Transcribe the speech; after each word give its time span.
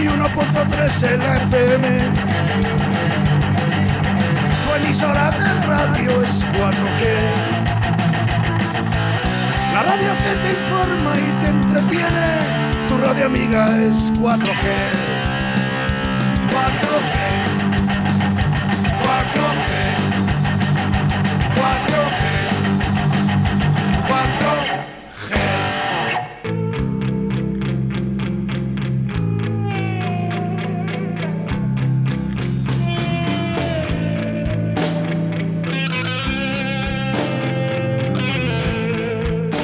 91.3 0.00 1.12
en 1.12 1.18
la 1.18 1.34
FM. 1.34 1.98
Tu 4.64 4.74
emisora 4.82 5.30
de 5.30 5.66
radio 5.66 6.22
es 6.22 6.42
4G. 6.46 7.02
La 9.74 9.82
radio 9.82 10.12
que 10.18 10.40
te 10.40 10.50
informa 10.50 11.12
y 11.18 11.44
te 11.44 11.50
entretiene. 11.50 12.38
Tu 12.88 12.96
radio 12.96 13.26
amiga 13.26 13.78
es 13.78 14.10
4G. 14.14 15.09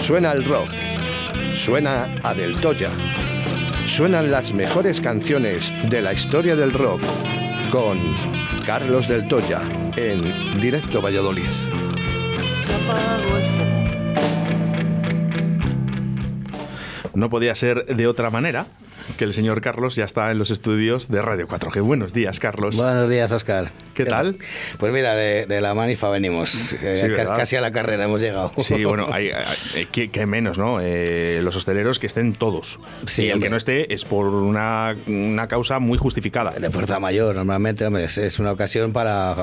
Suena 0.06 0.30
el 0.30 0.44
rock. 0.44 0.68
Suena 1.52 2.08
a 2.22 2.32
Del 2.32 2.60
Toya. 2.60 2.90
Suenan 3.86 4.30
las 4.30 4.52
mejores 4.52 5.00
canciones 5.00 5.74
de 5.90 6.00
la 6.00 6.12
historia 6.12 6.54
del 6.54 6.72
rock 6.72 7.00
con 7.72 7.98
Carlos 8.64 9.08
Del 9.08 9.26
Toya 9.26 9.60
en 9.96 10.60
Directo 10.60 11.02
Valladolid. 11.02 11.48
Se 11.48 12.72
apagó 12.72 13.36
el 13.36 13.42
fuego. 13.42 13.74
No 17.14 17.28
podía 17.28 17.56
ser 17.56 17.86
de 17.86 18.06
otra 18.06 18.30
manera 18.30 18.66
que 19.16 19.24
el 19.24 19.32
señor 19.34 19.60
Carlos 19.60 19.96
ya 19.96 20.04
está 20.04 20.30
en 20.30 20.38
los 20.38 20.50
estudios 20.50 21.08
de 21.08 21.22
Radio 21.22 21.48
4G. 21.48 21.80
Buenos 21.82 22.12
días, 22.12 22.38
Carlos. 22.40 22.76
Buenos 22.76 23.08
días, 23.10 23.32
Oscar. 23.32 23.70
¿Qué 23.94 24.04
tal? 24.04 24.36
Pues 24.78 24.92
mira, 24.92 25.14
de, 25.14 25.46
de 25.46 25.60
la 25.60 25.74
Manifa 25.74 26.08
venimos. 26.10 26.74
Eh, 26.82 27.16
casi 27.36 27.56
a 27.56 27.60
la 27.60 27.72
carrera 27.72 28.04
hemos 28.04 28.20
llegado. 28.20 28.52
Sí, 28.58 28.84
bueno, 28.84 29.08
hay, 29.10 29.30
hay- 29.30 29.86
¿qué, 29.90 30.10
qué 30.10 30.26
menos, 30.26 30.58
¿no? 30.58 30.78
Eh, 30.80 31.40
los 31.42 31.56
hosteleros 31.56 31.98
que 31.98 32.06
estén 32.06 32.34
todos. 32.34 32.78
Sí, 33.06 33.22
y 33.22 33.26
el 33.28 33.32
hombre. 33.34 33.46
que 33.46 33.50
no 33.50 33.56
esté 33.56 33.92
es 33.94 34.04
por 34.04 34.26
una, 34.26 34.94
una 35.06 35.48
causa 35.48 35.78
muy 35.78 35.98
justificada. 35.98 36.50
De 36.52 36.70
fuerza 36.70 37.00
mayor, 37.00 37.34
normalmente, 37.34 37.86
hombre, 37.86 38.04
es, 38.04 38.18
es 38.18 38.38
una 38.38 38.52
ocasión 38.52 38.92
para, 38.92 39.34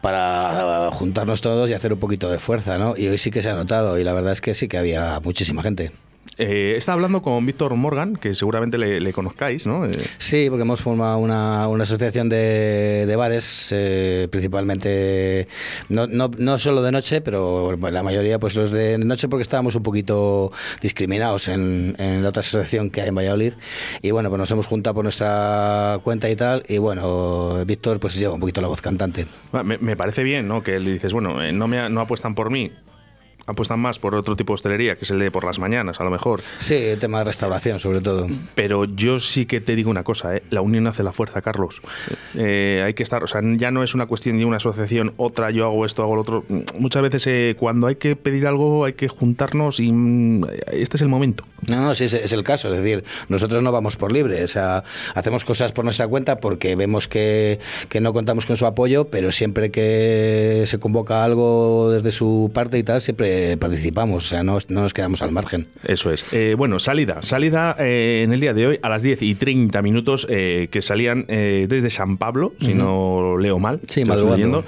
para 0.00 0.90
juntarnos 0.92 1.40
todos 1.40 1.68
y 1.70 1.74
hacer 1.74 1.92
un 1.92 1.98
poquito 1.98 2.30
de 2.30 2.38
fuerza, 2.38 2.78
¿no? 2.78 2.96
Y 2.96 3.08
hoy 3.08 3.18
sí 3.18 3.30
que 3.30 3.42
se 3.42 3.50
ha 3.50 3.54
notado, 3.54 3.98
y 3.98 4.04
la 4.04 4.12
verdad 4.12 4.32
es 4.32 4.40
que 4.40 4.54
sí 4.54 4.68
que 4.68 4.78
había 4.78 5.18
muchísima 5.22 5.62
gente. 5.62 5.92
Eh, 6.38 6.74
está 6.78 6.94
hablando 6.94 7.20
con 7.20 7.44
Víctor 7.44 7.74
Morgan, 7.76 8.16
que 8.16 8.34
seguramente 8.34 8.78
le, 8.78 9.00
le 9.00 9.12
conozcáis, 9.12 9.66
¿no? 9.66 9.84
Eh, 9.86 9.92
Sí, 10.18 10.46
porque 10.48 10.62
hemos 10.62 10.80
formado 10.80 11.18
una, 11.18 11.68
una 11.68 11.84
asociación 11.84 12.28
de, 12.30 13.04
de 13.06 13.16
bares, 13.16 13.68
eh, 13.70 14.28
principalmente, 14.30 15.46
no, 15.90 16.06
no, 16.06 16.30
no 16.38 16.58
solo 16.58 16.82
de 16.82 16.90
noche, 16.92 17.20
pero 17.20 17.76
la 17.76 18.02
mayoría 18.02 18.38
pues 18.38 18.56
los 18.56 18.70
de 18.70 18.96
noche 18.98 19.28
porque 19.28 19.42
estábamos 19.42 19.74
un 19.74 19.82
poquito 19.82 20.52
discriminados 20.80 21.48
en, 21.48 21.94
en 21.98 22.22
la 22.22 22.30
otra 22.30 22.40
asociación 22.40 22.90
que 22.90 23.02
hay 23.02 23.08
en 23.08 23.14
Valladolid. 23.14 23.52
Y 24.00 24.10
bueno, 24.10 24.30
pues 24.30 24.38
nos 24.38 24.50
hemos 24.50 24.66
juntado 24.66 24.94
por 24.94 25.04
nuestra 25.04 26.00
cuenta 26.02 26.30
y 26.30 26.36
tal. 26.36 26.62
Y 26.68 26.78
bueno, 26.78 27.64
Víctor 27.66 28.00
pues 28.00 28.18
lleva 28.18 28.34
un 28.34 28.40
poquito 28.40 28.60
la 28.60 28.68
voz 28.68 28.80
cantante. 28.80 29.26
me, 29.64 29.76
me 29.78 29.96
parece 29.96 30.22
bien, 30.22 30.48
¿no? 30.48 30.62
Que 30.62 30.78
le 30.80 30.92
dices, 30.92 31.12
bueno, 31.12 31.42
eh, 31.42 31.52
no, 31.52 31.68
me, 31.68 31.88
no 31.90 32.00
apuestan 32.00 32.34
por 32.34 32.50
mí, 32.50 32.72
apuestan 33.46 33.80
más 33.80 33.98
por 33.98 34.14
otro 34.14 34.36
tipo 34.36 34.52
de 34.52 34.54
hostelería, 34.54 34.96
que 34.96 35.04
es 35.04 35.10
el 35.10 35.18
de 35.18 35.30
por 35.30 35.44
las 35.44 35.58
mañanas, 35.58 36.00
a 36.00 36.04
lo 36.04 36.10
mejor. 36.10 36.40
Sí, 36.58 36.80
tema 37.00 37.18
de 37.18 37.24
restauración 37.24 37.80
sobre 37.80 38.00
todo. 38.00 38.28
Pero 38.54 38.84
yo 38.84 39.18
sí 39.18 39.46
que 39.46 39.60
te 39.60 39.76
digo 39.76 39.90
una 39.90 40.04
cosa, 40.04 40.36
¿eh? 40.36 40.42
la 40.50 40.60
unión 40.60 40.86
hace 40.86 41.02
la 41.02 41.12
fuerza, 41.12 41.42
Carlos. 41.42 41.82
Eh, 42.34 42.82
hay 42.84 42.94
que 42.94 43.02
estar, 43.02 43.22
o 43.24 43.26
sea, 43.26 43.40
ya 43.56 43.70
no 43.70 43.82
es 43.82 43.94
una 43.94 44.06
cuestión 44.06 44.38
de 44.38 44.44
una 44.44 44.56
asociación, 44.56 45.14
otra, 45.16 45.50
yo 45.50 45.66
hago 45.66 45.84
esto, 45.84 46.02
hago 46.02 46.14
lo 46.14 46.22
otro. 46.22 46.44
Muchas 46.78 47.02
veces 47.02 47.26
eh, 47.26 47.56
cuando 47.58 47.86
hay 47.86 47.96
que 47.96 48.16
pedir 48.16 48.46
algo 48.46 48.84
hay 48.84 48.94
que 48.94 49.08
juntarnos 49.08 49.80
y 49.80 49.92
mm, 49.92 50.44
este 50.72 50.96
es 50.96 51.02
el 51.02 51.08
momento. 51.08 51.44
No, 51.68 51.80
no, 51.80 51.94
sí, 51.94 52.04
es, 52.04 52.14
es 52.14 52.32
el 52.32 52.42
caso. 52.42 52.72
Es 52.72 52.80
decir, 52.80 53.04
nosotros 53.28 53.62
no 53.62 53.72
vamos 53.72 53.96
por 53.96 54.12
libre. 54.12 54.42
O 54.42 54.46
sea, 54.46 54.84
hacemos 55.14 55.44
cosas 55.44 55.72
por 55.72 55.84
nuestra 55.84 56.08
cuenta 56.08 56.38
porque 56.38 56.74
vemos 56.76 57.08
que, 57.08 57.60
que 57.88 58.00
no 58.00 58.12
contamos 58.12 58.46
con 58.46 58.56
su 58.56 58.66
apoyo, 58.66 59.06
pero 59.06 59.32
siempre 59.32 59.70
que 59.70 60.64
se 60.66 60.78
convoca 60.78 61.24
algo 61.24 61.90
desde 61.90 62.12
su 62.12 62.50
parte 62.52 62.78
y 62.78 62.82
tal, 62.82 63.00
siempre 63.00 63.31
participamos. 63.58 64.24
O 64.24 64.28
sea, 64.28 64.42
no, 64.42 64.58
no 64.68 64.82
nos 64.82 64.94
quedamos 64.94 65.22
al 65.22 65.32
margen. 65.32 65.68
Eso 65.84 66.12
es. 66.12 66.24
Eh, 66.32 66.54
bueno, 66.56 66.78
salida. 66.78 67.22
Salida 67.22 67.76
eh, 67.78 68.22
en 68.24 68.32
el 68.32 68.40
día 68.40 68.54
de 68.54 68.66
hoy 68.66 68.78
a 68.82 68.88
las 68.88 69.02
10 69.02 69.22
y 69.22 69.34
30 69.34 69.82
minutos 69.82 70.26
eh, 70.30 70.68
que 70.70 70.82
salían 70.82 71.24
eh, 71.28 71.66
desde 71.68 71.90
San 71.90 72.16
Pablo, 72.16 72.54
si 72.60 72.74
no 72.74 73.36
leo 73.38 73.58
mal. 73.58 73.80
Sí, 73.86 74.04
madrugando. 74.04 74.64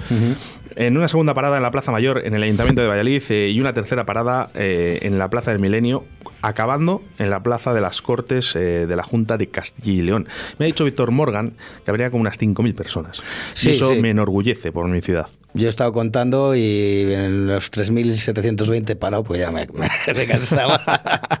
En 0.75 0.97
una 0.97 1.07
segunda 1.07 1.33
parada 1.33 1.55
en 1.55 1.63
la 1.63 1.71
Plaza 1.71 1.91
Mayor, 1.91 2.21
en 2.25 2.33
el 2.33 2.43
Ayuntamiento 2.43 2.81
de 2.81 2.87
Valladolid, 2.87 3.23
eh, 3.29 3.49
y 3.49 3.59
una 3.61 3.73
tercera 3.73 4.05
parada 4.05 4.49
eh, 4.55 4.99
en 5.03 5.17
la 5.17 5.29
Plaza 5.29 5.51
del 5.51 5.61
Milenio, 5.61 6.03
acabando 6.41 7.01
en 7.17 7.29
la 7.29 7.41
Plaza 7.43 7.73
de 7.73 7.79
las 7.79 8.01
Cortes 8.01 8.55
eh, 8.55 8.85
de 8.85 8.95
la 8.95 9.03
Junta 9.03 9.37
de 9.37 9.47
Castilla 9.47 9.91
y 9.91 10.01
León. 10.01 10.27
Me 10.59 10.65
ha 10.65 10.67
dicho 10.67 10.83
Víctor 10.83 11.11
Morgan 11.11 11.53
que 11.85 11.91
habría 11.91 12.11
como 12.11 12.21
unas 12.21 12.39
5.000 12.39 12.75
personas. 12.75 13.23
Sí, 13.53 13.69
y 13.69 13.71
eso 13.71 13.93
sí. 13.93 14.01
me 14.01 14.09
enorgullece 14.09 14.73
por 14.73 14.87
mi 14.89 14.99
ciudad. 14.99 15.27
Yo 15.55 15.67
he 15.67 15.69
estado 15.69 15.91
contando 15.93 16.55
y 16.55 17.07
en 17.11 17.47
los 17.47 17.71
3.720 17.71 18.89
he 18.89 18.95
parado, 18.95 19.23
pues 19.23 19.39
ya 19.39 19.51
me, 19.51 19.67
me 20.15 20.25
cansaba. 20.27 20.81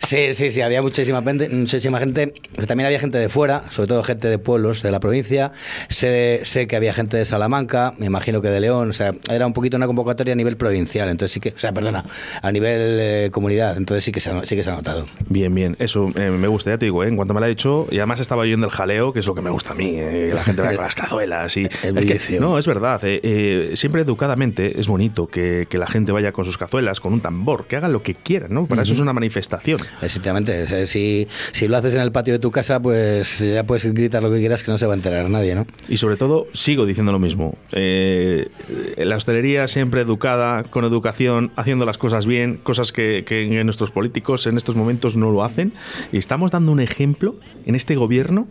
sí, 0.00 0.34
sí, 0.34 0.50
sí, 0.50 0.60
había 0.60 0.82
muchísima 0.82 1.22
gente, 1.22 1.48
muchísima 1.48 1.98
gente. 1.98 2.34
También 2.66 2.86
había 2.86 2.98
gente 2.98 3.18
de 3.18 3.28
fuera, 3.28 3.64
sobre 3.70 3.88
todo 3.88 4.02
gente 4.02 4.28
de 4.28 4.38
pueblos 4.38 4.82
de 4.82 4.90
la 4.90 5.00
provincia. 5.00 5.52
Sé, 5.88 6.40
sé 6.44 6.66
que 6.66 6.76
había 6.76 6.92
gente 6.92 7.16
de 7.16 7.24
Salamanca, 7.24 7.94
me 7.98 8.06
imagino 8.06 8.42
que 8.42 8.48
de 8.48 8.60
León. 8.60 8.90
O 8.90 8.92
sea, 8.92 9.12
era 9.30 9.46
un 9.46 9.52
poquito 9.52 9.76
una 9.76 9.86
convocatoria 9.86 10.32
a 10.32 10.36
nivel 10.36 10.56
provincial. 10.56 11.08
Entonces 11.08 11.32
sí 11.32 11.40
que, 11.40 11.50
o 11.50 11.58
sea, 11.58 11.72
perdona, 11.72 12.04
a 12.42 12.52
nivel 12.52 12.80
eh, 13.00 13.28
comunidad. 13.32 13.76
Entonces 13.76 14.04
sí 14.04 14.12
que 14.12 14.20
se 14.20 14.32
sí 14.44 14.56
que 14.56 14.62
se 14.62 14.70
ha 14.70 14.74
notado. 14.74 15.06
Bien, 15.28 15.54
bien, 15.54 15.76
eso 15.78 16.08
eh, 16.16 16.30
me 16.30 16.48
gusta, 16.48 16.70
ya 16.70 16.78
te 16.78 16.86
digo, 16.86 17.04
¿eh? 17.04 17.08
en 17.08 17.16
cuanto 17.16 17.32
me 17.34 17.40
lo 17.40 17.46
ha 17.46 17.48
dicho, 17.48 17.86
y 17.90 17.98
además 17.98 18.20
estaba 18.20 18.42
oyendo 18.42 18.66
el 18.66 18.72
jaleo, 18.72 19.12
que 19.12 19.20
es 19.20 19.26
lo 19.26 19.34
que 19.34 19.40
me 19.42 19.50
gusta 19.50 19.72
a 19.72 19.74
mí, 19.74 19.94
eh, 19.96 20.26
que 20.30 20.34
la 20.34 20.42
gente 20.42 20.62
vaya 20.62 20.74
con 20.76 20.84
las 20.84 20.94
cazuelas 20.94 21.56
y... 21.56 21.62
El 21.82 21.98
es 21.98 22.26
que- 22.26 22.40
no, 22.40 22.58
es 22.58 22.66
verdad, 22.66 23.00
eh, 23.04 23.20
eh, 23.52 23.76
siempre 23.76 24.02
educadamente 24.02 24.78
es 24.80 24.88
bonito 24.88 25.26
que, 25.26 25.66
que 25.68 25.78
la 25.78 25.86
gente 25.86 26.12
vaya 26.12 26.32
con 26.32 26.44
sus 26.44 26.58
cazuelas, 26.58 27.00
con 27.00 27.12
un 27.12 27.20
tambor, 27.20 27.66
que 27.66 27.76
hagan 27.76 27.92
lo 27.92 28.02
que 28.02 28.14
quieran, 28.14 28.52
¿no? 28.52 28.66
Para 28.66 28.82
eso 28.82 28.92
es 28.94 29.00
una 29.00 29.12
manifestación. 29.12 29.78
Exactamente. 30.00 30.66
Sea, 30.66 30.86
si, 30.86 31.28
si 31.52 31.68
lo 31.68 31.76
haces 31.76 31.94
en 31.94 32.02
el 32.02 32.12
patio 32.12 32.34
de 32.34 32.38
tu 32.38 32.50
casa, 32.50 32.80
pues 32.80 33.40
ya 33.40 33.64
puedes 33.64 33.86
gritar 33.92 34.22
lo 34.22 34.30
que 34.30 34.38
quieras 34.38 34.62
que 34.62 34.70
no 34.70 34.78
se 34.78 34.86
va 34.86 34.94
a 34.94 34.96
enterar 34.96 35.28
nadie, 35.30 35.54
¿no? 35.54 35.66
Y 35.88 35.96
sobre 35.96 36.16
todo, 36.16 36.46
sigo 36.52 36.86
diciendo 36.86 37.12
lo 37.12 37.18
mismo. 37.18 37.56
eh, 37.72 38.48
la 38.96 39.16
hostelería 39.16 39.68
siempre 39.68 40.00
educada, 40.00 40.62
con 40.64 40.84
educación, 40.84 41.50
haciendo 41.56 41.84
las 41.84 41.98
cosas 41.98 42.26
bien, 42.26 42.58
cosas 42.62 42.92
que, 42.92 43.24
que 43.26 43.62
nuestros 43.64 43.90
políticos 43.90 44.46
en 44.46 44.56
estos 44.56 44.76
momentos 44.76 45.16
no 45.16 45.30
lo 45.30 45.44
hacen. 45.44 45.72
Y 46.12 46.18
estamos 46.18 46.50
dando 46.50 46.72
un 46.72 46.80
ejemplo 46.80 47.34
en 47.66 47.74
este 47.74 47.94
gobierno 47.96 48.46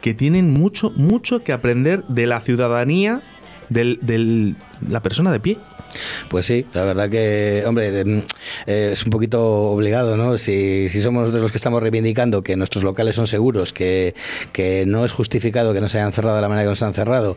que 0.00 0.14
tienen 0.14 0.50
mucho, 0.50 0.90
mucho 0.96 1.42
que 1.42 1.52
aprender 1.52 2.04
de 2.08 2.26
la 2.26 2.40
ciudadanía, 2.40 3.22
de 3.68 3.98
del, 4.00 4.56
la 4.88 5.00
persona 5.00 5.32
de 5.32 5.40
pie. 5.40 5.58
Pues 6.28 6.46
sí, 6.46 6.66
la 6.74 6.82
verdad 6.82 7.08
que, 7.08 7.62
hombre, 7.66 8.04
mm, 8.04 8.18
eh, 8.66 8.90
es 8.92 9.04
un 9.04 9.10
poquito 9.10 9.70
obligado, 9.70 10.16
¿no? 10.16 10.38
Si, 10.38 10.88
si 10.88 11.00
somos 11.00 11.32
de 11.32 11.40
los 11.40 11.52
que 11.52 11.56
estamos 11.56 11.82
reivindicando 11.82 12.42
que 12.42 12.56
nuestros 12.56 12.82
locales 12.82 13.14
son 13.14 13.26
seguros, 13.28 13.72
que, 13.72 14.14
que 14.52 14.84
no 14.86 15.04
es 15.04 15.12
justificado 15.12 15.72
que 15.72 15.80
no 15.80 15.88
se 15.88 15.98
hayan 15.98 16.12
cerrado 16.12 16.36
de 16.36 16.42
la 16.42 16.48
manera 16.48 16.64
que 16.64 16.70
nos 16.70 16.82
han 16.82 16.94
cerrado, 16.94 17.36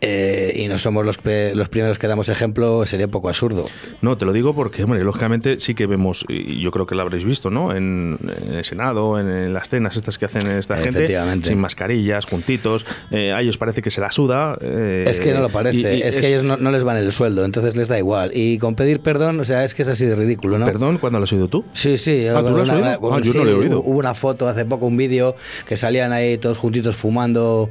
eh, 0.00 0.52
y 0.56 0.68
no 0.68 0.78
somos 0.78 1.04
los, 1.04 1.18
los 1.54 1.68
primeros 1.68 1.98
que 1.98 2.06
damos 2.06 2.28
ejemplo, 2.28 2.84
sería 2.86 3.06
un 3.06 3.12
poco 3.12 3.28
absurdo. 3.28 3.66
No, 4.02 4.16
te 4.18 4.24
lo 4.24 4.32
digo 4.32 4.54
porque, 4.54 4.84
hombre, 4.84 5.02
lógicamente 5.04 5.60
sí 5.60 5.74
que 5.74 5.86
vemos, 5.86 6.24
y 6.28 6.60
yo 6.60 6.70
creo 6.70 6.86
que 6.86 6.94
lo 6.94 7.02
habréis 7.02 7.24
visto, 7.24 7.50
¿no? 7.50 7.74
En, 7.74 8.18
en 8.46 8.54
el 8.54 8.64
Senado, 8.64 9.18
en, 9.18 9.28
en 9.28 9.52
las 9.52 9.68
cenas 9.68 9.96
estas 9.96 10.18
que 10.18 10.24
hacen 10.26 10.46
esta 10.50 10.76
gente, 10.76 11.00
sin 11.48 11.58
mascarillas, 11.58 12.26
juntitos, 12.26 12.86
eh, 13.10 13.32
a 13.32 13.40
ellos 13.40 13.58
parece 13.58 13.82
que 13.82 13.90
se 13.90 14.00
la 14.00 14.10
suda. 14.10 14.56
eh, 14.60 15.04
Es 15.08 15.20
que 15.20 15.32
no 15.34 15.40
lo 15.40 15.48
parece, 15.48 15.76
y- 15.96 15.98
y 15.98 16.02
es, 16.02 16.16
que 16.16 16.28
ellos 16.28 16.44
no, 16.44 16.56
no 16.56 16.70
les 16.70 16.84
van 16.84 16.96
el 16.96 17.10
sueldo, 17.12 17.44
entonces 17.44 17.76
les 17.76 17.88
da 17.88 17.98
igual. 17.98 18.30
Y 18.34 18.58
con 18.58 18.74
pedir 18.74 19.00
perdón, 19.00 19.40
o 19.40 19.44
sea, 19.44 19.64
es 19.64 19.74
que 19.74 19.82
es 19.82 19.88
así 19.88 20.06
de 20.06 20.14
ridículo, 20.16 20.58
¿no? 20.58 20.66
Perdón, 20.66 20.98
¿cuándo 20.98 21.18
lo 21.18 21.24
has 21.24 21.32
oído 21.32 21.48
tú? 21.48 21.64
Sí, 21.72 21.98
sí. 21.98 22.26
Ah, 22.28 22.42
¿tú 22.42 22.50
lo 22.50 22.62
has 22.62 22.68
oído? 22.70 22.86
Ah, 23.12 23.20
yo 23.22 23.32
no 23.34 23.44
lo 23.44 23.50
he 23.50 23.54
oído. 23.54 23.80
Hubo 23.80 23.98
una 23.98 24.14
foto 24.14 24.48
hace 24.48 24.64
poco, 24.64 24.86
un 24.86 24.96
vídeo, 24.96 25.34
que 25.66 25.76
salían 25.76 26.12
ahí 26.12 26.38
todos 26.38 26.56
juntitos 26.58 26.96
fumando 26.96 27.68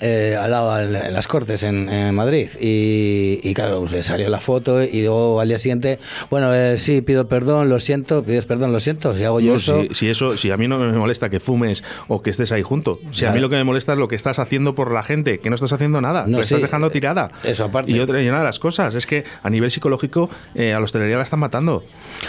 al 0.00 0.50
lado 0.50 0.80
en 0.80 1.12
las 1.12 1.26
cortes. 1.28 1.55
En, 1.62 1.88
en 1.88 2.14
Madrid. 2.14 2.48
Y, 2.60 3.40
y 3.42 3.54
claro, 3.54 3.84
pues, 3.88 4.06
salió 4.06 4.28
la 4.28 4.40
foto 4.40 4.82
y 4.82 5.02
luego 5.02 5.40
al 5.40 5.48
día 5.48 5.58
siguiente, 5.58 5.98
bueno, 6.30 6.54
eh, 6.54 6.78
sí, 6.78 7.00
pido 7.00 7.28
perdón, 7.28 7.68
lo 7.68 7.80
siento, 7.80 8.22
pides 8.22 8.46
perdón, 8.46 8.72
lo 8.72 8.80
siento, 8.80 9.16
si 9.16 9.24
hago 9.24 9.40
yo 9.40 9.52
No, 9.52 9.56
eso... 9.56 9.82
si, 9.88 9.94
si 9.94 10.08
eso, 10.08 10.36
si 10.36 10.50
a 10.50 10.56
mí 10.56 10.68
no 10.68 10.78
me 10.78 10.92
molesta 10.92 11.28
que 11.30 11.40
fumes 11.40 11.82
o 12.08 12.22
que 12.22 12.30
estés 12.30 12.52
ahí 12.52 12.62
junto. 12.62 13.00
Si 13.12 13.24
a 13.24 13.32
mí 13.32 13.40
lo 13.40 13.48
que 13.48 13.56
me 13.56 13.64
molesta 13.64 13.92
es 13.92 13.98
lo 13.98 14.08
que 14.08 14.16
estás 14.16 14.38
haciendo 14.38 14.74
por 14.74 14.92
la 14.92 15.02
gente, 15.02 15.38
que 15.38 15.48
no 15.50 15.54
estás 15.54 15.72
haciendo 15.72 16.00
nada, 16.00 16.24
No, 16.26 16.38
lo 16.38 16.42
estás 16.42 16.62
dejando 16.62 16.90
tirada. 16.90 17.30
eso 17.44 17.64
aparte. 17.64 17.90
Y 17.92 17.98
otra 18.00 18.22
y 18.22 18.28
una 18.28 18.38
de 18.38 18.44
las 18.44 18.58
cosas 18.58 18.94
es 18.94 19.06
que 19.06 19.24
a 19.42 19.50
nivel 19.50 19.70
psicológico 19.70 20.30
eh, 20.54 20.72
a 20.74 20.78
la 20.78 20.84
hostelería 20.84 21.16
la 21.16 21.22
están 21.22 21.40
matando. 21.40 21.84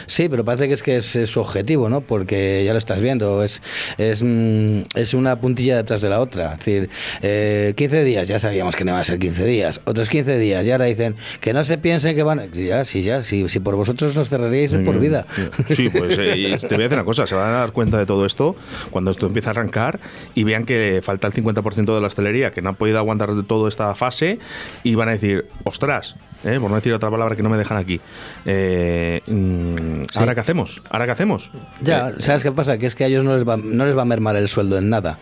Sí, 0.06 0.30
pero 0.30 0.44
parece 0.46 0.68
que 0.68 0.74
es 0.74 0.84
que 0.84 0.98
es, 0.98 1.16
es 1.16 1.30
su 1.30 1.40
objetivo, 1.40 1.90
¿no? 1.90 2.02
Porque 2.02 2.64
ya 2.66 2.72
lo 2.74 2.78
estás 2.80 3.02
viendo, 3.02 3.44
es, 3.44 3.62
es, 3.98 4.24
mm, 4.24 4.82
es 4.96 5.14
una 5.14 5.40
puntilla 5.40 5.78
detrás 5.78 6.02
de 6.02 6.10
la 6.10 6.20
otra. 6.20 6.54
Es 6.54 6.60
decir, 6.60 6.90
eh, 7.22 7.74
15 7.76 8.04
días, 8.04 8.28
ya 8.28 8.40
sabíamos 8.40 8.76
que 8.76 8.84
no 8.84 8.92
iban 8.92 9.02
a 9.02 9.04
ser 9.04 9.17
15 9.20 9.46
días, 9.46 9.82
otros 9.86 10.10
15 10.10 10.38
días, 10.38 10.66
y 10.66 10.72
ahora 10.72 10.86
dicen 10.86 11.16
que 11.42 11.54
no 11.54 11.64
se 11.64 11.78
piensen 11.78 12.16
que 12.16 12.24
van. 12.24 12.50
Sí, 12.52 12.66
ya, 12.66 12.86
sí, 12.86 13.02
ya, 13.02 13.24
sí, 13.24 13.48
si 13.50 13.60
por 13.60 13.76
vosotros 13.76 14.16
nos 14.16 14.30
cerraríais 14.30 14.72
de 14.72 14.80
por 14.80 15.00
vida. 15.00 15.26
Sí, 15.70 15.90
pues 15.90 16.18
eh, 16.18 16.58
te 16.62 16.76
voy 16.76 16.84
a 16.84 16.88
decir 16.88 16.98
una 16.98 17.06
cosa, 17.06 17.28
se 17.28 17.36
van 17.36 17.50
a 17.50 17.60
dar 17.60 17.72
cuenta 17.72 17.98
de 17.98 18.06
todo 18.06 18.26
esto 18.26 18.56
cuando 18.90 19.12
esto 19.12 19.28
empieza 19.28 19.50
a 19.50 19.52
arrancar 19.52 20.00
y 20.36 20.44
vean 20.44 20.66
que 20.66 21.02
falta 21.04 21.28
el 21.28 21.34
50% 21.34 21.94
de 21.94 22.02
la 22.02 22.08
hostelería, 22.08 22.52
que 22.52 22.62
no 22.62 22.70
ha 22.70 22.74
podido 22.74 22.98
aguantar 22.98 23.30
toda 23.44 23.70
esta 23.70 23.94
fase 23.96 24.40
y 24.84 24.96
van 24.96 25.10
a 25.10 25.12
decir, 25.14 25.46
ostras, 25.64 26.16
eh, 26.44 26.60
por 26.62 26.70
no 26.70 26.76
decir 26.76 26.94
otra 26.94 27.10
palabra 27.10 27.36
que 27.36 27.42
no 27.42 27.50
me 27.50 27.58
dejan 27.58 27.78
aquí, 27.78 28.00
eh, 28.46 29.22
mm, 29.26 30.04
¿ahora 30.16 30.36
qué 30.36 30.42
hacemos? 30.42 30.82
¿Ahora 30.90 31.06
qué 31.06 31.12
hacemos? 31.12 31.52
Ya, 31.82 32.14
¿sabes 32.18 32.44
qué 32.44 32.52
pasa? 32.52 32.78
Que 32.78 32.86
es 32.86 32.96
que 32.96 33.04
a 33.04 33.08
ellos 33.08 33.24
no 33.24 33.34
les, 33.34 33.48
va, 33.48 33.58
no 33.58 33.86
les 33.86 33.98
va 33.98 34.04
a 34.04 34.06
mermar 34.06 34.36
el 34.36 34.48
sueldo 34.48 34.78
en 34.78 34.90
nada. 34.90 35.18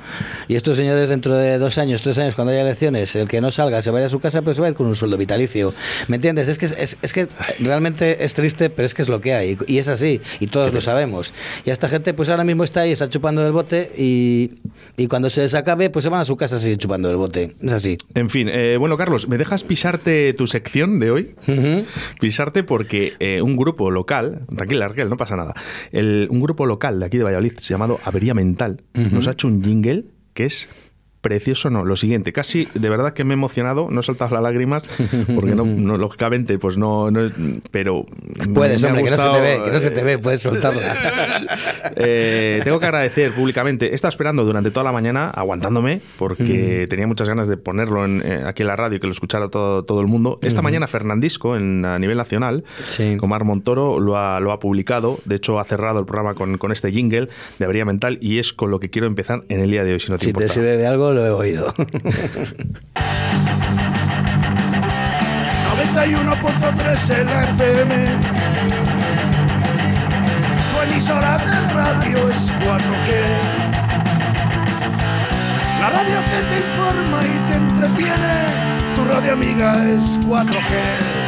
Y 0.47 0.55
estos 0.55 0.77
señores 0.77 1.09
dentro 1.09 1.33
de 1.35 1.57
dos 1.57 1.77
años, 1.77 2.01
tres 2.01 2.19
años, 2.19 2.35
cuando 2.35 2.51
haya 2.51 2.61
elecciones, 2.61 3.15
el 3.15 3.27
que 3.27 3.39
no 3.39 3.49
salga, 3.49 3.81
se 3.85 3.91
vaya 3.91 4.07
a 4.07 4.09
su 4.09 4.19
casa, 4.19 4.41
pues 4.41 4.57
se 4.57 4.61
va 4.61 4.67
a 4.67 4.71
ir 4.71 4.75
con 4.75 4.87
un 4.87 4.95
sueldo 4.95 5.17
vitalicio. 5.17 5.73
¿Me 6.09 6.17
entiendes? 6.17 6.49
Es 6.49 6.57
que, 6.57 6.65
es, 6.65 6.97
es 7.01 7.13
que 7.13 7.27
realmente 7.59 8.25
es 8.25 8.33
triste, 8.33 8.69
pero 8.69 8.85
es 8.85 8.93
que 8.93 9.01
es 9.01 9.09
lo 9.09 9.21
que 9.21 9.33
hay. 9.33 9.57
Y 9.67 9.77
es 9.77 9.87
así, 9.87 10.19
y 10.39 10.47
todos 10.47 10.73
lo 10.73 10.81
sabemos. 10.81 11.33
Y 11.63 11.69
esta 11.69 11.87
gente, 11.87 12.13
pues 12.13 12.29
ahora 12.29 12.43
mismo 12.43 12.63
está 12.63 12.81
ahí, 12.81 12.91
está 12.91 13.07
chupando 13.09 13.41
del 13.43 13.53
bote, 13.53 13.91
y, 13.97 14.55
y 14.97 15.07
cuando 15.07 15.29
se 15.29 15.41
les 15.41 15.53
acabe, 15.55 15.89
pues 15.89 16.03
se 16.03 16.09
van 16.09 16.19
a 16.19 16.25
su 16.25 16.35
casa 16.35 16.57
a 16.57 16.59
seguir 16.59 16.77
chupando 16.77 17.07
del 17.07 17.17
bote. 17.17 17.55
Es 17.61 17.71
así. 17.71 17.97
En 18.13 18.29
fin, 18.29 18.49
eh, 18.51 18.75
bueno, 18.77 18.97
Carlos, 18.97 19.27
¿me 19.27 19.37
dejas 19.37 19.63
pisarte 19.63 20.33
tu 20.33 20.47
sección 20.47 20.99
de 20.99 21.11
hoy? 21.11 21.35
Pisarte 22.19 22.63
porque 22.63 23.13
eh, 23.19 23.41
un 23.41 23.55
grupo 23.55 23.91
local, 23.91 24.41
tranquila, 24.53 24.87
Raquel, 24.87 25.09
no 25.09 25.17
pasa 25.17 25.35
nada, 25.35 25.53
el, 25.91 26.27
un 26.31 26.41
grupo 26.41 26.65
local 26.65 26.99
de 26.99 27.05
aquí 27.05 27.17
de 27.17 27.23
Valladolid 27.23 27.53
llamado 27.59 27.99
Avería 28.03 28.33
Mental 28.33 28.81
nos 28.93 29.27
ha 29.27 29.31
hecho 29.31 29.47
un 29.47 29.63
jingle 29.63 30.05
que 30.33 30.45
es 30.45 30.67
precioso, 31.25 31.71
no, 31.71 31.83
lo 31.83 31.95
siguiente, 31.95 32.31
casi 32.31 32.67
de 32.75 32.87
verdad 32.87 33.13
que 33.13 33.23
me 33.23 33.33
he 33.33 33.33
emocionado, 33.33 33.87
no 33.89 33.99
he 33.99 34.03
soltado 34.03 34.35
las 34.35 34.43
lágrimas, 34.43 34.83
porque 35.33 35.55
no, 35.55 35.65
no, 35.65 35.97
lógicamente, 35.97 36.59
pues 36.59 36.77
no, 36.77 37.09
no 37.09 37.31
pero 37.71 38.05
Puedes, 38.53 38.83
hombre, 38.83 39.03
que 39.03 39.09
no 39.09 39.17
se 39.17 39.23
te 39.29 39.41
ve, 39.41 39.61
que 39.65 39.71
no 39.71 39.79
se 39.79 39.89
te 39.89 40.01
eh, 40.01 40.03
ve, 40.03 40.17
puedes 40.19 40.41
soltarla. 40.41 40.81
eh, 41.95 42.61
tengo 42.63 42.79
que 42.79 42.85
agradecer 42.85 43.33
públicamente. 43.33 43.91
He 43.91 43.95
estado 43.95 44.09
esperando 44.09 44.45
durante 44.45 44.69
toda 44.69 44.83
la 44.83 44.91
mañana, 44.91 45.31
aguantándome, 45.31 46.01
porque 46.19 46.85
tenía 46.91 47.07
muchas 47.07 47.27
ganas 47.27 47.47
de 47.47 47.57
ponerlo 47.57 48.05
en, 48.05 48.21
eh, 48.23 48.43
aquí 48.45 48.61
en 48.61 48.67
la 48.67 48.75
radio 48.75 48.97
y 48.97 48.99
que 48.99 49.07
lo 49.07 49.13
escuchara 49.13 49.49
todo, 49.49 49.83
todo 49.83 50.01
el 50.01 50.07
mundo. 50.07 50.37
Esta 50.43 50.61
mañana 50.61 50.85
Fernandisco, 50.85 51.55
en, 51.55 51.85
a 51.85 51.97
nivel 51.97 52.17
nacional, 52.17 52.63
Sí. 52.87 53.17
con 53.17 53.29
Mar 53.29 53.45
Montoro, 53.45 53.99
lo 53.99 54.17
ha, 54.17 54.39
lo 54.39 54.51
ha 54.51 54.59
publicado. 54.59 55.19
De 55.25 55.35
hecho, 55.35 55.59
ha 55.59 55.65
cerrado 55.65 55.99
el 55.99 56.05
programa 56.05 56.35
con, 56.35 56.59
con 56.59 56.71
este 56.71 56.91
jingle 56.91 57.29
de 57.57 57.65
Avería 57.65 57.83
Mental 57.83 58.19
y 58.21 58.37
es 58.37 58.53
con 58.53 58.69
lo 58.69 58.79
que 58.79 58.91
quiero 58.91 59.07
empezar 59.07 59.43
en 59.49 59.61
el 59.61 59.71
día 59.71 59.83
de 59.83 59.93
hoy, 59.93 59.99
si 59.99 60.11
no 60.11 60.17
te 60.17 60.25
Si 60.25 60.33
te 60.33 60.39
importa. 60.39 60.53
sirve 60.53 60.77
de 60.77 60.85
algo, 60.85 61.11
lo 61.15 61.25
he 61.25 61.31
oído. 61.31 61.73
91.3 65.75 67.19
en 67.19 67.25
la 67.27 67.41
FM. 67.41 68.05
Tu 70.71 70.81
emisora 70.91 71.37
de 71.37 71.73
radio 71.73 72.29
es 72.29 72.51
4G. 72.51 73.09
La 75.79 75.89
radio 75.89 76.19
que 76.25 76.39
te 76.49 76.57
informa 76.57 77.19
y 77.23 77.35
te 77.47 77.55
entretiene. 77.57 78.33
Tu 78.95 79.05
radio 79.05 79.33
amiga 79.33 79.83
es 79.89 80.19
4G. 80.21 80.45
4G. 80.45 81.24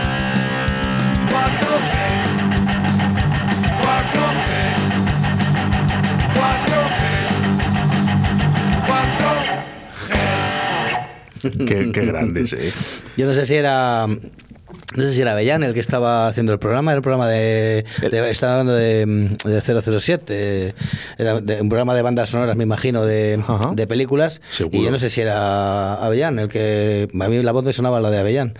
Qué, 11.52 11.92
qué 11.92 12.06
grandes, 12.06 12.54
eh. 12.58 12.74
Yo 13.16 13.28
no 13.28 13.34
sé 13.34 13.46
si 13.46 13.56
era. 13.56 14.08
No 14.96 15.04
sé 15.04 15.12
si 15.14 15.22
era 15.22 15.34
Avellán 15.34 15.64
el 15.64 15.74
que 15.74 15.82
estaba 15.82 16.28
haciendo 16.28 16.54
el 16.54 16.60
programa, 16.60 16.92
era 16.92 16.98
el 16.98 17.02
programa 17.04 17.28
de. 17.28 17.84
de 18.10 18.32
estaba 18.32 18.54
hablando 18.54 18.74
de, 18.74 19.06
de 19.44 19.62
007, 19.62 20.74
era 21.18 21.42
de- 21.42 21.62
un 21.62 21.68
programa 21.68 21.94
de 21.94 22.02
bandas 22.02 22.30
sonoras, 22.30 22.56
me 22.56 22.64
imagino, 22.64 23.04
de, 23.06 23.44
de 23.74 23.88
películas. 23.88 24.42
Seguro. 24.50 24.78
Y 24.78 24.86
yo 24.86 24.90
no 24.92 24.98
sé 24.98 25.10
si 25.10 25.20
era 25.22 25.96
Avellán 25.96 26.40
el 26.40 26.48
que. 26.48 27.10
A 27.20 27.28
mí 27.28 27.44
la 27.44 27.52
voz 27.52 27.66
me 27.66 27.74
sonaba 27.74 28.00
la 28.00 28.10
de 28.10 28.20
Avellán. 28.20 28.54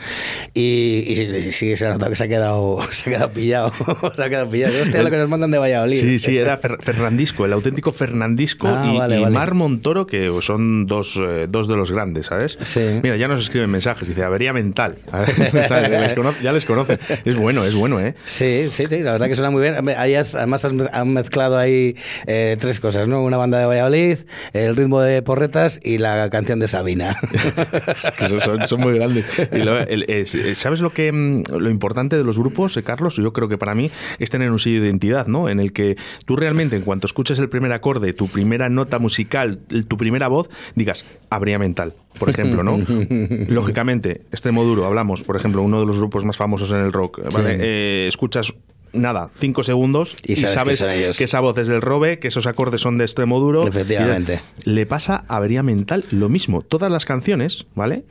Y, 0.54 1.06
y 1.08 1.52
sí, 1.54 1.78
se 1.78 1.86
ha 1.88 1.92
notado 1.92 2.10
que 2.12 2.18
se 2.18 2.26
ha 2.26 2.28
quedado, 2.28 2.80
se 2.92 3.10
ha 3.10 3.14
quedado 3.14 3.30
pillado. 3.32 3.72
se 4.16 4.24
ha 4.24 4.30
quedado 4.30 4.50
pillado. 4.50 4.74
Hostia, 4.84 5.04
lo 5.04 5.10
que 5.10 5.18
nos 5.18 5.30
mandan 5.30 5.52
de 5.52 5.60
Valladolid. 5.60 6.02
Sí, 6.02 6.20
sí, 6.20 6.38
era 6.38 6.60
Fer- 6.60 6.82
Fernandisco, 6.82 7.46
el 7.46 7.54
auténtico 7.54 7.94
Fernandisco 7.94 8.68
Ah, 8.68 8.92
y, 8.94 8.98
vale, 8.98 9.20
y 9.20 9.24
vale. 9.24 9.34
Mar 9.34 9.54
Montoro, 9.54 10.06
que 10.08 10.30
son 10.42 10.88
dos, 10.88 11.18
eh, 11.22 11.48
dos 11.50 11.70
de 11.70 11.78
los 11.78 11.92
grandes, 11.92 12.26
¿sabes? 12.28 12.58
Sí. 12.64 13.00
Mira, 13.02 13.16
ya 13.16 13.30
nos 13.30 13.42
escriben 13.42 13.70
mensajes, 13.70 14.10
dice 14.10 14.24
avería 14.24 14.52
mental. 14.52 14.98
A 15.14 15.22
ver, 15.22 15.30
¿sabes? 15.68 16.17
Ya 16.42 16.52
les 16.52 16.66
conocen. 16.66 17.00
Es 17.26 17.36
bueno, 17.38 17.64
es 17.66 17.76
bueno, 17.76 18.00
¿eh? 18.00 18.16
Sí, 18.26 18.68
sí, 18.70 18.84
sí, 18.90 19.00
la 19.00 19.14
verdad 19.14 19.28
que 19.28 19.36
suena 19.36 19.50
muy 19.52 19.62
bien. 19.62 19.76
Además 19.76 20.66
han 20.66 21.14
mezclado 21.14 21.58
ahí 21.58 21.96
eh, 22.26 22.58
tres 22.60 22.80
cosas, 22.80 23.08
¿no? 23.08 23.24
Una 23.24 23.38
banda 23.38 23.60
de 23.60 23.66
Valladolid, 23.66 24.18
el 24.54 24.76
ritmo 24.76 25.02
de 25.02 25.22
porretas 25.22 25.80
y 25.84 25.98
la 25.98 26.30
canción 26.30 26.60
de 26.60 26.68
Sabina. 26.68 27.18
Es 27.88 28.12
que 28.12 28.68
son, 28.68 28.82
muy 28.82 28.96
grandes. 28.96 29.26
Y 29.52 29.60
lo- 29.60 29.78
el- 29.80 30.06
es- 30.10 30.36
eh, 30.36 30.56
¿Sabes 30.56 30.82
lo 30.82 30.92
que 30.94 31.12
mm, 31.12 31.44
lo 31.58 31.70
importante 31.70 32.18
de 32.18 32.24
los 32.24 32.38
grupos, 32.38 32.76
eh, 32.78 32.84
Carlos? 32.84 33.16
Yo 33.16 33.34
creo 33.34 33.48
que 33.48 33.58
para 33.58 33.76
mí 33.76 33.92
es 34.20 34.30
tener 34.30 34.52
un 34.52 34.60
sello 34.60 34.82
de 34.82 34.88
identidad, 34.88 35.28
¿no? 35.28 35.50
En 35.50 35.60
el 35.60 35.74
que 35.74 35.98
tú 36.26 36.36
realmente, 36.36 36.76
en 36.76 36.84
cuanto 36.84 37.08
escuches 37.08 37.40
el 37.40 37.50
primer 37.50 37.72
acorde, 37.72 38.14
tu 38.14 38.28
primera 38.28 38.70
nota 38.70 39.00
musical, 39.00 39.60
tu 39.88 39.98
primera 39.98 40.28
voz, 40.28 40.50
digas, 40.76 41.06
habría 41.30 41.60
mental, 41.60 41.94
por 42.20 42.30
ejemplo, 42.30 42.64
¿no? 42.64 42.78
Lógicamente, 43.48 44.22
extremo 44.32 44.64
duro, 44.64 44.86
hablamos, 44.86 45.24
por 45.24 45.36
ejemplo, 45.36 45.62
uno 45.62 45.80
de 45.80 45.86
los 45.86 45.98
grupos 45.98 46.26
más 46.26 46.38
famosos 46.38 46.72
en 46.72 46.78
el 46.78 46.94
rock, 46.94 47.22
¿vale? 47.32 47.52
Sí. 47.52 47.58
Eh, 47.62 48.06
escuchas 48.08 48.54
nada, 48.94 49.30
cinco 49.40 49.64
segundos 49.64 50.16
Y 50.26 50.34
y 50.34 50.36
sabes 50.38 50.80
sabes, 50.80 51.18
que 51.18 51.24
esa 51.24 51.40
voz 51.40 51.58
es 51.58 51.68
del 51.68 51.82
Robe, 51.82 52.20
que 52.20 52.28
esos 52.28 52.48
acordes 52.48 52.82
son 52.82 52.98
de 52.98 53.06
extremo 53.06 53.40
duro. 53.40 53.68
Efectivamente. 53.68 54.42
Le 54.64 54.86
pasa 54.86 55.24
a 55.28 55.38
Avería 55.38 55.64
Mental 55.64 56.06
lo 56.12 56.30
mismo. 56.30 56.62
Todas 56.62 56.92
las 56.92 57.06
canciones, 57.06 57.66
¿vale? 57.76 58.06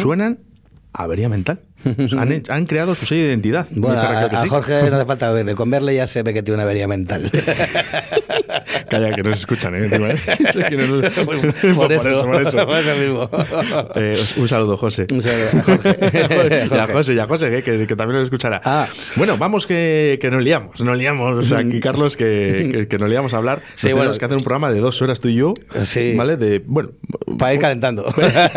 Suenan 0.00 0.38
a 0.92 1.04
Avería 1.04 1.28
Mental. 1.28 1.60
han, 2.16 2.42
han 2.48 2.66
creado 2.66 2.94
su 2.94 3.06
sello 3.06 3.22
de 3.22 3.28
identidad. 3.28 3.66
Bueno, 3.72 4.00
a, 4.00 4.42
sí. 4.42 4.48
Jorge 4.48 4.90
no 4.90 4.96
hace 4.96 5.06
falta 5.06 5.30
verle, 5.30 5.54
con 5.54 5.70
verle 5.70 5.94
ya 5.94 6.06
se 6.06 6.22
ve 6.22 6.32
que 6.32 6.42
tiene 6.42 6.54
una 6.56 6.62
avería 6.62 6.88
mental. 6.88 7.30
Calla, 8.90 9.10
que 9.12 9.22
no 9.22 9.30
se 9.30 9.36
escuchan, 9.36 9.74
¿eh? 9.74 9.88
¿eh? 9.90 9.98
Nos- 9.98 11.24
por, 11.24 11.34
eso, 11.36 11.76
por 11.76 11.92
eso. 11.92 12.26
por 12.66 12.76
eso 12.76 12.94
mismo. 12.96 13.30
Eh, 13.96 14.18
un 14.36 14.48
saludo, 14.48 14.76
José. 14.76 15.06
Un 15.12 15.20
saludo 15.22 15.48
a 15.52 15.62
Jorge. 15.62 15.96
y 16.70 16.74
a 16.78 16.86
José, 16.86 17.14
y 17.14 17.18
a 17.18 17.26
José, 17.26 17.50
que, 17.50 17.62
que- 17.62 17.86
que 17.86 17.96
también 17.96 18.18
lo 18.18 18.22
escuchará. 18.24 18.60
Ah. 18.64 18.88
Bueno, 19.16 19.36
vamos 19.38 19.66
que, 19.66 20.18
que 20.20 20.30
nos 20.30 20.42
liamos, 20.42 20.80
nos 20.80 20.96
liamos. 20.98 21.38
O 21.38 21.42
sea, 21.48 21.58
aquí, 21.58 21.80
Carlos, 21.80 22.16
que, 22.16 22.68
que, 22.72 22.88
que 22.88 22.98
nos 22.98 23.08
liamos 23.08 23.34
a 23.34 23.38
hablar. 23.38 23.58
Nos 23.58 23.68
Sí, 23.80 23.86
tenemos 23.88 24.04
bueno. 24.06 24.18
que 24.18 24.24
hacer 24.24 24.36
un 24.36 24.44
programa 24.44 24.70
de 24.72 24.80
dos 24.80 25.00
horas 25.02 25.20
tú 25.20 25.28
y 25.28 25.34
yo. 25.36 25.54
Sí. 25.84 26.14
¿Vale? 26.16 26.36
De, 26.36 26.60
bueno. 26.64 26.90
Para 27.38 27.54
ir 27.54 27.60
calentando. 27.60 28.04
Para 28.14 28.50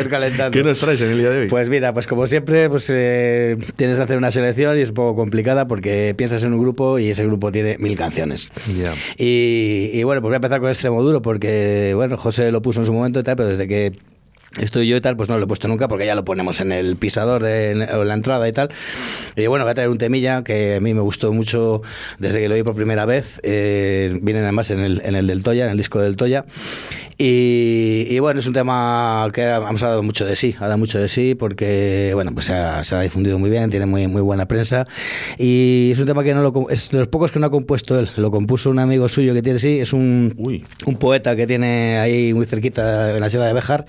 ir 0.00 0.08
calentando. 0.08 0.50
¿Qué 0.50 0.62
nos 0.62 0.78
traes 0.78 1.00
en 1.00 1.10
el 1.10 1.18
día 1.18 1.30
de 1.30 1.38
hoy? 1.42 1.48
Pues 1.48 1.68
mira, 1.68 1.92
pues 1.92 2.06
como 2.06 2.26
siempre, 2.26 2.68
pues 2.68 2.90
eh, 2.92 3.56
tienes 3.76 3.96
que 3.98 4.02
hacer 4.04 4.18
una 4.18 4.30
selección 4.30 4.78
y 4.78 4.82
es 4.82 4.88
un 4.90 4.94
poco 4.94 5.16
complicada 5.16 5.66
porque 5.66 6.14
piensas 6.16 6.44
en 6.44 6.54
un 6.54 6.60
grupo 6.60 6.98
y 6.98 7.10
ese 7.10 7.24
grupo 7.24 7.50
tiene 7.52 7.76
mil 7.90 7.98
canciones. 7.98 8.52
Y, 9.18 9.90
y 9.92 10.02
bueno, 10.04 10.20
pues 10.20 10.30
voy 10.30 10.34
a 10.34 10.36
empezar 10.36 10.60
con 10.60 10.70
Extremo 10.70 11.02
Duro 11.02 11.20
porque, 11.22 11.92
bueno, 11.94 12.16
José 12.16 12.50
lo 12.52 12.62
puso 12.62 12.80
en 12.80 12.86
su 12.86 12.92
momento 12.92 13.20
y 13.20 13.22
tal, 13.22 13.36
pero 13.36 13.48
desde 13.48 13.66
que 13.68 13.92
estoy 14.58 14.88
yo 14.88 14.96
y 14.96 15.00
tal, 15.00 15.16
pues 15.16 15.28
no 15.28 15.38
lo 15.38 15.44
he 15.44 15.46
puesto 15.46 15.68
nunca 15.68 15.86
porque 15.88 16.06
ya 16.06 16.14
lo 16.14 16.24
ponemos 16.24 16.60
en 16.60 16.72
el 16.72 16.96
pisador 16.96 17.42
de 17.42 17.70
en- 17.72 17.78
la 18.08 18.14
entrada 18.14 18.48
y 18.48 18.52
tal. 18.52 18.70
Y 19.36 19.46
bueno, 19.46 19.64
voy 19.64 19.72
a 19.72 19.74
traer 19.74 19.90
un 19.90 19.98
temilla 19.98 20.42
que 20.42 20.76
a 20.76 20.80
mí 20.80 20.92
me 20.94 21.00
gustó 21.00 21.32
mucho 21.32 21.82
desde 22.18 22.40
que 22.40 22.48
lo 22.48 22.54
oí 22.54 22.62
por 22.62 22.74
primera 22.74 23.04
vez. 23.06 23.40
Eh, 23.42 24.18
vienen 24.22 24.42
además 24.44 24.70
en 24.70 24.80
el, 24.80 25.00
en 25.04 25.14
el 25.14 25.26
del 25.26 25.42
Toya, 25.42 25.66
en 25.66 25.70
el 25.72 25.76
disco 25.76 26.00
del 26.00 26.16
Toya. 26.16 26.44
Y, 27.22 28.06
y 28.08 28.18
bueno, 28.18 28.40
es 28.40 28.46
un 28.46 28.54
tema 28.54 29.28
que 29.34 29.42
hemos 29.42 29.82
hablado 29.82 30.02
mucho 30.02 30.24
de 30.24 30.36
sí, 30.36 30.56
ha 30.58 30.66
dado 30.68 30.78
mucho 30.78 30.98
de 30.98 31.06
sí 31.06 31.34
porque, 31.34 32.12
bueno, 32.14 32.32
pues 32.32 32.46
se 32.46 32.54
ha, 32.54 32.82
se 32.82 32.94
ha 32.94 33.00
difundido 33.02 33.38
muy 33.38 33.50
bien, 33.50 33.68
tiene 33.68 33.84
muy, 33.84 34.06
muy 34.06 34.22
buena 34.22 34.46
prensa 34.48 34.86
y 35.36 35.90
es 35.92 35.98
un 35.98 36.06
tema 36.06 36.24
que 36.24 36.32
no 36.32 36.40
lo, 36.42 36.70
es 36.70 36.88
de 36.90 36.98
los 36.98 37.08
pocos 37.08 37.30
que 37.30 37.38
no 37.38 37.44
ha 37.46 37.50
compuesto 37.50 37.98
él, 38.00 38.08
lo 38.16 38.30
compuso 38.30 38.70
un 38.70 38.78
amigo 38.78 39.06
suyo 39.10 39.34
que 39.34 39.42
tiene 39.42 39.58
sí, 39.58 39.80
es 39.80 39.92
un, 39.92 40.32
Uy. 40.38 40.64
un 40.86 40.96
poeta 40.96 41.36
que 41.36 41.46
tiene 41.46 41.98
ahí 41.98 42.32
muy 42.32 42.46
cerquita 42.46 43.14
en 43.14 43.20
la 43.20 43.28
sierra 43.28 43.46
de 43.48 43.52
Béjar, 43.52 43.84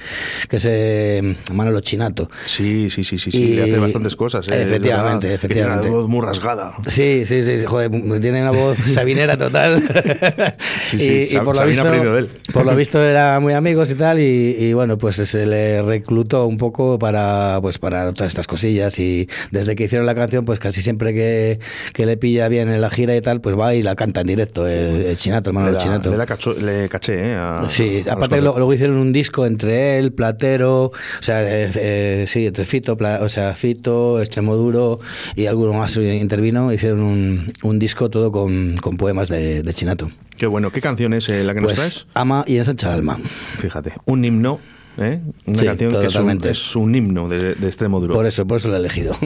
que 0.51 0.57
es 0.57 1.51
Manolo 1.53 1.79
Chinato. 1.79 2.29
Sí, 2.45 2.89
sí, 2.89 3.03
sí, 3.05 3.17
sí, 3.17 3.31
sí. 3.31 3.53
Y- 3.53 3.59
hace 3.59 3.77
bastantes 3.77 4.15
cosas. 4.15 4.45
eh, 4.49 4.61
Efectivamente, 4.63 5.27
verdad, 5.29 5.39
que 5.41 5.47
tiene 5.47 5.61
efectivamente. 5.61 5.87
una 5.89 5.97
voz 5.97 6.09
muy 6.09 6.21
rasgada. 6.25 6.73
Sí, 6.87 7.23
sí, 7.25 7.41
sí, 7.41 7.63
joder, 7.65 7.89
tiene 8.19 8.41
una 8.41 8.51
voz 8.51 8.77
sabinera 8.85 9.37
total. 9.37 9.81
Sí, 10.83 10.97
sí, 11.29 11.35
Sab- 11.37 11.55
Sabina 11.55 11.83
aprendió 11.83 12.13
de 12.13 12.19
él. 12.19 12.29
por 12.51 12.65
lo 12.65 12.75
visto 12.81 13.01
eran 13.01 13.41
muy 13.41 13.53
amigos 13.53 13.89
y 13.91 13.95
tal, 13.95 14.19
y, 14.19 14.55
y 14.59 14.73
bueno, 14.73 14.97
pues 14.97 15.15
se 15.15 15.45
le 15.45 15.81
reclutó 15.81 16.45
un 16.47 16.57
poco 16.57 16.99
para, 16.99 17.59
pues 17.61 17.77
para 17.77 18.11
todas 18.13 18.27
estas 18.31 18.47
cosillas 18.47 18.99
y 18.99 19.29
desde 19.51 19.75
que 19.75 19.85
hicieron 19.85 20.05
la 20.05 20.15
canción, 20.15 20.43
pues 20.43 20.59
casi 20.59 20.81
siempre 20.81 21.13
que, 21.13 21.59
que 21.93 22.05
le 22.05 22.17
pilla 22.17 22.47
bien 22.49 22.67
en 22.69 22.81
la 22.81 22.89
gira 22.89 23.15
y 23.15 23.21
tal, 23.21 23.39
pues 23.41 23.57
va 23.57 23.73
y 23.73 23.83
la 23.83 23.95
canta 23.95 24.21
en 24.21 24.27
directo, 24.27 24.67
el, 24.67 25.05
el 25.05 25.15
Chinato, 25.17 25.51
da- 25.53 25.77
Chinato. 25.77 26.15
le 26.15 26.25
cacho- 26.25 26.53
le 26.55 26.89
caché, 26.89 27.31
¿eh? 27.31 27.35
a- 27.35 27.63
Sí, 27.69 28.01
a 28.09 28.13
aparte 28.13 28.41
lo- 28.41 28.55
luego 28.57 28.73
hicieron 28.73 28.97
un 28.97 29.13
disco 29.13 29.45
entre 29.45 29.97
él, 29.97 30.11
O 30.43 30.91
sea, 31.21 31.43
eh, 31.43 31.71
eh, 31.75 32.25
sí, 32.27 32.45
entre 32.47 32.65
Fito, 32.65 32.97
o 33.21 33.29
sea, 33.29 33.53
Fito, 33.55 34.19
Extremoduro 34.21 34.99
y 35.35 35.45
alguno 35.45 35.73
más 35.73 35.95
intervino, 35.97 36.71
hicieron 36.73 37.01
un, 37.01 37.53
un 37.63 37.79
disco 37.79 38.09
todo 38.09 38.31
con, 38.31 38.75
con 38.77 38.97
poemas 38.97 39.29
de, 39.29 39.63
de 39.63 39.73
Chinato. 39.73 40.11
Qué 40.37 40.47
bueno. 40.47 40.71
¿Qué 40.71 40.81
canción 40.81 41.13
es 41.13 41.29
eh, 41.29 41.43
la 41.43 41.53
que 41.53 41.61
nos 41.61 41.73
Pues 41.73 41.75
traes? 41.75 42.07
ama 42.15 42.43
y 42.47 42.57
ensancha 42.57 42.93
alma. 42.93 43.19
Fíjate, 43.59 43.93
un 44.05 44.25
himno, 44.25 44.59
¿eh? 44.97 45.19
Una 45.45 45.57
Sí, 45.59 45.65
canción 45.65 45.91
que 45.91 45.97
es 45.97 46.03
un, 46.03 46.07
totalmente. 46.09 46.49
es 46.49 46.75
un 46.75 46.95
himno 46.95 47.29
de, 47.29 47.55
de 47.55 47.67
extremo 47.67 47.99
duro. 47.99 48.13
Por 48.15 48.25
eso, 48.25 48.47
por 48.47 48.57
eso 48.57 48.69
lo 48.69 48.75
he 48.75 48.79
elegido. 48.79 49.15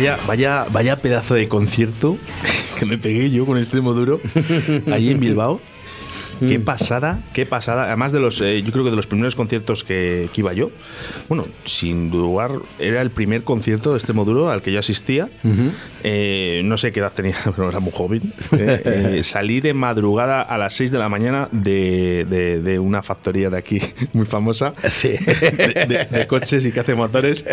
Vaya, 0.00 0.18
vaya, 0.26 0.66
vaya 0.72 0.96
pedazo 0.96 1.34
de 1.34 1.46
concierto 1.46 2.16
que 2.78 2.86
me 2.86 2.96
pegué 2.96 3.30
yo 3.30 3.44
con 3.44 3.58
extremo 3.58 3.92
duro 3.92 4.18
allí 4.90 5.10
en 5.10 5.20
Bilbao. 5.20 5.60
Qué 6.48 6.58
pasada, 6.58 7.18
qué 7.32 7.46
pasada. 7.46 7.84
Además 7.84 8.12
de 8.12 8.20
los, 8.20 8.40
eh, 8.40 8.62
yo 8.62 8.72
creo 8.72 8.84
que 8.84 8.90
de 8.90 8.96
los 8.96 9.06
primeros 9.06 9.36
conciertos 9.36 9.84
que, 9.84 10.28
que 10.32 10.40
iba 10.40 10.52
yo. 10.52 10.70
Bueno, 11.28 11.46
sin 11.64 12.10
dudar, 12.10 12.52
era 12.78 13.02
el 13.02 13.10
primer 13.10 13.42
concierto 13.42 13.90
de 13.90 13.96
extremo 13.98 14.24
duro 14.24 14.50
al 14.50 14.62
que 14.62 14.72
yo 14.72 14.78
asistía. 14.80 15.28
Eh, 16.02 16.62
no 16.64 16.76
sé 16.76 16.92
qué 16.92 17.00
edad 17.00 17.12
tenía, 17.12 17.36
pero 17.56 17.68
era 17.68 17.80
muy 17.80 17.92
joven. 17.92 18.32
Eh, 18.52 18.82
eh, 19.18 19.20
salí 19.24 19.60
de 19.60 19.74
madrugada 19.74 20.40
a 20.42 20.56
las 20.58 20.74
6 20.74 20.90
de 20.90 20.98
la 20.98 21.08
mañana 21.08 21.48
de, 21.52 22.26
de- 22.28 22.60
de 22.62 22.78
una 22.78 23.02
factoría 23.02 23.50
de 23.50 23.58
aquí 23.58 23.80
muy 24.12 24.26
famosa. 24.26 24.72
Sí. 24.88 25.10
De, 25.90 26.06
de- 26.10 26.26
coches 26.26 26.64
y 26.64 26.70
que 26.72 26.80
hace 26.80 26.94
motores. 26.94 27.44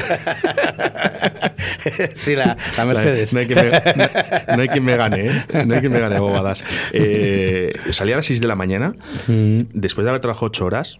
sí, 2.14 2.36
la, 2.36 2.58
la 2.78 2.86
Mercedes. 2.86 3.34
No 3.34 3.40
hay, 3.40 3.48
quien 3.48 3.60
me, 3.60 3.70
no- 3.72 4.56
no 4.56 4.62
hay 4.62 4.68
quien 4.70 4.84
me 4.84 4.98
gane, 4.98 5.28
¿eh? 5.28 5.66
No 5.66 5.74
hay 5.76 5.80
quien 5.80 5.92
me 5.92 6.00
gane, 6.00 6.20
bobadas. 6.20 6.64
Eh, 6.94 7.74
salí 7.92 8.12
a 8.12 8.18
las 8.18 8.26
6 8.26 8.40
de 8.42 8.48
la 8.48 8.56
mañana, 8.56 8.77
Mm. 9.28 9.62
después 9.74 10.04
de 10.06 10.10
haber 10.10 10.22
trabajado 10.22 10.48
8 10.48 10.66
horas. 10.66 11.00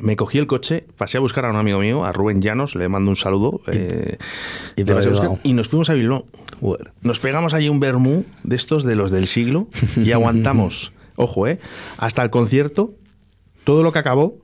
Me 0.00 0.16
cogí 0.16 0.38
el 0.38 0.48
coche, 0.48 0.84
pasé 0.98 1.18
a 1.18 1.20
buscar 1.20 1.44
a 1.44 1.50
un 1.50 1.56
amigo 1.56 1.78
mío, 1.78 2.04
a 2.04 2.10
Rubén 2.12 2.42
Llanos, 2.42 2.74
le 2.74 2.88
mando 2.88 3.10
un 3.10 3.16
saludo. 3.16 3.60
eh, 3.72 4.18
y 4.74 4.80
le 4.80 4.86
para 4.86 4.96
pasé 4.96 5.06
a 5.08 5.10
buscar 5.12 5.28
Bilbao. 5.28 5.40
y 5.44 5.52
nos 5.52 5.68
fuimos 5.68 5.88
a 5.88 5.94
Bilbao. 5.94 6.26
Nos 7.02 7.18
pegamos 7.20 7.54
allí 7.54 7.68
un 7.68 7.78
vermú 7.78 8.24
de 8.42 8.56
estos 8.56 8.82
de 8.82 8.96
los 8.96 9.12
del 9.12 9.28
siglo 9.28 9.68
y 9.96 10.10
aguantamos, 10.10 10.92
ojo, 11.16 11.46
¿eh? 11.46 11.60
Hasta 11.96 12.22
el 12.24 12.30
concierto, 12.30 12.94
todo 13.62 13.84
lo 13.84 13.92
que 13.92 14.00
acabó. 14.00 14.38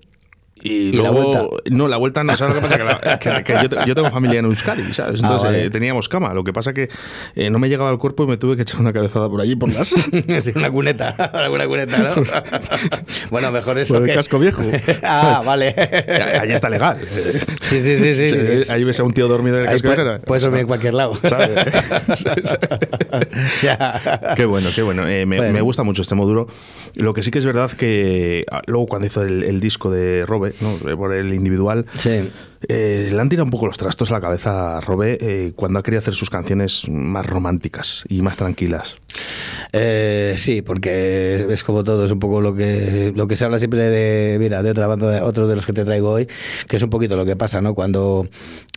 Y, 0.62 0.72
¿Y 0.88 0.92
la 0.92 1.10
luego- 1.10 1.48
vuelta? 1.48 1.70
No, 1.70 1.88
la 1.88 1.96
vuelta 1.96 2.22
no. 2.24 2.36
¿Sabes 2.36 2.54
lo 2.54 2.60
que 2.60 2.66
pasa? 2.68 3.18
Que, 3.18 3.28
la- 3.30 3.42
que- 3.42 3.44
que 3.44 3.52
yo, 3.68 3.84
yo 3.86 3.94
tengo 3.94 4.10
familia 4.10 4.40
en 4.40 4.44
Euskadi, 4.46 4.92
¿sabes? 4.92 5.20
Ah, 5.22 5.26
Entonces 5.26 5.50
vale. 5.50 5.64
eh, 5.66 5.70
teníamos 5.70 6.08
cama. 6.08 6.34
Lo 6.34 6.44
que 6.44 6.52
pasa 6.52 6.72
que 6.72 6.88
eh, 7.34 7.50
no 7.50 7.58
me 7.58 7.68
llegaba 7.68 7.90
al 7.90 7.98
cuerpo 7.98 8.24
y 8.24 8.26
me 8.26 8.36
tuve 8.36 8.56
que 8.56 8.62
echar 8.62 8.80
una 8.80 8.92
cabezada 8.92 9.28
por 9.28 9.40
allí, 9.40 9.56
por 9.56 9.72
las. 9.72 9.88
Sí, 10.42 10.52
una 10.54 10.70
cuneta, 10.70 11.14
una 11.52 11.66
cuneta, 11.66 11.98
¿no? 11.98 12.22
bueno, 13.30 13.50
mejor 13.52 13.78
eso 13.78 13.94
Por 13.94 14.02
el 14.02 14.08
que- 14.10 14.14
casco 14.14 14.38
viejo. 14.38 14.62
ah, 15.02 15.42
vale. 15.44 15.74
Allí 16.40 16.52
está 16.52 16.68
legal. 16.68 16.98
Sí, 17.62 17.80
sí, 17.82 17.96
sí, 17.98 18.14
sí. 18.14 18.26
Sí, 18.26 18.64
sí. 18.64 18.72
ahí 18.72 18.84
ves 18.84 18.98
a 19.00 19.04
un 19.04 19.12
tío 19.12 19.28
dormido 19.28 19.56
en 19.58 19.64
el 19.64 19.70
casco 19.70 19.88
viejero. 19.88 20.20
puedes 20.22 20.42
dormir 20.42 20.60
en 20.62 20.66
cualquier 20.66 20.94
lado. 20.94 21.18
¿Sabes? 21.22 21.50
Ya. 23.62 24.34
Qué 24.36 24.44
bueno, 24.44 24.68
qué 24.74 24.82
bueno. 24.82 25.06
Eh, 25.08 25.26
me, 25.26 25.36
Bueno. 25.38 25.52
me 25.52 25.60
gusta 25.60 25.82
mucho 25.82 26.02
este 26.02 26.14
módulo. 26.14 26.48
Lo 26.94 27.14
que 27.14 27.22
sí 27.22 27.30
que 27.30 27.38
es 27.38 27.46
verdad 27.46 27.70
que 27.70 28.44
ah, 28.50 28.62
luego 28.66 28.86
cuando 28.86 29.06
hizo 29.06 29.22
el, 29.22 29.44
el 29.44 29.60
disco 29.60 29.90
de 29.90 30.24
Robe, 30.60 30.78
¿no? 30.90 30.96
Por 30.96 31.12
el 31.12 31.32
individual, 31.34 31.86
Sí. 31.94 32.30
eh, 32.68 33.10
le 33.12 33.20
han 33.20 33.28
tirado 33.28 33.44
un 33.44 33.50
poco 33.50 33.66
los 33.66 33.78
trastos 33.78 34.10
a 34.10 34.14
la 34.14 34.20
cabeza 34.20 34.78
a 34.78 34.80
Robe 34.80 35.18
eh, 35.20 35.52
cuando 35.56 35.78
ha 35.78 35.82
querido 35.82 35.98
hacer 36.00 36.14
sus 36.14 36.30
canciones 36.30 36.88
más 36.88 37.26
románticas 37.26 38.04
y 38.08 38.22
más 38.22 38.36
tranquilas. 38.36 38.96
Eh, 39.72 40.34
sí, 40.36 40.62
porque 40.62 41.46
es 41.50 41.62
como 41.64 41.84
todo, 41.84 42.04
es 42.04 42.12
un 42.12 42.18
poco 42.18 42.40
lo 42.40 42.54
que 42.54 43.12
lo 43.14 43.26
que 43.28 43.36
se 43.36 43.44
habla 43.44 43.58
siempre 43.58 43.82
de, 43.84 44.38
mira, 44.38 44.62
de 44.62 44.70
otra 44.70 44.86
banda, 44.86 45.10
de 45.10 45.20
otro 45.20 45.46
de 45.46 45.54
los 45.56 45.66
que 45.66 45.72
te 45.72 45.84
traigo 45.84 46.10
hoy, 46.10 46.26
que 46.68 46.76
es 46.76 46.82
un 46.82 46.90
poquito 46.90 47.16
lo 47.16 47.24
que 47.24 47.36
pasa, 47.36 47.60
¿no? 47.60 47.74
Cuando 47.74 48.28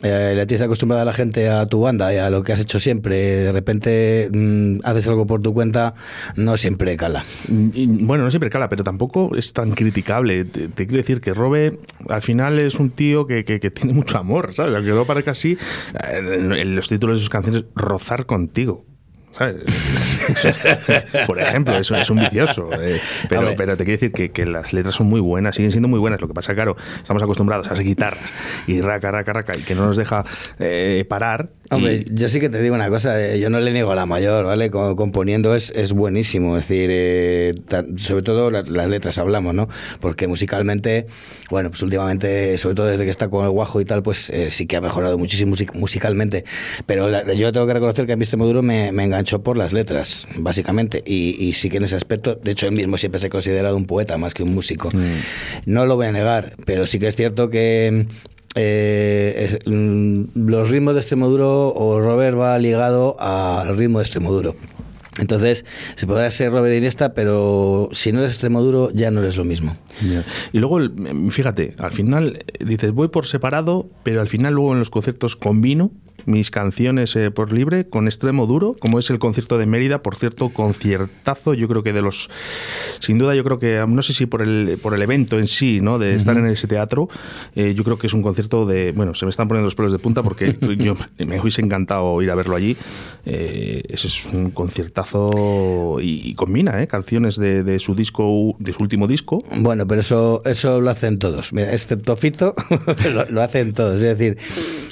eh, 0.03 0.33
le 0.35 0.45
tienes 0.45 0.61
acostumbrada 0.61 1.01
a 1.01 1.05
la 1.05 1.13
gente 1.13 1.49
a 1.49 1.65
tu 1.65 1.81
banda 1.81 2.13
y 2.13 2.17
a 2.17 2.29
lo 2.29 2.43
que 2.43 2.53
has 2.53 2.59
hecho 2.61 2.79
siempre, 2.79 3.15
de 3.17 3.51
repente 3.51 4.29
mm, 4.31 4.79
haces 4.83 5.07
algo 5.07 5.25
por 5.25 5.41
tu 5.41 5.53
cuenta, 5.53 5.95
no 6.35 6.57
siempre 6.57 6.95
cala. 6.97 7.25
Y, 7.49 7.87
bueno, 7.87 8.23
no 8.23 8.31
siempre 8.31 8.49
cala, 8.49 8.69
pero 8.69 8.83
tampoco 8.83 9.35
es 9.35 9.53
tan 9.53 9.71
criticable. 9.71 10.45
Te, 10.45 10.69
quiero 10.69 10.97
decir 10.97 11.21
que 11.21 11.33
Robe 11.33 11.79
al 12.09 12.21
final 12.21 12.59
es 12.59 12.75
un 12.79 12.89
tío 12.91 13.25
que, 13.27 13.43
que- 13.43 13.59
que 13.59 13.71
tiene 13.71 13.93
mucho 13.93 14.17
amor, 14.17 14.53
¿sabes? 14.53 14.75
Aunque 14.75 14.91
no 14.91 15.05
parezca 15.05 15.31
así, 15.31 15.57
eh, 16.07 16.17
en 16.59 16.75
los 16.75 16.87
títulos 16.89 17.17
de 17.17 17.19
sus 17.21 17.29
canciones, 17.29 17.65
rozar 17.75 18.25
contigo. 18.25 18.85
¿Sabes? 19.33 19.55
Por 21.27 21.39
ejemplo, 21.39 21.75
eso 21.77 21.95
es 21.95 22.09
un 22.09 22.19
vicioso. 22.19 22.69
eh, 22.73 23.01
pero, 23.27 23.53
pero 23.57 23.77
te 23.77 23.83
quiero 23.83 23.99
decir 23.99 24.11
que, 24.11 24.31
que 24.31 24.45
las 24.45 24.73
letras 24.73 24.95
son 24.95 25.07
muy 25.07 25.19
buenas, 25.19 25.55
siguen 25.55 25.71
siendo 25.71 25.87
muy 25.87 25.99
buenas. 25.99 26.21
Lo 26.21 26.27
que 26.27 26.33
pasa, 26.33 26.53
claro, 26.53 26.77
estamos 26.97 27.21
acostumbrados 27.21 27.67
a 27.67 27.73
esas 27.73 27.83
guitarras 27.83 28.29
y 28.67 28.81
raca, 28.81 29.11
raca, 29.11 29.33
raca, 29.33 29.53
y 29.57 29.61
que 29.61 29.75
no 29.75 29.85
nos 29.85 29.97
deja 29.97 30.23
eh, 30.59 31.05
parar. 31.07 31.49
Y- 31.73 31.77
Hombre, 31.77 32.05
yo 32.11 32.29
sí 32.29 32.39
que 32.39 32.49
te 32.49 32.61
digo 32.61 32.75
una 32.75 32.89
cosa, 32.89 33.19
eh, 33.21 33.39
yo 33.39 33.49
no 33.49 33.59
le 33.59 33.71
niego 33.73 33.91
a 33.91 33.95
la 33.95 34.05
mayor, 34.05 34.45
¿vale? 34.45 34.69
Co- 34.71 34.95
Componiendo 34.95 35.55
es, 35.55 35.71
es 35.75 35.93
buenísimo, 35.93 36.55
es 36.57 36.67
decir, 36.67 36.89
eh, 36.91 37.53
tan- 37.67 37.97
sobre 37.99 38.23
todo 38.23 38.49
la- 38.51 38.61
las 38.63 38.89
letras 38.89 39.17
hablamos, 39.19 39.53
¿no? 39.53 39.67
Porque 39.99 40.27
musicalmente, 40.27 41.07
bueno, 41.49 41.69
pues 41.69 41.81
últimamente, 41.83 42.57
sobre 42.57 42.75
todo 42.75 42.87
desde 42.87 43.05
que 43.05 43.11
está 43.11 43.27
con 43.29 43.45
el 43.45 43.51
guajo 43.51 43.81
y 43.81 43.85
tal, 43.85 44.03
pues 44.03 44.29
eh, 44.29 44.51
sí 44.51 44.65
que 44.65 44.75
ha 44.77 44.81
mejorado 44.81 45.17
muchísimo 45.17 45.49
music- 45.51 45.73
musicalmente, 45.73 46.43
pero 46.85 47.09
la- 47.09 47.33
yo 47.33 47.51
tengo 47.51 47.67
que 47.67 47.73
reconocer 47.73 48.05
que 48.05 48.13
a 48.13 48.15
mí 48.15 48.23
este 48.23 48.37
Maduro 48.37 48.61
me, 48.61 48.91
me 48.91 49.03
enganchó 49.03 49.41
por 49.43 49.57
las 49.57 49.73
letras, 49.73 50.27
básicamente, 50.37 51.03
y, 51.05 51.35
y 51.39 51.53
sí 51.53 51.69
que 51.69 51.77
en 51.77 51.83
ese 51.83 51.95
aspecto, 51.95 52.35
de 52.35 52.51
hecho 52.51 52.67
él 52.67 52.73
mismo 52.73 52.97
siempre 52.97 53.19
se 53.19 53.27
ha 53.27 53.29
considerado 53.29 53.75
un 53.75 53.85
poeta 53.85 54.17
más 54.17 54.33
que 54.33 54.43
un 54.43 54.53
músico. 54.53 54.89
No 55.65 55.85
lo 55.85 55.95
voy 55.95 56.07
a 56.07 56.11
negar, 56.11 56.55
pero 56.65 56.85
sí 56.85 56.99
que 56.99 57.07
es 57.07 57.15
cierto 57.15 57.49
que 57.49 58.05
eh, 58.55 59.59
mm, 59.65 60.47
los 60.47 60.69
ritmos 60.69 60.93
de 60.93 60.99
Extremoduro 60.99 61.73
o 61.73 61.99
Robert 61.99 62.37
va 62.37 62.57
ligado 62.59 63.15
al 63.19 63.75
ritmo 63.77 63.99
de 63.99 64.03
Extremoduro. 64.03 64.55
Entonces, 65.19 65.63
se 65.95 66.07
podrá 66.07 66.31
ser 66.31 66.51
Robert 66.51 66.75
Iniesta, 66.75 67.13
pero 67.13 67.89
si 67.91 68.11
no 68.11 68.19
eres 68.19 68.31
Extremoduro, 68.31 68.89
ya 68.93 69.11
no 69.11 69.21
eres 69.21 69.37
lo 69.37 69.45
mismo. 69.45 69.77
Y 70.51 70.57
luego, 70.57 70.79
fíjate, 71.29 71.75
al 71.77 71.91
final 71.91 72.43
eh, 72.47 72.65
dices, 72.65 72.91
voy 72.91 73.09
por 73.09 73.27
separado, 73.27 73.89
pero 74.01 74.21
al 74.21 74.27
final 74.27 74.55
luego 74.55 74.73
en 74.73 74.79
los 74.79 74.89
conciertos 74.89 75.35
combino 75.35 75.91
mis 76.25 76.51
canciones 76.51 77.15
eh, 77.15 77.31
por 77.31 77.51
libre 77.51 77.87
con 77.87 78.07
extremo 78.07 78.45
duro, 78.45 78.75
como 78.79 78.99
es 78.99 79.09
el 79.09 79.19
concierto 79.19 79.57
de 79.57 79.65
Mérida, 79.65 80.01
por 80.01 80.15
cierto, 80.15 80.49
conciertazo, 80.49 81.53
yo 81.53 81.67
creo 81.67 81.83
que 81.83 81.93
de 81.93 82.01
los, 82.01 82.29
sin 82.99 83.17
duda, 83.17 83.35
yo 83.35 83.43
creo 83.43 83.59
que, 83.59 83.83
no 83.87 84.01
sé 84.01 84.13
si 84.13 84.25
por 84.25 84.41
el, 84.41 84.79
por 84.81 84.93
el 84.93 85.01
evento 85.01 85.39
en 85.39 85.47
sí, 85.47 85.81
¿no? 85.81 85.99
De 85.99 86.15
estar 86.15 86.37
en 86.37 86.45
ese 86.47 86.67
teatro, 86.67 87.09
eh, 87.55 87.73
yo 87.75 87.83
creo 87.83 87.97
que 87.97 88.07
es 88.07 88.13
un 88.13 88.21
concierto 88.21 88.65
de, 88.65 88.91
bueno, 88.91 89.13
se 89.13 89.25
me 89.25 89.29
están 89.29 89.47
poniendo 89.47 89.65
los 89.65 89.75
pelos 89.75 89.91
de 89.91 89.99
punta 89.99 90.23
porque 90.23 90.57
yo 90.77 90.95
me 91.17 91.39
hubiese 91.39 91.61
encantado 91.61 92.21
ir 92.21 92.31
a 92.31 92.35
verlo 92.35 92.55
allí. 92.55 92.77
Eh, 93.25 93.83
ese 93.89 94.07
es 94.07 94.25
un 94.25 94.51
conciertazo 94.51 95.97
y, 96.01 96.21
y 96.29 96.33
combina, 96.35 96.81
¿eh? 96.81 96.87
Canciones 96.87 97.37
de, 97.37 97.63
de 97.63 97.79
su 97.79 97.95
disco, 97.95 98.55
de 98.59 98.73
su 98.73 98.83
último 98.83 99.07
disco, 99.07 99.43
Bueno, 99.55 99.87
pero 99.87 100.01
eso, 100.01 100.41
eso 100.45 100.81
lo 100.81 100.89
hacen 100.89 101.19
todos. 101.19 101.53
Mira, 101.53 101.71
excepto 101.71 102.15
Fito, 102.15 102.55
lo, 103.13 103.25
lo 103.29 103.41
hacen 103.41 103.73
todos. 103.73 103.95
Es 104.01 104.17
decir, 104.17 104.37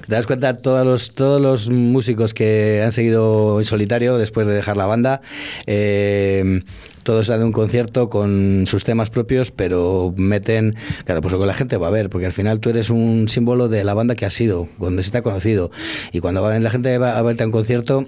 te 0.07 0.13
das 0.13 0.25
cuenta, 0.27 0.53
todos 0.53 0.85
los, 0.85 1.13
todos 1.15 1.41
los 1.41 1.69
músicos 1.71 2.33
que 2.33 2.81
han 2.83 2.91
seguido 2.91 3.59
en 3.59 3.65
solitario 3.65 4.17
después 4.17 4.47
de 4.47 4.53
dejar 4.53 4.77
la 4.77 4.85
banda, 4.85 5.21
eh, 5.67 6.61
todos 7.03 7.27
dan 7.27 7.43
un 7.43 7.51
concierto 7.51 8.09
con 8.09 8.65
sus 8.67 8.83
temas 8.83 9.09
propios, 9.09 9.51
pero 9.51 10.13
meten, 10.17 10.75
claro, 11.05 11.21
pues 11.21 11.31
lo 11.33 11.39
que 11.39 11.45
la 11.45 11.53
gente 11.53 11.77
va 11.77 11.87
a 11.87 11.91
ver, 11.91 12.09
porque 12.09 12.25
al 12.27 12.33
final 12.33 12.59
tú 12.59 12.69
eres 12.69 12.89
un 12.89 13.27
símbolo 13.27 13.67
de 13.69 13.83
la 13.83 13.93
banda 13.93 14.15
que 14.15 14.25
has 14.25 14.33
sido, 14.33 14.67
donde 14.79 15.01
se 15.03 15.11
te 15.11 15.17
ha 15.17 15.21
conocido. 15.23 15.71
Y 16.11 16.19
cuando 16.19 16.41
va- 16.41 16.57
la 16.59 16.69
gente 16.71 16.97
va 16.97 17.17
a 17.17 17.21
verte 17.21 17.43
a 17.43 17.45
un 17.47 17.51
concierto, 17.51 18.07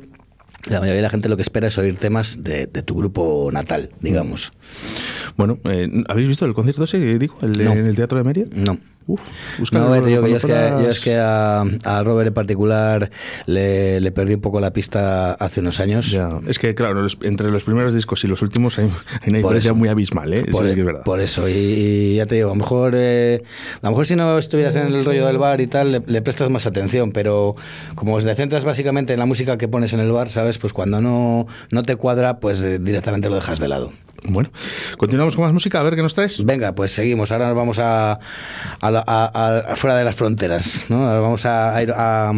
la 0.70 0.80
mayoría 0.80 0.98
de 0.98 1.02
la 1.02 1.10
gente 1.10 1.28
lo 1.28 1.36
que 1.36 1.42
espera 1.42 1.68
es 1.68 1.78
oír 1.78 1.98
temas 1.98 2.44
de, 2.44 2.68
de 2.68 2.84
tu 2.84 2.96
grupo 2.96 3.50
natal, 3.52 3.90
digamos. 4.00 4.54
Bueno, 5.36 5.58
eh, 5.66 5.90
¿habéis 6.08 6.28
visto 6.30 6.46
el 6.46 6.54
concierto 6.54 6.84
ese 6.86 7.00
que 7.00 7.20
dijo? 7.20 7.38
El 7.42 7.64
No. 7.66 7.72
en 7.74 7.86
el 7.88 7.96
Teatro 7.96 8.18
de 8.20 8.24
Meria? 8.24 8.46
No. 8.54 8.78
Uf, 9.08 9.20
No, 9.72 9.94
eh, 9.96 10.02
digo 10.02 10.26
yo 10.28 10.38
es 10.38 10.46
que, 10.46 10.52
yo 10.54 10.90
es 10.90 11.00
que 11.00 11.16
a, 11.18 11.62
a 11.84 12.04
Robert 12.04 12.28
en 12.30 12.34
particular 12.34 13.12
le, 13.46 14.00
le 14.00 14.12
perdí 14.12 14.34
un 14.36 14.42
poco 14.42 14.60
la 14.60 14.72
pista 14.74 15.34
hace 15.34 15.60
unos 15.60 15.80
años. 15.80 16.12
Ya, 16.12 16.40
Es 16.48 16.60
que, 16.60 16.74
claro, 16.76 17.02
los- 17.02 17.18
entre 17.22 17.52
los 17.52 17.64
primeros 17.64 17.94
discos 17.94 18.24
y 18.24 18.28
los 18.28 18.42
últimos 18.42 18.78
hay, 18.80 18.86
hay 19.22 19.30
una 19.30 19.38
diferencia 19.40 19.70
eso. 19.70 19.76
muy 19.76 19.90
abismal, 19.90 20.34
¿eh? 20.34 20.44
Eso 20.48 20.52
Por, 20.52 20.68
sí 20.68 20.74
que 20.74 20.80
es 20.82 20.86
verdad. 20.86 21.04
por 21.04 21.20
eso, 21.20 21.48
y, 21.50 21.52
y 21.54 22.16
ya 22.16 22.26
te 22.26 22.36
digo, 22.36 22.48
a 22.50 22.54
lo 22.54 22.56
mejor 22.60 22.94
eh, 22.96 23.44
a 23.82 23.86
lo 23.86 23.90
mejor 23.92 24.06
si 24.08 24.16
no 24.16 24.38
estuvieras 24.38 24.76
en 24.76 24.88
el 24.88 25.06
rollo 25.06 25.26
del 25.28 25.38
bar 25.38 25.60
y 25.62 25.68
tal, 25.68 25.92
le, 25.92 26.02
le 26.06 26.22
prestas 26.22 26.50
más 26.50 26.66
atención, 26.66 27.12
pero 27.12 27.56
como 27.96 28.20
te 28.22 28.36
centras 28.36 28.64
básicamente 28.66 29.14
en 29.14 29.20
la 29.20 29.26
música 29.26 29.58
que 29.58 29.68
pones 29.68 29.94
en 29.94 30.00
el 30.00 30.12
bar, 30.12 30.30
¿sabes? 30.30 30.58
Pues 30.58 30.72
cuando 30.74 31.02
no, 31.02 31.46
no 31.72 31.84
te 31.84 31.96
cuadra, 31.96 32.40
pues 32.40 32.62
eh, 32.62 32.80
directamente 32.80 33.30
lo 33.30 33.36
dejas 33.36 33.60
de 33.60 33.68
lado. 33.68 33.92
Bueno, 34.26 34.52
continuamos 34.98 35.36
con 35.36 35.44
más 35.46 35.54
música, 35.54 35.80
a 35.80 35.84
ver 35.84 35.96
qué 35.96 36.02
nos 36.02 36.14
traes. 36.14 36.44
Venga, 36.46 36.74
pues 36.74 36.92
seguimos. 36.92 37.32
Ahora 37.32 37.48
nos 37.48 37.56
vamos 37.56 37.80
a, 37.80 38.14
a, 38.14 38.20
a- 38.82 39.76
fuera 39.76 39.96
de 39.98 40.04
las 40.06 40.16
fronteras, 40.16 40.86
¿no? 40.90 41.06
Ahora 41.08 41.20
vamos 41.20 41.46
a, 41.46 41.76
a 41.76 41.84
ir 41.84 41.92
a, 41.96 42.32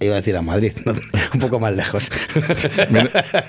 iba 0.00 0.14
a 0.14 0.16
decir 0.16 0.36
a 0.36 0.42
Madrid, 0.42 0.72
¿no? 0.84 0.94
un 1.34 1.40
poco 1.40 1.58
más 1.60 1.74
lejos. 1.74 2.10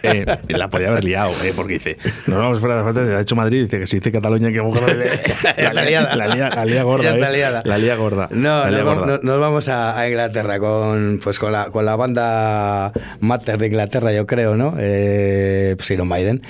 Eh, 0.03 0.25
la 0.49 0.69
podía 0.69 0.89
haber 0.89 1.03
liado, 1.03 1.31
eh, 1.43 1.53
porque 1.55 1.73
dice, 1.73 1.97
nos 2.25 2.39
vamos 2.39 2.59
fuera 2.59 2.75
de 2.75 2.81
las 2.83 2.93
fronteras, 2.93 3.19
ha 3.19 3.21
hecho 3.21 3.35
Madrid, 3.35 3.63
dice 3.63 3.79
que 3.79 3.87
si 3.87 3.97
dice 3.97 4.11
Cataluña, 4.11 4.51
que 4.51 4.61
mujer 4.61 5.21
Ya 5.57 5.63
está 5.67 5.83
liada. 5.83 6.15
La 6.17 6.27
lía, 6.27 6.49
la 6.49 6.65
lía 6.65 6.83
gorda, 6.83 7.09
eh. 7.11 7.31
liada. 7.33 7.61
La 7.65 7.77
lía 7.77 7.95
gorda. 7.95 8.27
No, 8.31 8.63
la 8.65 8.69
lía 8.69 8.77
nos, 8.79 8.85
vamos- 8.87 9.01
gorda. 9.05 9.19
no- 9.23 9.31
nos 9.31 9.39
vamos 9.39 9.69
a, 9.69 9.99
a 9.99 10.07
Inglaterra 10.09 10.59
con 10.59 11.19
pues 11.23 11.37
con 11.39 11.51
la, 11.51 11.65
con 11.69 11.85
la 11.85 11.95
banda 11.95 12.91
Mater 13.19 13.57
de 13.57 13.67
Inglaterra, 13.67 14.11
yo 14.13 14.25
creo, 14.25 14.55
¿no? 14.55 14.75
Eh, 14.79 15.75
pues 15.77 15.89
Iron 15.91 16.07
Maiden. 16.07 16.41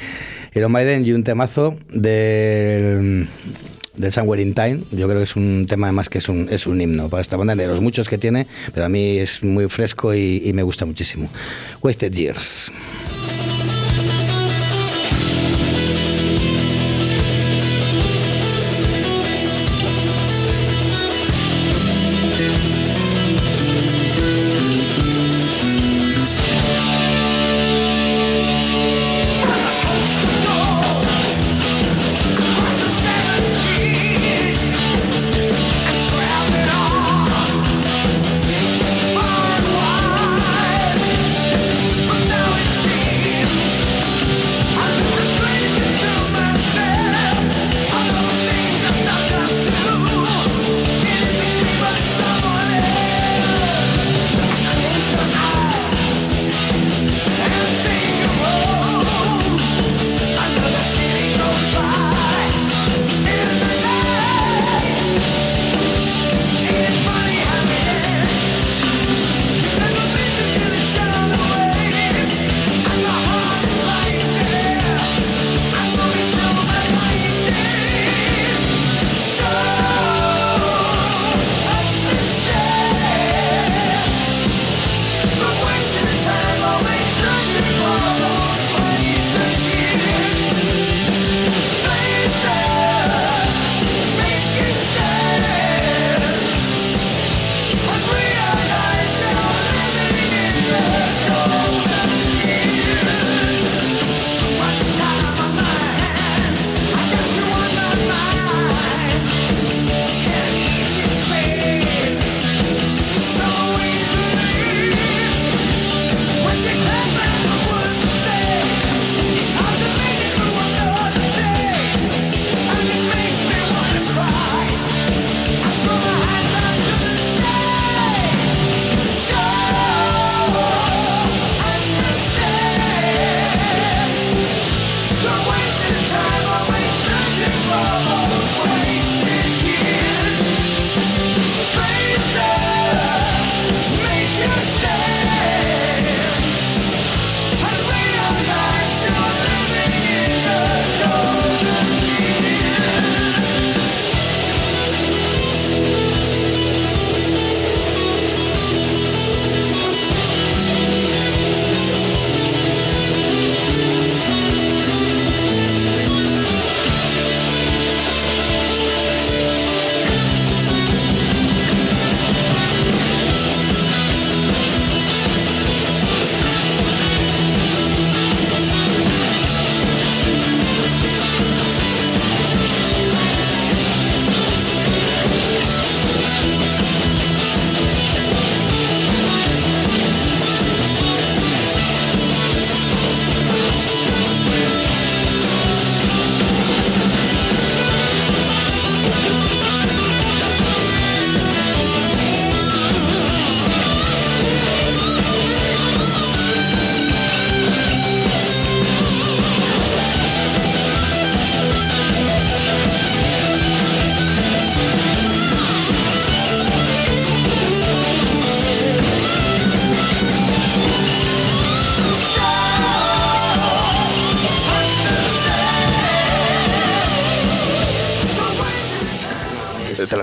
Iron 0.53 0.71
Maiden 0.71 1.05
y 1.05 1.11
un 1.13 1.23
temazo 1.23 1.75
del 1.89 3.27
del 3.97 4.11
Somewhere 4.11 4.41
in 4.41 4.53
Time, 4.53 4.83
yo 4.91 5.07
creo 5.07 5.17
que 5.17 5.23
es 5.23 5.35
un 5.35 5.65
tema 5.67 5.87
además 5.87 6.09
que 6.09 6.19
es 6.19 6.29
un, 6.29 6.47
es 6.49 6.67
un 6.67 6.79
himno 6.79 7.09
para 7.09 7.21
esta 7.21 7.35
banda, 7.37 7.55
de 7.55 7.67
los 7.67 7.81
muchos 7.81 8.09
que 8.09 8.17
tiene, 8.17 8.47
pero 8.73 8.85
a 8.85 8.89
mí 8.89 9.17
es 9.17 9.43
muy 9.43 9.67
fresco 9.69 10.13
y, 10.13 10.41
y 10.45 10.53
me 10.53 10.63
gusta 10.63 10.85
muchísimo. 10.85 11.29
Wasted 11.81 12.13
Years. 12.13 12.71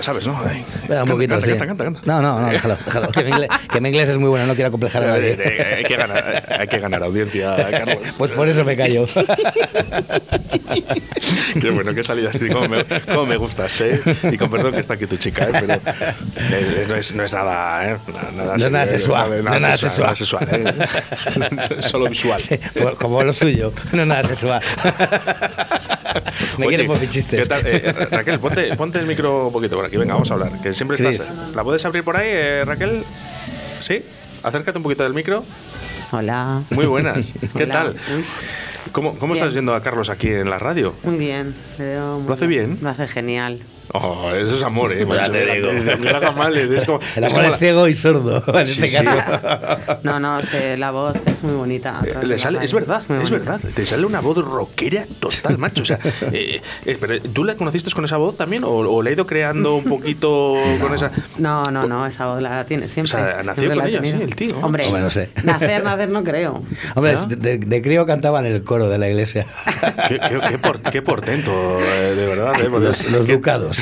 Sabes, 0.05 0.27
¿no? 0.27 0.39
Ay. 0.47 0.63
Venga, 0.87 1.03
un 1.03 1.07
Canta, 1.09 1.13
poquito, 1.13 1.33
canta, 1.35 1.45
sí. 1.45 1.57
canta, 1.57 1.83
canta. 1.83 2.01
No, 2.05 2.21
no, 2.21 2.39
no, 2.41 2.47
déjalo, 2.49 2.77
déjalo. 2.85 3.07
Que 3.09 3.23
mi, 3.23 3.29
inglés, 3.31 3.49
que 3.71 3.81
mi 3.81 3.89
inglés 3.89 4.09
es 4.09 4.17
muy 4.17 4.29
bueno, 4.29 4.45
no 4.45 4.55
quiero 4.55 4.71
complejar 4.71 5.03
a 5.03 5.07
Eh, 5.07 5.09
nadie. 5.09 5.37
eh, 5.39 5.75
hay, 5.79 5.83
que 5.83 5.95
ganar, 5.95 6.45
hay 6.59 6.67
que 6.67 6.79
ganar 6.79 7.03
audiencia, 7.03 7.55
Carlos. 7.71 7.97
Pues 8.17 8.31
por 8.31 8.47
eso 8.47 8.63
me 8.63 8.75
callo. 8.77 9.05
Qué 11.59 11.69
bueno, 11.69 11.93
qué 11.93 12.03
salidas, 12.03 12.37
tío. 12.37 12.53
Cómo 12.53 12.67
me, 12.67 12.83
cómo 12.85 13.25
me 13.25 13.37
gustas, 13.37 13.79
¿eh? 13.81 14.01
Y 14.31 14.37
con 14.37 14.49
perdón 14.49 14.73
que 14.73 14.79
está 14.81 14.93
aquí 14.95 15.05
tu 15.07 15.17
chica, 15.17 15.45
¿eh? 15.45 15.51
Pero 15.53 15.73
eh, 16.51 16.85
no, 16.87 16.95
es, 16.95 17.15
no 17.15 17.23
es 17.23 17.33
nada, 17.33 17.91
¿eh? 17.93 17.97
Nada, 18.35 18.57
No 18.57 18.65
es 18.65 18.71
nada 18.71 18.87
sexual, 18.87 19.29
no 19.29 19.35
es 19.35 19.43
nada 19.43 19.59
nada 19.59 19.77
sexual, 19.77 20.47
¿eh? 20.51 20.73
Solo 21.79 22.09
visual. 22.09 22.39
Sí, 22.39 22.59
pues 22.73 22.95
como 22.95 23.23
lo 23.23 23.33
suyo, 23.33 23.73
no 23.93 24.05
nada 24.05 24.23
sexual. 24.23 24.61
me 26.57 26.65
Oye, 26.67 26.77
quiere 26.77 26.83
por 26.85 26.99
mis 26.99 27.09
¿qué 27.09 27.13
chistes. 27.15 27.47
tal? 27.47 27.61
Eh, 27.65 27.91
Raquel, 28.11 28.39
ponte, 28.39 28.75
ponte 28.75 28.99
el 28.99 29.05
micro 29.05 29.47
un 29.47 29.53
poquito 29.53 29.75
por 29.77 29.85
aquí. 29.85 29.94
Venga, 29.97 30.13
vamos 30.13 30.29
a 30.31 30.33
hablar. 30.35 30.61
Que 30.61 30.73
siempre 30.73 30.95
estás. 30.95 31.29
Cris. 31.31 31.55
¿La 31.55 31.63
puedes 31.63 31.83
abrir 31.85 32.03
por 32.03 32.17
ahí, 32.17 32.27
eh, 32.29 32.63
Raquel? 32.65 33.03
¿Sí? 33.79 34.03
Acércate 34.43 34.77
un 34.77 34.83
poquito 34.83 35.03
del 35.03 35.13
micro. 35.13 35.43
Hola. 36.11 36.61
Muy 36.69 36.85
buenas. 36.85 37.33
¿Qué 37.57 37.63
Hola. 37.63 37.73
tal? 37.73 37.95
¿Cómo, 38.91 39.17
cómo 39.17 39.33
estás 39.33 39.53
viendo 39.53 39.73
a 39.73 39.81
Carlos 39.81 40.09
aquí 40.09 40.29
en 40.29 40.49
la 40.49 40.59
radio? 40.59 40.93
Muy 41.03 41.17
bien. 41.17 41.55
le 41.79 41.85
veo 41.85 42.19
muy 42.19 42.27
¿Lo 42.27 42.33
hace 42.33 42.47
bien? 42.47 42.77
Lo 42.81 42.89
hace 42.89 43.07
genial. 43.07 43.61
Oh, 43.93 44.29
eso 44.33 44.55
es 44.55 44.63
amor, 44.63 44.91
¿eh? 44.91 45.05
Ya 45.07 45.29
te 45.31 45.45
digo. 45.55 45.69
El 45.69 45.87
es 45.87 46.13
amor 46.23 46.31
como 47.29 47.41
es 47.41 47.49
la- 47.51 47.57
ciego 47.57 47.87
y 47.87 47.93
sordo, 47.95 48.43
en 48.59 48.67
Sí, 48.67 48.83
este 48.83 48.99
sí. 48.99 49.05
caso. 49.05 49.99
No, 50.03 50.19
no, 50.19 50.41
sé, 50.43 50.75
la 50.77 50.91
voz 50.91 51.13
es 51.25 51.43
muy 51.43 51.53
bonita. 51.53 52.01
Eh, 52.05 52.13
es 52.61 52.73
verdad, 52.73 53.03
es 53.21 53.29
verdad. 53.29 53.59
Te 53.73 53.85
sale 53.85 54.05
una 54.05 54.19
voz 54.19 54.37
rockera 54.37 55.05
total, 55.19 55.57
macho. 55.57 55.83
O 55.83 55.85
sea, 55.85 55.99
eh, 56.31 56.61
eh, 56.85 56.97
pero 56.99 57.21
¿tú 57.21 57.43
la 57.43 57.55
conociste 57.55 57.91
con 57.91 58.05
esa 58.05 58.17
voz 58.17 58.35
también? 58.37 58.63
¿O, 58.63 58.69
o 58.71 59.01
la 59.03 59.09
ha 59.09 59.13
ido 59.13 59.25
creando 59.25 59.75
un 59.75 59.83
poquito 59.85 60.55
con 60.81 60.93
esa.? 60.93 61.11
No, 61.37 61.65
no, 61.65 61.85
no, 61.87 62.05
esa 62.05 62.27
voz 62.27 62.41
la 62.41 62.65
tiene 62.65 62.87
siempre. 62.87 63.13
O 63.19 63.23
sea, 63.23 63.43
nació 63.43 63.63
siempre 63.63 63.79
con 63.79 63.87
ella, 63.87 64.01
sí, 64.01 64.09
el 64.23 64.35
tío. 64.35 64.57
Hombre, 64.61 64.85
Hombre, 64.87 65.01
no 65.01 65.09
sé. 65.11 65.29
nacer, 65.43 65.83
nacer 65.83 66.09
no 66.09 66.23
creo. 66.23 66.63
Hombre, 66.95 67.15
de, 67.29 67.57
de 67.59 67.81
crío 67.81 68.05
cantaba 68.05 68.39
en 68.39 68.45
el 68.47 68.63
coro 68.63 68.89
de 68.89 68.97
la 68.97 69.07
iglesia. 69.09 69.47
Qué, 70.07 70.19
qué- 70.19 70.39
qué 70.49 70.57
por- 70.57 70.81
qué 70.81 71.01
portento, 71.01 71.51
de 71.79 72.25
verdad. 72.25 72.53
eh, 72.61 72.69
Los, 72.85 73.09
los 73.09 73.25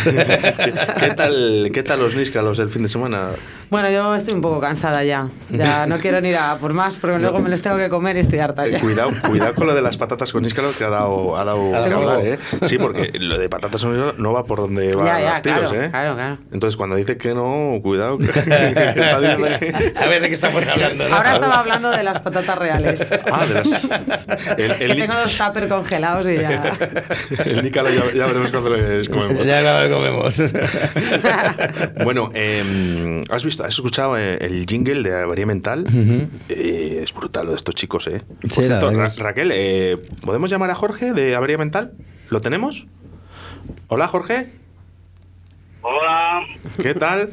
¿Qué- 0.03 0.11
ducados. 0.11 0.55
¿Qué, 0.57 0.73
qué 0.99 1.11
tal, 1.15 1.69
¿Qué 1.73 1.83
tal 1.83 1.99
los 1.99 2.15
níscalos 2.15 2.59
el 2.59 2.69
fin 2.69 2.83
de 2.83 2.89
semana? 2.89 3.29
Bueno, 3.69 3.89
yo 3.89 4.13
estoy 4.15 4.33
un 4.35 4.41
poco 4.41 4.59
cansada 4.59 5.03
ya. 5.03 5.27
Ya 5.49 5.85
no 5.87 5.97
quiero 5.97 6.21
ni 6.21 6.29
ir 6.29 6.37
a 6.37 6.57
por 6.57 6.73
más 6.73 6.95
porque 6.95 7.19
luego 7.19 7.39
me 7.39 7.49
los 7.49 7.61
tengo 7.61 7.77
que 7.77 7.89
comer 7.89 8.17
y 8.17 8.19
estoy 8.21 8.39
harta 8.39 8.65
Eh, 8.67 8.71
ya. 8.73 8.79
cuidado, 8.79 9.11
cuidado 9.27 9.55
con 9.55 9.67
lo 9.67 9.73
de 9.75 9.81
las 9.81 9.97
patatas 9.97 10.31
con 10.31 10.43
níscalos 10.43 10.75
que 10.75 10.83
ha 10.83 10.89
dado, 10.89 11.37
ha 11.37 11.43
dado 11.43 11.71
que 11.71 11.93
hablar. 11.93 12.19
¿eh? 12.25 12.39
Sí, 12.67 12.77
porque 12.77 13.11
lo 13.19 13.37
de 13.37 13.49
patatas 13.49 13.81
con 13.81 13.91
níscalos 13.93 14.19
no 14.19 14.33
va 14.33 14.45
por 14.45 14.59
donde 14.59 14.93
van 14.95 15.05
Ya, 15.05 15.19
ya, 15.21 15.31
los 15.31 15.41
tiros, 15.41 15.71
claro, 15.71 15.85
¿eh? 15.85 15.89
claro, 15.89 16.13
claro. 16.15 16.37
Entonces, 16.51 16.77
cuando 16.77 16.95
dice 16.95 17.17
que 17.17 17.33
no, 17.33 17.79
cuidado. 17.81 18.17
que- 18.17 18.27
que 18.27 18.39
está 18.39 19.15
A 19.15 20.07
ver 20.09 20.21
de 20.21 20.27
qué 20.27 20.33
estamos 20.33 20.65
hablando. 20.67 21.07
¿no? 21.09 21.15
Ahora 21.15 21.33
estaba 21.33 21.59
hablando 21.59 21.89
de 21.91 22.03
las 22.03 22.19
patatas 22.19 22.57
reales. 22.57 23.07
Ah, 23.31 23.45
de 23.45 23.53
las. 23.55 23.83
El, 24.57 24.71
el, 24.71 24.95
que 24.95 25.01
tengo 25.01 25.13
los 25.15 25.37
tupper 25.37 25.67
congelados 25.67 26.27
y 26.27 26.35
ya. 26.37 26.77
el 27.45 27.63
nícalo 27.63 27.89
ya, 27.89 28.13
ya 28.13 28.25
veremos 28.27 28.51
cuando 28.51 28.69
les 28.75 29.09
comemos. 29.09 29.45
Ya 29.45 29.61
lo 29.89 29.95
comemos. 29.97 30.43
Bueno, 32.03 32.29
eh, 32.35 33.23
¿has 33.29 33.43
visto, 33.45 33.63
has 33.63 33.73
escuchado 33.75 34.17
eh, 34.17 34.37
el 34.41 34.65
jingle 34.67 35.03
de 35.03 35.15
Avería 35.21 35.45
Mental? 35.45 35.85
Eh, 36.49 36.99
es 37.03 37.13
brutal 37.13 37.45
lo 37.45 37.51
de 37.51 37.57
estos 37.57 37.75
chicos, 37.75 38.07
¿eh? 38.07 38.21
Por 38.41 38.51
Sí, 38.51 38.65
cierto, 38.65 38.91
Ra- 38.91 39.11
Raquel, 39.17 39.51
eh, 39.53 39.97
¿podemos 40.25 40.49
llamar 40.49 40.69
a 40.71 40.75
Jorge 40.75 41.13
de 41.13 41.35
Avería 41.35 41.57
Mental? 41.57 41.91
¿Lo 42.29 42.41
tenemos? 42.41 42.87
Hola, 43.87 44.07
Jorge. 44.07 44.47
Hola, 45.81 46.41
¿Qué 46.81 46.93
tal? 46.95 47.29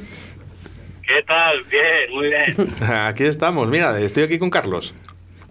¿qué 1.07 1.23
tal? 1.27 1.57
Bien, 1.71 2.15
muy 2.15 2.27
bien. 2.29 2.75
Aquí 3.07 3.25
estamos, 3.25 3.69
mira, 3.69 3.99
estoy 4.01 4.23
aquí 4.25 4.39
con 4.39 4.51
Carlos. 4.51 4.95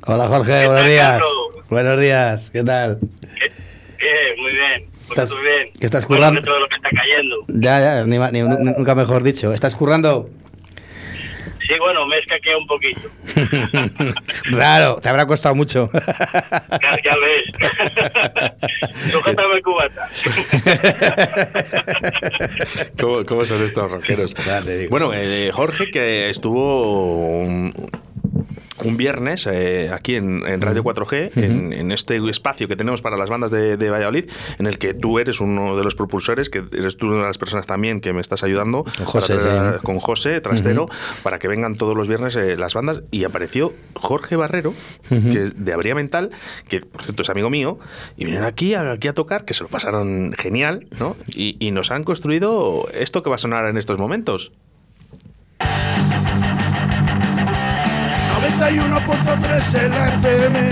Hola 0.06 0.28
Jorge, 0.28 0.52
¿Qué 0.62 0.66
buenos 0.68 0.82
tal, 0.84 0.90
días. 0.92 1.10
Carlos? 1.12 1.70
Buenos 1.70 2.00
días, 2.00 2.50
¿qué 2.52 2.64
tal? 2.64 3.00
¿Qué- 3.22 3.52
Bien, 4.00 4.42
muy 4.42 4.52
bien. 4.54 4.89
Estás- 5.10 5.34
bien. 5.42 5.72
que 5.80 5.86
estás 5.86 6.06
currando? 6.06 6.40
de 6.40 6.46
todo 6.46 6.60
lo 6.60 6.68
que 6.68 6.76
está 6.76 6.90
cayendo. 6.90 7.36
Ya, 7.48 7.80
ya, 7.80 8.04
ni, 8.06 8.42
nunca 8.42 8.96
mejor 8.96 9.24
dicho. 9.24 9.54
¿Estás 9.54 9.76
currando? 9.76 10.30
Sí, 11.68 11.76
bueno, 11.80 12.06
me 12.08 12.18
escaquea 12.18 12.58
un 12.58 12.66
poquito. 12.66 13.02
Claro, 14.50 15.00
te 15.00 15.08
habrá 15.10 15.28
costado 15.28 15.54
mucho. 15.54 15.90
Ya, 15.94 16.98
ya 17.04 17.16
ves. 17.18 17.44
Sujétame 19.12 19.62
cubata. 19.62 20.10
¿Cómo, 23.00 23.24
cómo 23.26 23.46
son 23.46 23.64
estos 23.64 23.92
rockeros? 23.92 24.36
Bueno, 24.90 25.12
eh, 25.14 25.52
Jorge, 25.54 25.92
que 25.92 26.30
estuvo 26.30 27.42
un, 27.42 27.72
un 28.84 28.98
viernes 28.98 29.46
eh, 29.48 29.90
aquí 29.94 30.16
en, 30.16 30.46
en 30.48 30.62
Radio 30.62 30.84
4G, 30.84 31.32
en, 31.36 31.74
en 31.74 31.92
este 31.92 32.18
espacio 32.30 32.68
que 32.68 32.76
tenemos 32.76 33.02
para 33.02 33.18
las 33.18 33.30
bandas 33.30 33.52
de, 33.52 33.78
de 33.78 33.90
Valladolid, 33.90 34.26
en 34.58 34.68
el 34.68 34.78
que 34.78 34.94
tú 34.94 35.20
eres 35.20 35.40
uno 35.42 35.76
de 35.78 35.84
los 35.84 35.96
propulsores, 35.96 36.50
que 36.50 36.64
eres 36.72 36.98
tú 36.98 37.08
una 37.08 37.18
de 37.22 37.28
las 37.28 37.38
personas 37.38 37.68
también 37.68 38.02
que 38.02 38.14
me 38.14 38.22
estás 38.22 38.44
ayudando 38.44 38.86
Con 38.98 39.06
José, 39.06 39.36
para 39.36 39.46
traer- 39.72 39.80
sí. 39.80 39.86
con 39.86 40.00
José 40.00 40.42
Trastero, 40.42 40.88
para 41.24 41.40
que 41.40 41.48
vengan 41.48 41.76
todos 41.76 41.96
los 41.96 42.08
viernes 42.08 42.36
eh, 42.36 42.56
las 42.58 42.74
bandas. 42.74 43.02
Y 43.12 43.24
apareció 43.24 43.74
Jorge 43.96 44.36
Barrero, 44.36 44.74
que 45.10 45.44
es 45.44 45.66
de 45.66 45.74
Abría 45.74 45.96
Mental, 45.96 46.30
que 46.68 46.82
por 46.82 47.02
cierto 47.04 47.22
es 47.24 47.30
amigo 47.30 47.50
mío, 47.50 47.80
y 48.18 48.26
vinieron 48.26 48.46
aquí, 48.48 48.74
a- 48.76 48.92
aquí 48.92 49.08
a 49.08 49.14
tocar, 49.14 49.46
que 49.46 49.54
se 49.54 49.64
lo 49.64 49.70
pasaron 49.70 50.34
genial, 50.38 50.88
¿no? 51.00 51.16
Y, 51.36 51.58
y 51.60 51.72
nos 51.72 51.92
han 51.92 52.04
construido 52.04 52.88
esto 52.94 53.24
que 53.24 53.30
va 53.30 53.36
a 53.36 53.40
sonar 53.40 53.66
en 53.66 53.78
estos 53.78 53.98
momentos. 53.98 54.52
91.3 58.60 59.86
en 59.86 59.92
la 59.92 60.06
FM. 60.08 60.70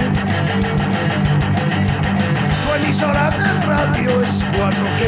Tu 2.65 2.67
emisora 2.84 3.30
de 3.30 3.47
radio 3.65 4.21
es 4.21 4.43
4G. 4.43 5.02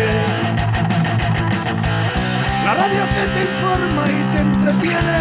La 2.64 2.74
radio 2.76 3.04
que 3.10 3.24
te 3.34 3.42
informa 3.42 4.04
y 4.08 4.24
te 4.32 4.40
entretiene. 4.40 5.20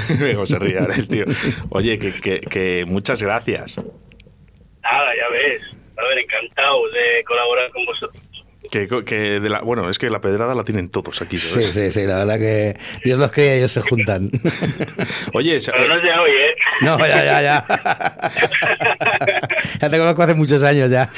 Luego 0.18 0.46
se 0.46 0.58
ría 0.58 0.80
ahora 0.80 0.94
el 0.96 1.08
tío. 1.08 1.24
Oye, 1.70 1.98
que, 1.98 2.20
que- 2.20 2.40
que 2.40 2.84
muchas 2.86 3.22
gracias. 3.22 3.78
Nada, 4.82 5.10
ya 5.16 5.28
ves. 5.30 5.62
A 5.96 6.02
ver, 6.08 6.18
encantado 6.18 6.88
de 6.90 7.24
colaborar 7.24 7.70
con 7.72 7.84
vosotros. 7.84 8.22
Que, 8.70 8.86
que 9.04 9.40
de 9.40 9.48
la, 9.48 9.60
bueno, 9.60 9.88
es 9.88 9.98
que 9.98 10.10
la 10.10 10.20
pedrada 10.20 10.54
la 10.54 10.62
tienen 10.64 10.88
todos 10.90 11.22
aquí. 11.22 11.38
Sí, 11.38 11.48
¿sabes? 11.48 11.68
sí, 11.68 11.90
sí, 11.90 12.04
la 12.06 12.18
verdad 12.18 12.38
que 12.38 12.76
Dios 13.04 13.18
los 13.18 13.32
cría 13.32 13.54
y 13.54 13.58
ellos 13.58 13.72
se 13.72 13.80
juntan. 13.80 14.30
Oye, 15.32 15.58
Pero 15.64 15.88
no 15.88 15.96
es 15.96 16.02
de 16.02 16.10
hoy, 16.12 16.30
¿eh? 16.30 16.54
No, 16.82 16.98
ya, 16.98 17.24
ya, 17.24 17.42
ya. 17.42 17.64
Ya 19.80 19.88
te 19.90 19.98
conozco 19.98 20.22
hace 20.22 20.34
muchos 20.34 20.62
años 20.62 20.90
ya. 20.90 21.10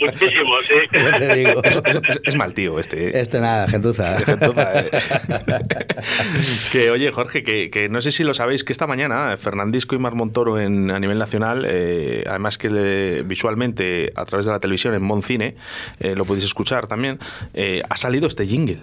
Muchísimo, 0.00 0.52
sí. 0.62 0.74
Ya 0.92 1.18
te 1.18 1.34
digo. 1.34 1.62
es, 1.62 1.76
es- 1.86 2.20
es 2.24 2.36
mal 2.36 2.52
tío 2.54 2.78
este. 2.80 3.08
¿eh? 3.08 3.20
Este 3.20 3.40
nada, 3.40 3.68
gentuza. 3.68 4.16
Gentuza, 4.18 4.80
eh. 4.80 4.90
que 6.72 6.90
oye, 6.90 7.10
Jorge, 7.12 7.42
que, 7.42 7.70
que 7.70 7.88
no 7.88 8.00
sé 8.00 8.10
si 8.12 8.24
lo 8.24 8.34
sabéis, 8.34 8.64
que 8.64 8.72
esta 8.72 8.86
mañana 8.86 9.36
Fernandisco 9.36 9.94
y 9.94 9.98
Mar 9.98 10.14
Montoro 10.14 10.60
en, 10.60 10.90
a 10.90 10.98
nivel 11.00 11.18
nacional, 11.18 11.64
eh, 11.68 12.24
además 12.28 12.58
que 12.58 12.70
le- 12.70 13.22
visualmente 13.22 14.12
a 14.16 14.24
través 14.24 14.46
de 14.46 14.52
la 14.52 14.60
televisión 14.60 14.94
en 14.94 15.02
Moncine, 15.02 15.54
eh, 16.00 16.14
lo 16.16 16.24
podéis 16.24 16.44
escuchar 16.50 16.86
también, 16.86 17.18
eh, 17.54 17.82
ha 17.88 17.96
salido 17.96 18.26
este 18.28 18.46
jingle 18.46 18.80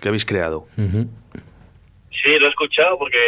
que 0.00 0.08
habéis 0.08 0.24
creado. 0.24 0.66
Sí, 0.76 2.36
lo 2.38 2.46
he 2.46 2.50
escuchado 2.50 2.98
porque, 2.98 3.18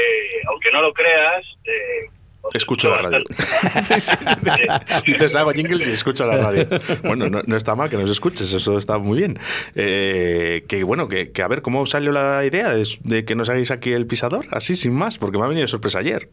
aunque 0.49 0.71
no 0.73 0.83
lo 0.83 0.93
creas, 0.93 1.45
eh, 1.65 2.09
Escucho 2.55 2.91
la 2.91 2.99
radio. 2.99 3.23
Dices, 5.07 5.37
hago 5.37 5.53
jingle 5.53 5.87
y 5.87 5.93
escucho 5.93 6.27
la 6.27 6.37
radio. 6.39 6.67
Bueno, 7.05 7.31
no, 7.31 7.41
no 7.47 7.57
está 7.57 7.75
mal 7.77 7.89
que 7.89 7.97
nos 7.97 8.11
escuches, 8.11 8.53
eso 8.53 8.77
está 8.77 8.99
muy 8.99 9.19
bien. 9.19 9.39
Eh, 9.75 10.65
que 10.69 10.83
bueno, 10.83 11.09
que, 11.09 11.31
que 11.31 11.43
a 11.43 11.49
ver 11.49 11.63
cómo 11.63 11.87
salió 11.87 12.11
la 12.11 12.45
idea 12.45 12.75
de, 12.75 12.85
de 13.05 13.25
que 13.25 13.35
nos 13.37 13.49
hagáis 13.49 13.71
aquí 13.71 13.93
el 13.93 14.07
pisador, 14.07 14.47
así 14.51 14.75
sin 14.75 14.93
más, 14.93 15.19
porque 15.19 15.39
me 15.39 15.45
ha 15.45 15.47
venido 15.47 15.63
de 15.65 15.69
sorpresa 15.69 16.01
ayer. 16.01 16.29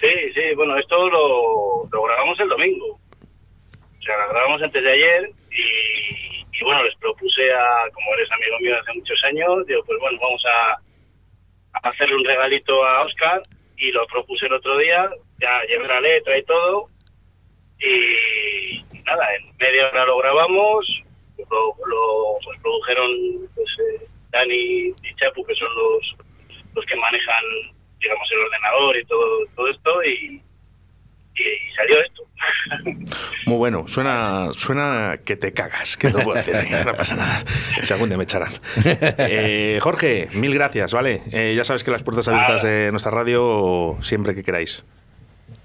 Sí, 0.00 0.12
sí, 0.34 0.54
bueno, 0.56 0.76
esto 0.76 1.08
lo, 1.08 1.88
lo 1.90 2.02
grabamos 2.02 2.38
el 2.40 2.48
domingo. 2.48 2.86
O 2.96 4.02
sea, 4.02 4.16
lo 4.26 4.32
grabamos 4.32 4.60
antes 4.62 4.82
de 4.82 4.92
ayer 4.92 5.30
y, 5.50 6.46
y 6.52 6.64
bueno, 6.64 6.82
les 6.84 6.94
propuse 6.96 7.52
a, 7.52 7.88
como 7.92 8.14
eres 8.14 8.30
amigo 8.32 8.58
mío 8.60 8.76
hace 8.80 8.98
muchos 8.98 9.22
años, 9.24 9.66
digo, 9.66 9.82
pues 9.84 9.98
bueno, 10.00 10.18
vamos 10.22 10.44
a, 10.46 10.78
hacerle 11.88 12.16
un 12.16 12.24
regalito 12.24 12.84
a 12.84 13.02
Oscar 13.02 13.42
y 13.76 13.90
lo 13.92 14.06
propuse 14.08 14.46
el 14.46 14.54
otro 14.54 14.76
día, 14.78 15.08
ya 15.40 15.62
llevé 15.68 15.86
la 15.88 16.00
letra 16.00 16.36
y 16.36 16.42
todo 16.44 16.88
y, 17.78 18.76
y 18.92 19.02
nada, 19.04 19.34
en 19.36 19.56
media 19.58 19.88
hora 19.88 20.04
lo 20.06 20.18
grabamos, 20.18 21.02
lo, 21.38 21.74
lo- 21.86 22.38
pues, 22.44 22.60
produjeron 22.60 23.10
pues, 23.54 23.68
eh, 23.80 24.06
Dani 24.30 24.88
y 24.88 25.14
Chapu, 25.16 25.44
que 25.46 25.54
son 25.54 25.68
los, 25.74 26.16
los 26.74 26.84
que 26.86 26.96
manejan, 26.96 27.44
digamos, 27.98 28.30
el 28.32 28.38
ordenador 28.40 28.96
y 28.98 29.04
todo, 29.06 29.46
todo 29.56 29.68
esto, 29.68 30.04
y, 30.04 30.42
y, 31.40 31.74
salió 31.74 32.00
esto. 32.02 32.22
Muy 33.46 33.56
bueno, 33.56 33.86
suena, 33.86 34.48
suena 34.52 35.18
que 35.24 35.36
te 35.36 35.52
cagas, 35.52 35.96
que 35.96 36.10
no 36.10 36.20
puedo 36.20 36.36
decir, 36.36 36.54
no 36.86 36.92
pasa 36.94 37.16
nada. 37.16 37.44
Si 37.82 37.92
algún 37.92 38.08
día 38.08 38.18
me 38.18 38.24
echarán. 38.24 38.52
Eh, 39.32 39.78
Jorge, 39.80 40.28
mil 40.32 40.54
gracias, 40.54 40.92
¿vale? 40.92 41.22
Eh, 41.32 41.54
ya 41.56 41.64
sabes 41.64 41.84
que 41.84 41.90
las 41.90 42.02
puertas 42.02 42.28
abiertas 42.28 42.62
de 42.62 42.90
nuestra 42.90 43.10
radio 43.10 43.96
siempre 44.02 44.34
que 44.34 44.42
queráis. 44.42 44.84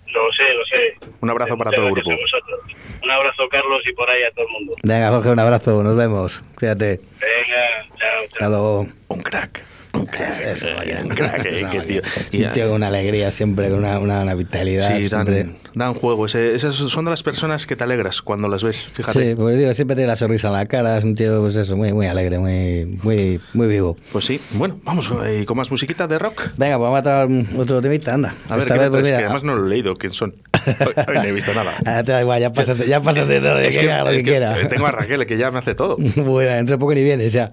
Lo 0.07 0.31
sé, 0.31 0.53
lo 0.53 0.65
sé. 0.65 1.15
Un 1.21 1.29
abrazo 1.29 1.57
para 1.57 1.71
todo 1.71 1.87
el 1.87 1.93
grupo. 1.93 2.09
Un 2.09 3.11
abrazo, 3.11 3.47
Carlos, 3.49 3.81
y 3.85 3.93
por 3.93 4.09
ahí 4.09 4.23
a 4.23 4.31
todo 4.31 4.45
el 4.45 4.51
mundo. 4.51 4.75
Venga, 4.83 5.09
Jorge, 5.09 5.29
un 5.29 5.39
abrazo, 5.39 5.83
nos 5.83 5.95
vemos. 5.95 6.43
Cuídate. 6.55 7.01
Venga, 7.19 7.97
chao, 7.99 8.23
Hasta 8.23 8.39
chao. 8.39 8.49
luego. 8.49 8.87
Un 9.09 9.21
crack. 9.21 9.74
Un 9.99 10.05
crack. 10.05 11.15
Crack, 11.15 11.85
tío. 11.85 12.01
Un 12.47 12.53
tío 12.53 12.65
con 12.67 12.75
una 12.75 12.87
alegría 12.87 13.31
siempre, 13.31 13.69
con 13.69 13.79
una, 13.79 13.99
una, 13.99 14.21
una 14.21 14.33
vitalidad. 14.33 14.97
Sí, 14.97 15.07
siempre. 15.09 15.43
dan, 15.43 15.57
dan 15.73 15.93
juego. 15.93 16.25
Ese- 16.25 16.55
esas 16.55 16.75
son 16.75 17.05
de 17.05 17.11
las 17.11 17.23
personas 17.23 17.65
que 17.65 17.75
te 17.75 17.83
alegras 17.83 18.21
cuando 18.21 18.47
las 18.47 18.63
ves, 18.63 18.87
fíjate. 18.93 19.29
Sí, 19.29 19.35
porque 19.35 19.55
digo, 19.55 19.73
siempre 19.73 19.95
tiene 19.95 20.07
la 20.07 20.15
sonrisa 20.15 20.47
en 20.47 20.53
la 20.53 20.65
cara, 20.65 20.97
es 20.97 21.03
un 21.03 21.15
tío, 21.15 21.41
pues 21.41 21.55
eso, 21.55 21.75
muy, 21.77 21.93
muy 21.93 22.07
alegre, 22.07 22.39
muy, 22.39 22.85
muy, 23.03 23.39
muy 23.53 23.67
vivo. 23.67 23.97
Pues 24.11 24.25
sí, 24.25 24.39
bueno, 24.53 24.79
vamos 24.83 25.11
eh, 25.25 25.45
con 25.45 25.57
más 25.57 25.71
musiquita 25.71 26.07
de 26.07 26.19
rock. 26.19 26.41
Venga, 26.57 26.77
pues 26.77 26.85
vamos 26.91 26.99
a 26.99 27.03
traer 27.03 27.45
otro 27.57 27.81
temita, 27.81 28.13
anda. 28.13 28.35
A 28.49 28.55
ver, 28.55 28.63
Esta 28.63 28.73
¿qué 28.75 28.79
vez, 28.81 28.89
pues 28.89 29.03
mira, 29.03 29.17
que 29.17 29.23
además 29.25 29.43
no 29.43 29.55
lo 29.55 29.65
he 29.65 29.69
leído, 29.69 29.95
¿quién 29.95 30.13
son? 30.13 30.33
Hoy, 31.07 31.15
no 31.15 31.23
he 31.23 31.31
visto 31.31 31.53
nada. 31.53 31.73
ah, 31.85 32.03
te 32.03 32.11
da 32.11 32.21
igual, 32.21 32.39
ya 32.41 32.51
pasas 32.51 32.77
de, 32.77 32.87
ya 32.87 32.99
pasas 33.01 33.27
de 33.27 33.39
todo, 33.39 33.55
de 33.55 33.67
Es 33.69 33.77
que, 33.77 33.91
haga 33.91 34.03
lo 34.05 34.09
que, 34.11 34.17
es 34.17 34.23
quiera. 34.23 34.59
eh, 34.61 34.65
Tengo 34.65 34.87
a 34.87 34.91
Raquel, 34.91 35.25
que 35.25 35.37
ya 35.37 35.51
me 35.51 35.59
hace 35.59 35.75
todo. 35.75 35.97
Bueno, 36.15 36.51
dentro 36.51 36.75
de 36.75 36.79
poco 36.79 36.93
ni 36.93 37.03
vienes 37.03 37.31
ya. 37.33 37.51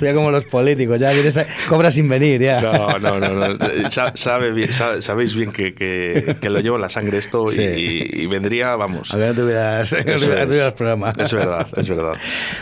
ya 0.00 0.14
como 0.14 0.30
los 0.30 0.44
políticos, 0.44 0.98
ya 1.00 1.12
vienes 1.12 1.36
a- 1.36 1.46
cobras 1.68 1.94
sin 1.94 2.08
venir, 2.08 2.40
ya. 2.40 2.60
No, 2.60 2.98
no, 2.98 3.18
no. 3.20 3.54
no. 3.54 3.90
Sa- 3.90 4.12
sabe 4.14 4.52
bien- 4.52 4.72
sa- 4.72 5.00
sabéis 5.02 5.34
bien 5.34 5.52
que, 5.52 5.74
que- 5.74 6.36
que 6.40 6.50
lo 6.50 6.60
llevo 6.60 6.76
en 6.76 6.82
la 6.82 6.88
sangre 6.88 7.18
esto 7.18 7.44
y- 7.50 7.54
Sí. 7.54 7.62
y, 7.62 8.22
y 8.22 8.26
vendría, 8.26 8.74
vamos. 8.76 9.10
Aunque 9.12 9.28
no 9.28 9.34
tuvieras, 9.34 9.92
no 9.92 10.46
tuvieras, 10.46 10.72
programa. 10.72 11.12
Es 11.18 11.32
verdad, 11.32 11.66
es 11.76 11.88
verdad. 11.88 12.14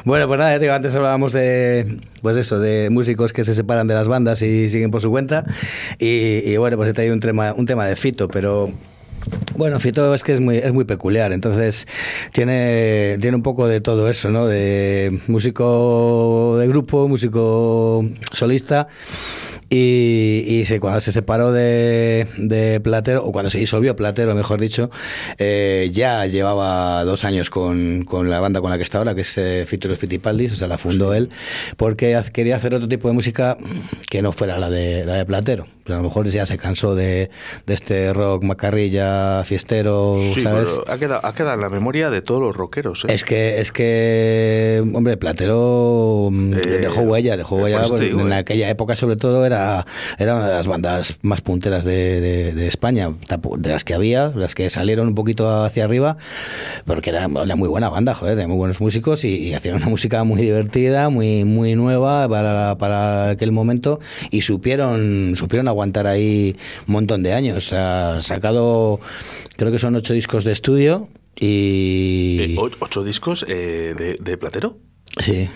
Bueno, 0.05 0.27
pues 0.29 0.39
nada, 0.39 0.59
digo, 0.59 0.73
antes 0.75 0.95
hablábamos 0.95 1.33
de, 1.33 1.97
pues 2.23 2.37
eso, 2.37 2.59
de 2.59 2.89
músicos 2.91 3.33
que 3.33 3.45
se 3.45 3.55
separan 3.55 3.87
de 3.87 3.95
las 3.95 4.09
bandas 4.09 4.43
y 4.43 4.69
siguen 4.69 4.91
por 4.91 5.01
su 5.01 5.11
cuenta. 5.11 5.45
Y, 5.99 6.07
y 6.39 6.57
bueno, 6.57 6.77
pues 6.77 6.89
he 6.91 6.93
traído 6.93 7.15
un 7.15 7.21
tema, 7.21 7.55
un 7.57 7.67
tema 7.67 7.87
de 7.87 7.97
Fito, 7.97 8.29
pero 8.29 8.73
bueno, 9.57 9.79
Fito 9.79 10.15
es 10.15 10.25
que 10.25 10.33
es 10.33 10.41
muy, 10.41 10.57
es 10.57 10.73
muy 10.73 10.85
peculiar, 10.85 11.33
entonces 11.33 11.87
tiene, 12.33 13.19
tiene 13.21 13.37
un 13.37 13.43
poco 13.43 13.67
de 13.69 13.81
todo 13.81 14.09
eso, 14.09 14.31
¿no? 14.31 14.47
De 14.47 15.21
músico 15.27 16.57
de 16.59 16.69
grupo, 16.69 17.09
músico 17.09 18.05
solista. 18.33 18.89
Y, 19.73 20.45
y 20.49 20.65
se- 20.65 20.81
cuando 20.81 21.01
se 21.01 21.13
separó 21.13 21.53
de, 21.53 22.27
de 22.37 22.81
Platero, 22.81 23.25
o 23.25 23.31
cuando 23.31 23.51
se 23.51 23.59
disolvió 23.61 23.95
Platero, 23.95 24.35
mejor 24.35 24.61
dicho, 24.61 24.91
eh, 25.39 25.91
ya 25.93 26.27
llevaba 26.27 27.05
dos 27.05 27.25
años 27.25 27.51
con, 27.51 28.05
con 28.05 28.31
la 28.31 28.41
banda 28.41 28.61
con 28.61 28.71
la 28.71 28.77
que 28.79 28.83
está 28.83 28.99
ahora, 28.99 29.15
que 29.15 29.21
es 29.21 29.39
eh, 29.39 29.65
los 29.83 29.99
Fitipaldis, 29.99 30.53
o 30.53 30.57
sea, 30.57 30.67
la 30.67 30.77
fundó 30.77 31.15
él, 31.15 31.29
porque 31.77 32.21
quería 32.33 32.57
hacer 32.57 32.75
otro 32.75 32.89
tipo 32.89 33.07
de 33.07 33.15
música 33.15 33.57
que 34.11 34.23
no 34.23 34.33
fuera 34.33 34.59
la 34.59 34.71
de, 34.71 35.05
la 35.05 35.15
de 35.15 35.25
Platero. 35.25 35.69
A 35.87 35.95
lo 35.95 36.03
mejor 36.03 36.29
ya 36.29 36.47
se 36.47 36.57
cansó 36.57 36.95
de, 36.95 37.31
de 37.67 37.75
este 37.75 38.13
rock 38.13 38.45
macarrilla, 38.45 39.43
fiestero, 39.45 40.17
Sí, 40.35 40.41
¿sabes? 40.43 40.71
pero 40.71 40.93
ha 40.93 40.99
quedado, 40.99 41.27
ha 41.27 41.35
quedado 41.35 41.55
en 41.55 41.61
la 41.63 41.69
memoria 41.69 42.11
de 42.11 42.23
todos 42.23 42.41
los 42.41 42.55
rockeros. 42.57 43.05
¿eh? 43.05 43.09
Es 43.13 43.25
que, 43.25 43.61
es 43.61 43.73
que, 43.73 44.85
hombre, 44.95 45.17
Platero 45.17 46.29
mm, 46.31 46.53
Eh, 46.55 46.59
dejó 46.83 47.01
huella, 47.01 47.37
dejó 47.37 47.57
por 47.57 47.65
huella. 47.65 47.81
digo, 47.99 48.21
en 48.21 48.33
eh. 48.33 48.37
aquella 48.37 48.69
época, 48.71 48.95
sobre 48.95 49.17
todo, 49.17 49.45
era, 49.45 49.60
era 50.19 50.35
una 50.37 50.49
de 50.49 50.55
las 50.57 50.67
bandas 50.67 51.19
más 51.23 51.41
punteras 51.41 51.85
de, 51.85 52.21
de- 52.21 52.53
de 52.53 52.67
España, 52.69 53.13
de 53.59 53.69
las 53.71 53.85
que 53.85 53.95
había, 53.95 54.29
las 54.35 54.55
que 54.55 54.69
salieron 54.71 55.09
un 55.09 55.15
poquito 55.15 55.49
hacia 55.65 55.85
arriba, 55.85 56.17
porque 56.85 57.11
era 57.11 57.27
una 57.27 57.57
muy 57.57 57.69
buena 57.69 57.89
banda, 57.89 58.15
joder, 58.15 58.37
de 58.37 58.47
muy 58.47 58.57
buenos 58.57 58.81
músicos 58.81 59.25
y, 59.25 59.29
y 59.49 59.55
hacían 59.55 59.77
una 59.77 59.89
música 59.95 60.25
muy 60.25 60.43
divertida, 60.43 61.09
muy, 61.09 61.45
muy 61.45 61.75
nueva 61.75 62.29
para, 62.29 62.77
para 62.79 63.31
aquel 63.31 63.53
momento 63.53 64.01
y 64.31 64.41
supieron, 64.43 65.35
supieron 65.37 65.69
aguantar 65.69 66.07
ahí 66.07 66.57
un 66.87 66.93
montón 66.95 67.23
de 67.23 67.33
años. 67.33 67.73
Han 67.73 68.23
sacado, 68.23 69.01
creo 69.57 69.71
que 69.73 69.79
son 69.79 69.95
ocho 69.97 70.13
discos 70.13 70.45
de 70.45 70.53
estudio. 70.53 71.09
Y 71.43 72.57
¿Ocho 72.81 73.03
discos 73.03 73.45
eh, 73.49 73.95
de, 73.97 74.19
de 74.21 74.37
Platero? 74.37 74.77
Sí, 75.21 75.49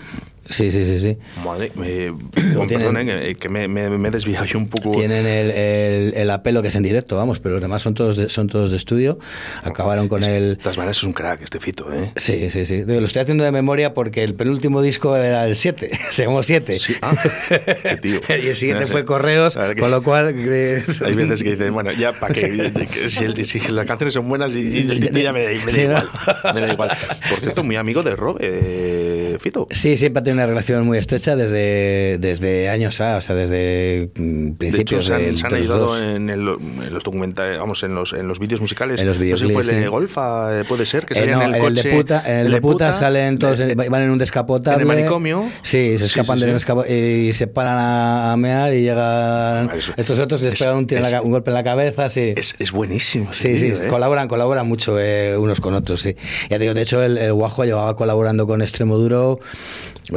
sí, 0.49 0.71
sí, 0.71 0.85
sí, 0.85 0.99
sí. 0.99 1.17
Madre, 1.43 1.71
eh, 1.83 2.13
tienen- 2.67 2.67
perdón, 2.67 2.97
eh, 3.09 3.35
que 3.39 3.49
me, 3.49 3.67
me- 3.67 3.89
me 3.89 4.07
he 4.07 4.11
desviado 4.11 4.45
yo 4.45 4.57
un 4.59 4.67
poco. 4.67 4.91
Tienen 4.91 5.25
el, 5.25 5.51
el, 5.51 6.13
el 6.15 6.29
apelo 6.29 6.61
que 6.61 6.67
es 6.69 6.75
en 6.75 6.83
directo, 6.83 7.17
vamos, 7.17 7.39
pero 7.39 7.53
los 7.55 7.61
demás 7.61 7.81
son 7.81 7.93
todos 7.93 8.15
de, 8.17 8.29
son 8.29 8.47
todos 8.47 8.71
de 8.71 8.77
estudio. 8.77 9.19
Acabaron 9.63 10.07
con 10.07 10.23
el... 10.23 10.55
De 10.57 10.63
todas 10.63 10.77
maneras 10.77 10.97
es 10.97 11.03
un 11.03 11.13
crack 11.13 11.41
este 11.41 11.59
Fito, 11.59 11.91
¿eh? 11.93 12.11
Sí, 12.15 12.49
sí, 12.51 12.65
sí. 12.65 12.83
Lo 12.85 13.05
estoy 13.05 13.21
haciendo 13.21 13.43
de 13.43 13.51
memoria 13.51 13.93
porque 13.93 14.23
el 14.23 14.35
penúltimo 14.35 14.81
disco 14.81 15.15
era 15.17 15.47
el 15.47 15.55
7, 15.55 15.89
se 16.09 16.23
llamó 16.23 16.43
7. 16.43 16.79
Sí, 16.79 16.95
ah, 17.01 17.15
qué 17.83 17.97
tío. 17.97 18.19
y 18.29 18.47
el 18.47 18.55
siguiente 18.55 18.81
No 18.83 18.87
sé. 18.87 18.91
fue 18.93 19.05
Correos, 19.05 19.55
que- 19.57 19.75
con 19.81 19.91
lo 19.91 20.01
cual... 20.03 20.27
Hay 21.05 21.13
veces 21.13 21.43
que 21.43 21.51
dicen, 21.55 21.73
bueno, 21.73 21.91
ya 21.91 22.13
para 22.13 22.33
que, 22.33 22.71
si, 23.09 23.23
el- 23.23 23.45
si 23.45 23.59
las 23.71 23.85
canciones 23.85 24.13
son 24.13 24.27
buenas 24.29 24.55
y, 24.55 24.59
y- 24.61 25.09
y 25.13 25.21
ya 25.23 25.31
me, 25.33 25.43
da- 25.43 25.63
me 25.63 25.71
da 25.71 25.81
igual. 25.81 26.09
Me 26.53 26.61
da 26.61 26.73
igual. 26.73 26.97
Por 27.29 27.39
cierto, 27.39 27.63
muy 27.63 27.75
amigo 27.75 28.03
de 28.03 28.15
Rob, 28.15 28.37
eh, 28.39 29.37
Fito. 29.39 29.67
Sí, 29.71 29.97
siempre 29.97 30.19
ha 30.21 30.23
tenido 30.23 30.34
una 30.35 30.45
relación 30.45 30.85
muy 30.85 30.97
estrecha 30.97 31.35
desde, 31.35 32.17
desde 32.19 32.69
años 32.69 33.01
A, 33.01 33.17
o 33.17 33.21
sea, 33.21 33.35
desde 33.35 34.09
mm, 34.15 34.21
De 34.23 34.49
hecho, 34.49 34.57
principios 34.57 35.05
se 35.07 35.13
han, 35.13 35.21
del- 35.23 35.37
se 35.37 35.45
han 35.47 35.51
de 35.53 35.57
ayudado 35.59 35.85
dos. 35.87 36.01
en, 36.03 36.29
el- 36.29 36.47
en 36.85 36.93
los 36.93 37.03
documentales, 37.03 37.57
vamos, 37.59 37.81
en 37.83 37.95
los, 37.95 38.13
en 38.13 38.27
los 38.27 38.39
vídeos 38.39 38.61
musicales. 38.61 39.01
En 39.01 39.07
los 39.07 39.17
no 39.17 39.23
sé 39.37 39.47
si 39.47 39.53
fue 39.53 39.61
el 39.63 39.67
de 39.67 39.81
sí. 39.83 39.87
Golfa, 39.87 40.59
eh, 40.59 40.63
puede 40.65 40.85
ser, 40.85 41.05
que 41.05 41.17
Eh, 41.17 41.27
no, 41.27 41.41
en 41.41 41.55
el 41.55 41.61
coche. 41.61 41.89
de 41.89 41.95
puta, 41.95 42.19
el 42.41 42.51
de 42.51 42.61
puta 42.61 42.93
salen 42.93 43.37
todos, 43.39 43.59
en- 43.59 43.75
van 43.75 44.01
en 44.03 44.09
un 44.11 44.17
descapotable. 44.17 44.83
En 44.83 44.89
el 44.91 44.95
manicomio. 44.97 45.45
Sí, 45.61 45.97
se 45.97 45.99
Sí, 45.99 46.19
escapan 46.19 46.37
sí, 46.39 46.45
del 46.45 46.59
sí. 46.59 46.65
escapo- 46.65 46.85
y 46.85 47.33
se 47.33 47.47
paran 47.47 47.77
a, 47.79 48.35
mear 48.37 48.73
y 48.73 48.81
llegan 48.81 49.69
Ah, 49.69 49.71
eso- 49.75 49.93
estos 49.97 50.19
otros 50.19 50.41
les 50.41 50.53
es- 50.53 50.59
pegan 50.59 50.77
un, 50.77 50.87
un 51.23 51.31
golpe 51.31 51.49
en 51.49 51.53
la 51.55 51.63
cabeza, 51.63 52.09
sí. 52.09 52.33
Es, 52.35 52.55
es 52.59 52.71
buenísimo. 52.71 53.33
Sí, 53.33 53.57
sí, 53.57 53.67
¿eh? 53.67 53.87
colaboran, 53.89 54.27
colaboran 54.27 54.67
mucho 54.67 54.97
eh, 54.99 55.37
unos 55.37 55.61
con 55.61 55.73
otros, 55.73 56.01
sí. 56.01 56.15
Ya 56.49 56.57
te 56.57 56.59
digo, 56.59 56.73
de 56.73 56.81
hecho, 56.81 57.01
el, 57.03 57.17
el 57.17 57.33
Guajo 57.33 57.63
llevaba 57.63 57.95
colaborando 57.95 58.45
con 58.47 58.61
Extremo 58.61 58.97
Duro, 58.97 59.39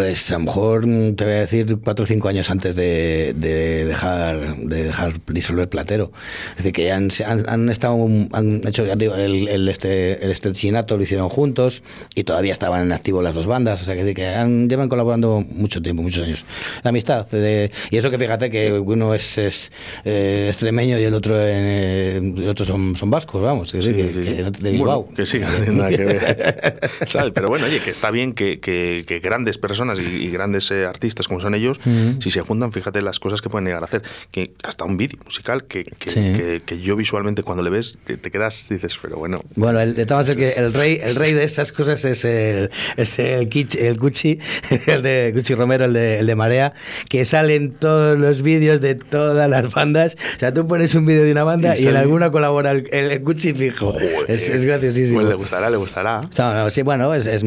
pues 0.08 0.30
a 0.30 0.38
lo 0.38 0.44
mejor 0.46 0.86
mm, 0.86 1.14
te 1.16 1.24
voy 1.24 1.34
a 1.34 1.40
decir 1.40 1.78
cuatro 1.84 2.04
o 2.04 2.06
cinco 2.06 2.28
años 2.28 2.50
antes 2.50 2.74
de, 2.76 3.34
de 3.36 3.84
dejar 3.84 4.56
de 4.56 4.84
dejar 4.84 5.20
disolver 5.26 5.68
Platero. 5.68 6.12
Es 6.52 6.56
decir, 6.58 6.72
que 6.72 6.90
han, 6.92 7.10
se 7.10 7.24
han, 7.24 7.48
han 7.48 7.68
estado, 7.68 7.94
han 8.32 8.60
hecho, 8.66 8.84
ya 8.86 8.96
digo, 8.96 9.14
el, 9.14 9.48
el, 9.48 9.68
este, 9.68 10.24
el 10.24 10.30
estrechinato 10.30 10.96
lo 10.96 11.02
hicieron 11.02 11.28
juntos 11.28 11.82
y 12.14 12.24
todavía 12.24 12.52
estaban 12.52 12.82
en 12.82 12.92
activo 12.92 13.22
las 13.22 13.34
dos 13.34 13.46
bandas, 13.46 13.82
o 13.82 13.84
sea, 13.84 13.94
que, 13.94 14.00
decir, 14.02 14.16
que 14.16 14.26
han, 14.28 14.68
llevan 14.68 14.88
colaborando 14.88 15.44
mucho 15.50 15.82
tiempo, 15.82 16.02
muchos 16.02 16.24
años. 16.24 16.44
La 16.82 16.90
amistad, 16.90 17.26
de- 17.30 17.70
y 17.90 17.96
eso 17.96 18.10
que 18.10 18.18
fíjate 18.18 18.50
que 18.50 18.72
uno 18.72 19.14
es, 19.14 19.38
es 19.38 19.72
eh, 20.04 20.46
extremeño 20.48 20.98
y 20.98 21.04
el 21.04 21.14
otro, 21.14 21.36
eh, 21.38 22.16
el 22.16 22.48
otro 22.48 22.64
son, 22.64 22.96
son 22.96 23.10
vascos, 23.10 23.42
vamos, 23.42 23.72
decir, 23.72 23.90
Sí, 23.94 23.96
que, 23.96 24.24
sí, 24.24 24.30
que 24.36 24.42
de 24.42 24.50
Bueno, 24.50 24.70
Bilbao. 24.70 25.08
que 25.14 25.26
sí, 25.26 25.38
no 25.38 25.48
tiene 25.48 25.72
nada 25.72 25.90
que 25.90 26.04
ver. 26.04 26.90
¿Sabes? 27.06 27.32
Pero 27.34 27.48
bueno, 27.48 27.66
oye, 27.66 27.80
que 27.80 27.90
está 27.90 28.10
bien 28.10 28.32
que, 28.32 28.60
que- 28.60 29.04
que 29.06 29.18
grandes 29.20 29.58
personas 29.58 29.97
y, 29.98 30.02
y 30.04 30.30
grandes 30.30 30.70
eh, 30.70 30.84
artistas 30.86 31.28
como 31.28 31.40
son 31.40 31.54
ellos, 31.54 31.78
si 32.20 32.30
se 32.30 32.40
juntan, 32.40 32.72
fíjate 32.72 33.00
las 33.02 33.18
cosas 33.18 33.40
que 33.42 33.48
pueden 33.48 33.66
llegar 33.66 33.82
a 33.82 33.84
hacer. 33.86 34.02
Que 34.30 34.52
hasta 34.62 34.84
un 34.84 34.96
vídeo 34.96 35.18
musical 35.24 35.64
que, 35.64 35.84
que, 35.84 36.10
Sí. 36.10 36.20
que- 36.36 36.62
que 36.64 36.80
yo 36.80 36.96
visualmente 36.96 37.42
cuando 37.42 37.62
le 37.62 37.70
ves 37.70 37.98
te, 38.04 38.16
te 38.16 38.30
quedas, 38.30 38.68
dices, 38.68 38.98
pero 39.00 39.16
bueno. 39.16 39.40
Bueno, 39.56 39.80
el, 39.80 39.94
de 39.94 40.06
todas 40.06 40.28
que 40.36 40.52
el 40.52 40.72
rey, 40.74 40.98
el 41.02 41.14
rey 41.16 41.32
de 41.32 41.44
esas 41.44 41.72
cosas 41.72 42.04
es 42.04 42.24
el, 42.24 42.70
es 42.96 43.18
el, 43.18 43.48
el 43.80 43.98
Cuchi, 43.98 44.38
el 44.86 45.02
de 45.02 45.32
Cuchi 45.34 45.54
Romero, 45.54 45.84
el 45.86 45.92
de, 45.92 46.18
el 46.20 46.26
de 46.26 46.34
Marea, 46.34 46.74
que 47.08 47.24
salen 47.24 47.72
todos 47.72 48.18
los 48.18 48.42
vídeos 48.42 48.80
de 48.80 48.94
todas 48.94 49.48
las 49.48 49.72
bandas. 49.72 50.16
O 50.36 50.38
sea, 50.38 50.52
tú 50.52 50.66
pones 50.66 50.94
un 50.94 51.06
vídeo 51.06 51.24
de 51.24 51.32
una 51.32 51.44
banda 51.44 51.76
Y 51.76 51.84
y, 51.84 51.86
en 51.88 51.96
alguna 51.96 52.30
colabora 52.30 52.70
el, 52.72 52.88
el 52.92 53.22
Cuchi 53.22 53.52
fijo. 53.54 53.92
Joder. 53.92 54.24
Es, 54.28 54.48
es 54.50 54.64
graciosísimo. 54.64 55.20
Pues 55.20 55.28
le 55.30 55.34
gustará, 55.36 55.70
le 55.70 55.76
gustará. 55.76 56.20
No, 56.38 56.54
no, 56.54 56.70
sí, 56.70 56.82
bueno, 56.82 57.14
es, 57.14 57.26
es, 57.26 57.40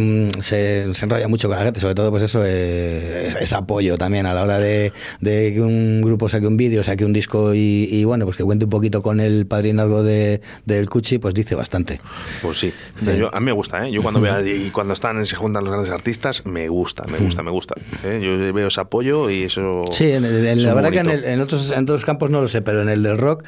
se, 0.43 0.93
se 0.93 1.05
enrolla 1.05 1.27
mucho 1.27 1.47
con 1.47 1.57
la 1.57 1.63
gente, 1.63 1.79
sobre 1.79 1.95
todo 1.95 2.09
pues 2.11 2.23
eso, 2.23 2.40
eh, 2.45 3.25
es, 3.27 3.35
es 3.35 3.53
apoyo 3.53 3.97
también 3.97 4.25
a 4.25 4.33
la 4.33 4.43
hora 4.43 4.59
de, 4.59 4.91
de 5.19 5.53
que 5.53 5.61
un 5.61 6.01
grupo 6.01 6.29
saque 6.29 6.47
un 6.47 6.57
vídeo, 6.57 6.83
saque 6.83 7.05
un 7.05 7.13
disco 7.13 7.53
y, 7.53 7.87
y, 7.91 8.03
bueno, 8.03 8.25
pues 8.25 8.37
que 8.37 8.43
cuente 8.43 8.65
un 8.65 8.71
poquito 8.71 9.01
con 9.01 9.19
el 9.19 9.45
padrinazgo 9.45 10.03
de, 10.03 10.41
del 10.65 10.89
Cuchi, 10.89 11.17
pues 11.19 11.33
dice 11.33 11.55
bastante. 11.55 11.99
Pues 12.41 12.59
sí, 12.59 12.71
Yo- 13.17 13.33
a 13.33 13.39
mí 13.39 13.45
me 13.47 13.51
gusta, 13.51 13.87
¿eh? 13.87 13.91
Yo 13.91 14.01
cuando 14.01 14.21
veo 14.21 14.45
y 14.45 14.69
cuando 14.71 14.93
están 14.93 15.25
se 15.25 15.35
juntan 15.35 15.63
los 15.63 15.73
grandes 15.73 15.91
artistas, 15.93 16.45
me 16.45 16.67
gusta, 16.69 17.03
me 17.05 17.17
gusta, 17.19 17.43
me 17.43 17.51
gusta. 17.51 17.75
¿eh? 18.03 18.19
Yo 18.23 18.53
veo 18.53 18.67
ese 18.67 18.81
apoyo 18.81 19.29
y 19.29 19.43
eso. 19.43 19.83
Sí, 19.91 20.11
en 20.11 20.25
el- 20.25 20.45
en- 20.45 20.57
eso 20.57 20.57
es 20.57 20.63
la 20.63 20.73
verdad 20.73 20.91
que 20.91 20.99
en, 20.99 21.09
el- 21.09 21.23
en 21.25 21.41
otros, 21.41 21.71
en 21.71 21.83
otros 21.83 22.05
campos 22.05 22.29
no 22.29 22.41
lo 22.41 22.47
sé, 22.47 22.61
pero 22.61 22.81
en 22.81 22.89
el 22.89 23.03
del 23.03 23.17
rock 23.17 23.43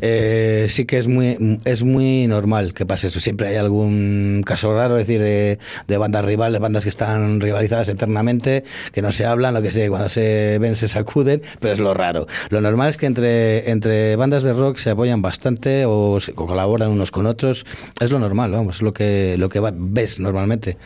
eh, 0.00 0.66
sí 0.68 0.84
que 0.84 0.98
es 0.98 1.06
muy, 1.08 1.58
es 1.64 1.82
muy 1.82 2.26
normal 2.26 2.74
que 2.74 2.86
pase 2.86 3.08
eso. 3.08 3.20
Siempre 3.20 3.48
hay 3.48 3.56
algún 3.56 4.42
caso 4.44 4.74
raro, 4.74 4.96
es 4.98 5.06
decir, 5.06 5.20
de, 5.22 5.58
de 5.86 5.96
bandas 5.96 6.24
rivales, 6.24 6.60
bandas 6.60 6.84
que 6.84 6.90
están 6.90 7.40
rivalizadas 7.40 7.88
eternamente, 7.88 8.37
que 8.40 9.02
no 9.02 9.12
se 9.12 9.26
hablan, 9.26 9.54
lo 9.54 9.62
que 9.62 9.70
sé, 9.70 9.88
cuando 9.88 10.08
se 10.08 10.58
ven 10.60 10.76
se 10.76 10.88
sacuden, 10.88 11.42
pero 11.60 11.72
es 11.72 11.78
lo 11.78 11.94
raro. 11.94 12.26
Lo 12.50 12.60
normal 12.60 12.88
es 12.90 12.96
que 12.96 13.06
entre, 13.06 13.70
entre 13.70 14.16
bandas 14.16 14.42
de 14.42 14.54
rock 14.54 14.76
se 14.78 14.90
apoyan 14.90 15.22
bastante 15.22 15.84
o, 15.86 16.20
se- 16.20 16.32
colaboran 16.34 16.90
unos 16.90 17.10
con 17.10 17.26
otros. 17.26 17.66
Es 18.00 18.10
lo 18.10 18.18
normal, 18.18 18.50
vamos, 18.52 18.76
es 18.76 18.82
lo 18.82 18.92
que, 18.92 19.36
lo 19.38 19.48
que 19.48 19.60
va- 19.60 19.72
ves 19.74 20.20
normalmente. 20.20 20.76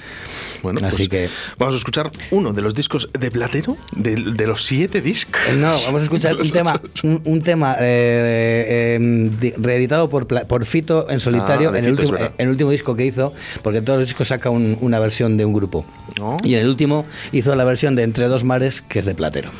Bueno, 0.62 0.80
Así 0.86 1.08
pues 1.08 1.08
que. 1.08 1.28
vamos 1.58 1.74
a 1.74 1.78
escuchar 1.78 2.10
uno 2.30 2.52
de 2.52 2.62
los 2.62 2.74
discos 2.74 3.08
de 3.18 3.30
Platero, 3.30 3.76
de, 3.96 4.14
de 4.16 4.46
los 4.46 4.64
siete 4.64 5.00
discos. 5.00 5.40
Eh, 5.48 5.54
No, 5.56 5.72
vamos 5.86 6.00
a 6.00 6.04
escuchar 6.04 6.36
un 6.40 6.50
tema, 6.50 6.80
un, 7.02 7.20
un 7.24 7.42
tema 7.42 7.76
eh, 7.80 8.96
eh, 8.98 9.30
di- 9.40 9.52
reeditado 9.58 10.08
por, 10.08 10.26
por 10.26 10.64
Fito 10.66 11.08
en 11.10 11.20
solitario 11.20 11.68
Ah, 11.70 11.72
de 11.72 11.78
en, 11.80 11.84
el 11.86 11.90
último, 11.92 12.16
en 12.16 12.32
el 12.38 12.48
último 12.48 12.70
disco 12.70 12.94
que 12.94 13.04
hizo, 13.06 13.32
porque 13.62 13.82
todos 13.82 13.98
los 13.98 14.08
discos 14.08 14.28
saca 14.28 14.50
un- 14.50 14.78
una 14.80 14.98
versión 15.00 15.36
de 15.36 15.44
un 15.44 15.52
grupo. 15.52 15.84
Oh. 16.20 16.36
Y 16.44 16.54
en 16.54 16.60
el 16.60 16.68
último 16.68 17.04
hizo 17.32 17.54
la 17.56 17.64
versión 17.64 17.94
de 17.96 18.02
Entre 18.04 18.28
dos 18.28 18.44
mares, 18.44 18.82
que 18.82 18.98
es 19.00 19.04
de 19.04 19.14
Platero. 19.14 19.50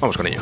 Vamos 0.00 0.16
con 0.16 0.26
ello. 0.26 0.40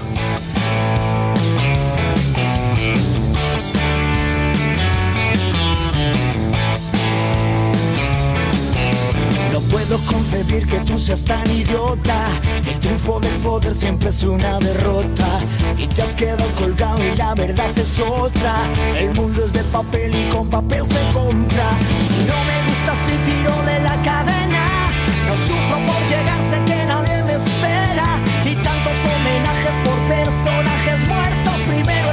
Puedo 9.96 10.12
concebir 10.12 10.66
que 10.66 10.78
tú 10.80 10.98
seas 10.98 11.24
tan 11.24 11.48
idiota. 11.50 12.28
El 12.66 12.78
triunfo 12.80 13.20
del 13.20 13.35
poder 13.37 13.74
siempre 13.74 14.11
es 14.11 14.22
una 14.22 14.59
derrota. 14.59 15.40
Y 15.78 15.87
te 15.87 16.02
has 16.02 16.14
quedado 16.14 16.46
colgado 16.59 17.04
y 17.04 17.16
la 17.16 17.35
verdad 17.35 17.70
es 17.76 17.98
otra. 18.00 18.54
El 18.96 19.14
mundo 19.14 19.44
es 19.44 19.52
de 19.52 19.62
papel 19.64 20.14
y 20.14 20.28
con 20.28 20.48
papel 20.48 20.87
se 20.87 21.00
compra. 21.12 21.70
Si 22.09 22.24
no 22.24 22.38
me 22.48 22.59
gusta 22.68 22.94
si 23.04 23.12
tiro 23.30 23.54
de 23.62 23.78
la 23.82 23.96
cadena. 24.02 24.64
No 25.26 25.37
sufro 25.37 25.78
por 25.87 26.00
llegar, 26.09 26.40
sé 26.48 26.59
que 26.64 26.85
nadie 26.87 27.22
me 27.24 27.32
espera. 27.32 28.09
Y 28.44 28.54
tantos 28.56 28.98
homenajes 29.04 29.78
por 29.85 29.98
personajes 30.09 31.09
muertos. 31.09 31.54
Primero 31.68 32.06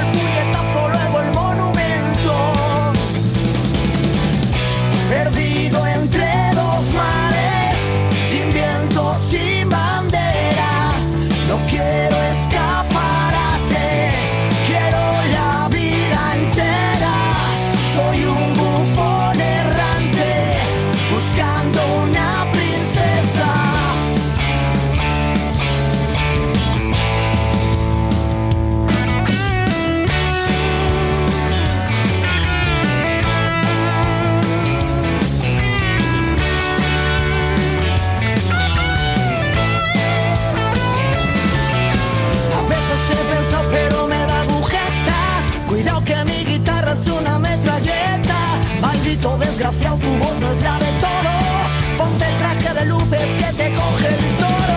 Desgraciado, 49.24 49.96
tu 49.96 50.18
voz 50.18 50.38
no 50.38 50.52
es 50.52 50.62
la 50.62 50.78
de 50.78 50.92
todos. 51.00 51.76
Ponte 51.96 52.26
el 52.26 52.36
traje 52.36 52.74
de 52.74 52.84
luces 52.84 53.34
que 53.36 53.52
te 53.54 53.74
coge 53.74 54.08
el 54.08 54.36
toro. 54.36 54.76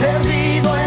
Perdido 0.00 0.76
entre 0.76 0.79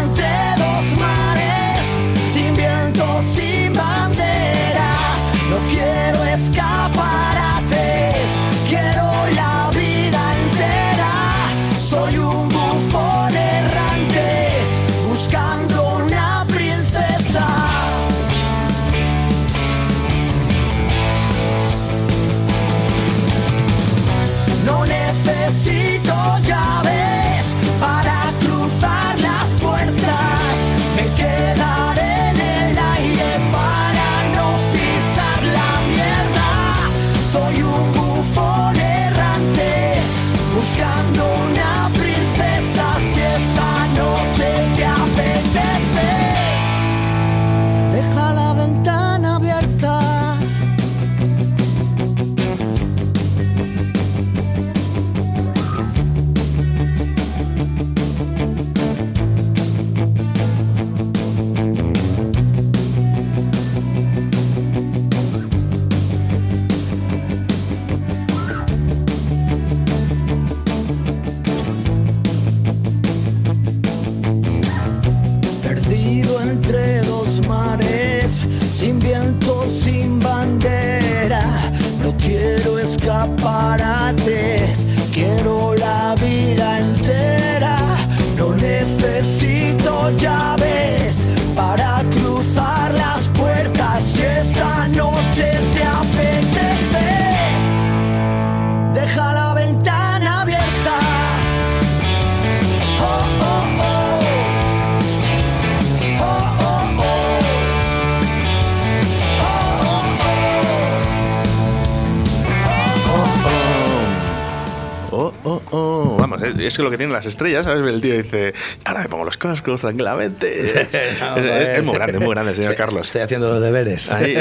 es 116.66 116.78
que 116.78 116.84
lo 116.84 116.90
que 116.92 116.98
tienen 116.98 117.14
las 117.14 117.26
estrellas, 117.26 117.66
¿sabes? 117.66 117.86
El 117.88 118.02
tío 118.02 118.14
dice, 118.16 118.54
ahora 118.86 119.02
me 119.04 119.10
pongo 119.10 119.26
los 119.26 119.38
cascos 119.38 119.82
tranquilamente. 119.82 120.74
Es, 120.94 120.94
es- 120.94 121.46
es 121.78 121.84
muy 121.84 121.96
grande, 121.96 122.20
muy 122.20 122.30
grande 122.34 122.52
el 122.52 122.58
señor 122.58 122.76
Carlos. 122.76 123.08
Estoy 123.08 123.22
haciendo 123.22 123.52
los 123.52 123.62
deberes. 123.62 124.12
Ahí. 124.12 124.38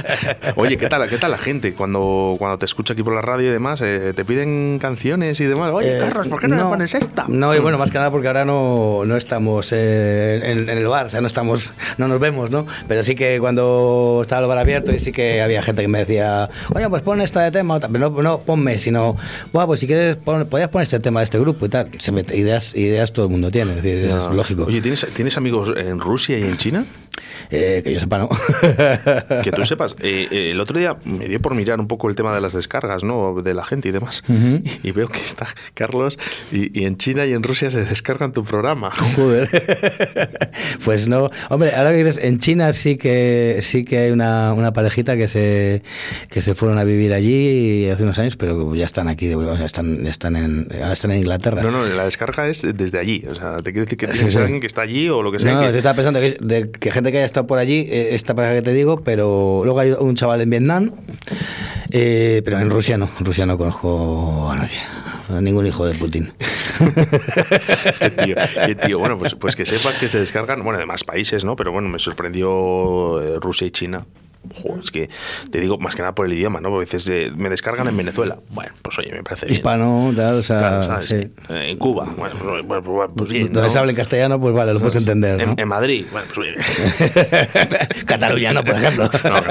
Oye, 0.56 0.76
¿qué 0.76 0.88
tal, 0.88 1.08
¿qué 1.08 1.18
tal 1.18 1.30
la 1.30 1.38
gente 1.38 1.72
cuando, 1.74 2.36
cuando 2.38 2.58
te 2.58 2.66
escucha 2.66 2.92
aquí 2.92 3.02
por 3.02 3.14
la 3.14 3.20
radio 3.22 3.48
y 3.48 3.52
demás? 3.52 3.80
eh, 3.82 4.12
¿Te 4.14 4.24
piden 4.24 4.78
canciones 4.80 5.40
y 5.40 5.44
demás? 5.44 5.72
Oye, 5.72 5.96
Eh, 5.96 6.00
Carlos, 6.00 6.28
¿por 6.28 6.40
qué 6.40 6.48
no, 6.48 6.56
me 6.56 6.62
pones 6.64 6.94
esta? 6.94 7.24
No, 7.28 7.54
y 7.54 7.58
bueno, 7.58 7.78
más 7.78 7.90
que 7.90 7.98
nada 7.98 8.10
porque 8.10 8.28
ahora 8.28 8.44
no, 8.44 9.02
no 9.04 9.16
estamos 9.16 9.72
eh, 9.72 10.40
en, 10.44 10.68
en 10.68 10.78
el 10.78 10.86
bar, 10.86 11.06
o 11.06 11.08
sea, 11.10 11.20
no 11.20 11.26
estamos, 11.26 11.72
no 11.96 12.08
nos 12.08 12.20
vemos, 12.20 12.50
¿no? 12.50 12.66
Pero 12.86 13.02
sí 13.02 13.14
que 13.14 13.38
cuando 13.40 14.20
estaba 14.22 14.42
el 14.42 14.48
bar 14.48 14.58
abierto 14.58 14.92
y 14.92 15.00
sí 15.00 15.12
que 15.12 15.42
había 15.42 15.62
gente 15.62 15.82
que 15.82 15.88
me 15.88 16.00
decía, 16.00 16.50
oye, 16.74 16.88
pues 16.88 17.02
pon 17.02 17.20
esta 17.20 17.42
de 17.42 17.50
tema, 17.50 17.74
o 17.74 17.80
tal", 17.80 17.90
pero 17.92 18.10
no, 18.10 18.22
no 18.22 18.40
ponme, 18.40 18.78
sino, 18.78 19.16
"Buah, 19.52 19.66
pues 19.66 19.80
si 19.80 19.86
quieres 19.86 20.16
pon- 20.16 20.46
podías 20.46 20.68
poner 20.68 20.84
este 20.84 20.98
tema 20.98 21.20
de 21.20 21.24
este 21.24 21.38
grupo 21.38 21.57
y 21.66 21.68
tal. 21.68 21.88
Se 21.98 22.12
mete- 22.12 22.36
ideas, 22.36 22.74
ideas 22.74 23.12
todo 23.12 23.26
el 23.26 23.30
mundo 23.30 23.50
tiene, 23.50 23.70
es 23.76 23.82
decir, 23.82 24.04
es 24.04 24.34
lógico. 24.34 24.64
Oye, 24.64 24.80
¿tienes, 24.80 25.06
¿tienes 25.14 25.36
amigos 25.36 25.72
en 25.76 26.00
Rusia 26.00 26.38
y 26.38 26.44
en 26.44 26.56
China? 26.56 26.84
Eh, 27.50 27.80
que 27.84 27.92
yo 27.92 28.00
sepa, 28.00 28.18
no. 28.18 28.28
Que 29.42 29.52
tú 29.52 29.64
sepas, 29.64 29.96
eh, 30.00 30.28
eh, 30.30 30.50
el 30.52 30.60
otro 30.60 30.78
día 30.78 30.96
me 31.04 31.26
dio 31.28 31.40
por 31.40 31.54
mirar 31.54 31.80
un 31.80 31.86
poco 31.88 32.08
el 32.08 32.16
tema 32.16 32.34
de 32.34 32.40
las 32.40 32.52
descargas, 32.52 33.04
¿no? 33.04 33.36
De 33.42 33.54
la 33.54 33.64
gente 33.64 33.88
y 33.88 33.92
demás. 33.92 34.22
Ujú. 34.28 34.62
Y 34.82 34.92
veo 34.92 35.08
que 35.08 35.18
está 35.20 35.46
Carlos 35.74 36.18
y, 36.52 36.78
y 36.78 36.84
en 36.84 36.96
China 36.96 37.26
y 37.26 37.32
en 37.32 37.42
Rusia 37.42 37.70
se 37.70 37.84
descargan 37.84 38.32
tu 38.32 38.44
programa. 38.44 38.90
Joder. 39.16 39.48
pues 40.84 41.08
no. 41.08 41.30
Hombre, 41.50 41.72
ahora 41.74 41.90
que 41.90 41.98
dices, 41.98 42.18
en 42.22 42.38
China 42.38 42.72
sí 42.72 42.96
que 42.96 43.58
sí 43.60 43.84
que 43.84 43.98
hay 43.98 44.10
una, 44.10 44.52
una 44.54 44.72
parejita 44.72 45.16
que 45.16 45.28
se 45.28 45.82
que 46.30 46.42
se 46.42 46.54
fueron 46.54 46.78
a 46.78 46.84
vivir 46.84 47.12
allí 47.12 47.88
hace 47.88 48.02
unos 48.02 48.18
años, 48.18 48.36
pero 48.36 48.74
ya 48.74 48.84
están 48.84 49.08
aquí, 49.08 49.32
o 49.34 49.56
sea, 49.56 49.66
están, 49.66 50.06
están 50.06 50.36
en, 50.36 50.68
ahora 50.74 50.92
están 50.92 51.10
en 51.10 51.18
Inglaterra. 51.18 51.62
No, 51.62 51.70
no, 51.70 51.84
la 51.84 52.04
descarga 52.04 52.48
es 52.48 52.62
desde 52.74 52.98
allí. 52.98 53.24
O 53.30 53.34
sea, 53.34 53.56
te 53.58 53.72
quiere 53.72 53.80
decir 53.86 53.98
que 53.98 54.08
Sí, 54.14 54.30
sí. 54.30 54.38
alguien 54.38 54.60
que 54.60 54.66
está 54.66 54.82
allí 54.82 55.08
o 55.08 55.22
lo 55.22 55.30
que 55.32 55.38
sea. 55.38 55.52
No, 55.52 55.60
no, 55.60 55.66
que- 55.66 55.72
yo 55.72 55.76
estaba 55.78 55.94
pensando 55.94 56.20
que, 56.20 56.36
de, 56.40 56.70
que 56.70 56.90
gente 56.90 57.07
que 57.10 57.18
haya 57.18 57.26
estado 57.26 57.46
por 57.46 57.58
allí, 57.58 57.86
eh, 57.90 58.10
esta 58.12 58.34
pareja 58.34 58.54
que 58.54 58.62
te 58.62 58.72
digo, 58.72 59.00
pero 59.02 59.62
luego 59.64 59.80
hay 59.80 59.92
un 59.92 60.14
chaval 60.14 60.40
en 60.40 60.50
Vietnam, 60.50 60.92
eh, 61.90 62.42
pero 62.44 62.58
en 62.58 62.70
Rusia 62.70 62.98
no, 62.98 63.08
en 63.18 63.24
Rusia 63.24 63.46
no 63.46 63.58
conozco 63.58 64.50
a 64.50 64.56
nadie, 64.56 64.78
a 65.34 65.40
ningún 65.40 65.66
hijo 65.66 65.86
de 65.86 65.94
Putin. 65.94 66.32
Qué 67.98 68.10
tío, 68.10 68.36
qué 68.66 68.74
tío. 68.76 68.98
Bueno, 69.00 69.18
pues, 69.18 69.34
pues 69.34 69.56
que 69.56 69.64
sepas 69.64 69.98
que 69.98 70.08
se 70.08 70.20
descargan, 70.20 70.62
bueno, 70.62 70.78
de 70.78 70.86
más 70.86 71.02
países, 71.02 71.44
¿no? 71.44 71.56
Pero 71.56 71.72
bueno, 71.72 71.88
me 71.88 71.98
sorprendió 71.98 73.20
eh, 73.20 73.40
Rusia 73.40 73.66
y 73.66 73.70
China. 73.72 74.06
Joder, 74.54 74.80
es 74.82 74.90
que 74.90 75.08
te 75.50 75.60
digo 75.60 75.78
más 75.78 75.94
que 75.94 76.02
nada 76.02 76.14
por 76.14 76.26
el 76.26 76.32
idioma, 76.32 76.60
¿no? 76.60 76.70
Porque 76.70 76.86
dices, 76.86 77.08
eh, 77.08 77.30
me 77.36 77.48
descargan 77.50 77.86
en 77.88 77.96
Venezuela. 77.96 78.38
Bueno, 78.50 78.72
pues 78.82 78.98
oye, 78.98 79.12
me 79.12 79.22
parece 79.22 79.46
bien. 79.46 79.54
Hispano, 79.56 80.12
tal, 80.16 80.34
o 80.36 80.42
sea, 80.42 80.58
Claro, 80.58 80.86
¿sabes? 80.86 81.08
sí. 81.08 81.14
Eh, 81.48 81.70
En 81.70 81.78
Cuba, 81.78 82.06
bueno, 82.16 82.34
pues, 82.66 82.80
pues, 82.84 83.10
pues 83.16 83.30
bien. 83.30 83.44
Donde 83.52 83.62
¿no? 83.62 83.70
se 83.70 83.78
habla 83.78 83.90
en 83.90 83.96
castellano, 83.96 84.40
pues 84.40 84.54
vale, 84.54 84.72
lo 84.74 84.80
puedes 84.80 84.96
entender. 84.96 85.36
¿no? 85.46 85.52
En, 85.52 85.60
en 85.60 85.68
Madrid, 85.68 86.06
bueno, 86.12 86.26
pues 86.34 86.52
bien. 86.52 87.86
Cataluñano, 88.06 88.62
por 88.64 88.74
ejemplo. 88.74 89.10
No, 89.24 89.30
no, 89.40 89.40
no. 89.40 89.48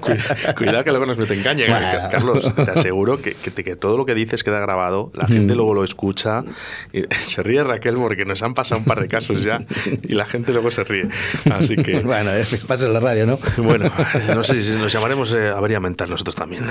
Cuida- 0.00 0.54
Cuidado 0.56 0.84
que 0.84 0.90
luego 0.90 1.06
nos 1.06 1.18
meten 1.18 1.42
caña. 1.42 1.64
Bueno. 1.68 2.08
Carlos, 2.10 2.54
te 2.54 2.70
aseguro 2.70 3.20
que, 3.20 3.34
que, 3.34 3.76
todo 3.76 3.96
lo 3.96 4.06
que 4.06 4.14
dices 4.14 4.44
queda 4.44 4.60
grabado, 4.60 5.10
la 5.14 5.26
gente 5.26 5.54
luego 5.54 5.74
lo 5.74 5.84
escucha. 5.84 6.44
y 6.92 7.02
se 7.24 7.42
ríe 7.42 7.62
Raquel 7.64 7.96
porque 7.96 8.24
nos 8.24 8.42
han 8.42 8.54
pasado 8.54 8.78
un 8.78 8.84
par 8.84 9.00
de 9.00 9.08
casos 9.08 9.42
ya 9.44 9.60
y 10.02 10.14
la 10.14 10.26
gente 10.26 10.52
luego 10.52 10.70
se 10.70 10.84
ríe. 10.84 11.08
Así 11.50 11.76
que, 11.76 12.00
Bueno, 12.00 12.32
eh, 12.34 12.44
pasa 12.66 12.86
en 12.86 12.94
la 12.94 13.00
radio, 13.00 13.26
¿no? 13.26 13.38
bueno, 13.58 13.90
no 14.34 14.42
sé 14.42 14.62
si 14.62 14.76
nos 14.76 14.92
llamaremos 14.92 15.32
eh, 15.32 15.48
avería 15.48 15.80
mental 15.80 16.10
nosotros 16.10 16.36
también. 16.36 16.64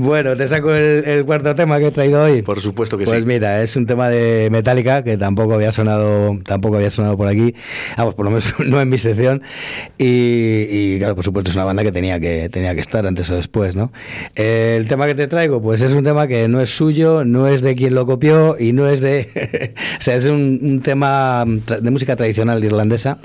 Bueno, 0.00 0.34
te 0.34 0.48
saco 0.48 0.72
el, 0.72 1.04
el 1.04 1.26
cuarto 1.26 1.54
tema 1.54 1.78
que 1.78 1.88
he 1.88 1.90
traído 1.90 2.22
hoy. 2.22 2.40
Por 2.40 2.58
supuesto 2.62 2.96
que 2.96 3.04
pues 3.04 3.20
sí. 3.20 3.26
mira, 3.26 3.62
es 3.62 3.76
un 3.76 3.84
tema 3.84 4.08
de 4.08 4.48
Metallica 4.50 5.04
que 5.04 5.18
tampoco 5.18 5.52
había 5.52 5.72
sonado, 5.72 6.38
tampoco 6.42 6.76
había 6.76 6.90
sonado 6.90 7.18
por 7.18 7.28
aquí. 7.28 7.54
Vamos, 7.98 8.14
por 8.14 8.24
lo 8.24 8.30
menos 8.30 8.54
no 8.64 8.80
en 8.80 8.88
mi 8.88 8.96
sección. 8.96 9.42
Y, 9.98 10.66
y, 10.70 10.98
claro, 10.98 11.16
por 11.16 11.22
supuesto 11.22 11.50
es 11.50 11.56
una 11.56 11.66
banda 11.66 11.82
que 11.82 11.92
tenía 11.92 12.18
que 12.18 12.48
tenía 12.48 12.74
que 12.74 12.80
estar 12.80 13.06
antes 13.06 13.28
o 13.28 13.36
después, 13.36 13.76
¿no? 13.76 13.92
El 14.36 14.88
tema 14.88 15.06
que 15.06 15.14
te 15.14 15.26
traigo, 15.26 15.60
pues 15.60 15.82
es 15.82 15.92
un 15.92 16.02
tema 16.02 16.26
que 16.26 16.48
no 16.48 16.62
es 16.62 16.70
suyo, 16.70 17.26
no 17.26 17.46
es 17.46 17.60
de 17.60 17.74
quien 17.74 17.94
lo 17.94 18.06
copió 18.06 18.56
y 18.58 18.72
no 18.72 18.88
es 18.88 19.02
de, 19.02 19.74
o 19.98 20.00
sea, 20.00 20.16
es 20.16 20.24
un, 20.24 20.60
un 20.62 20.80
tema 20.80 21.44
de 21.46 21.90
música 21.90 22.16
tradicional 22.16 22.64
irlandesa 22.64 23.18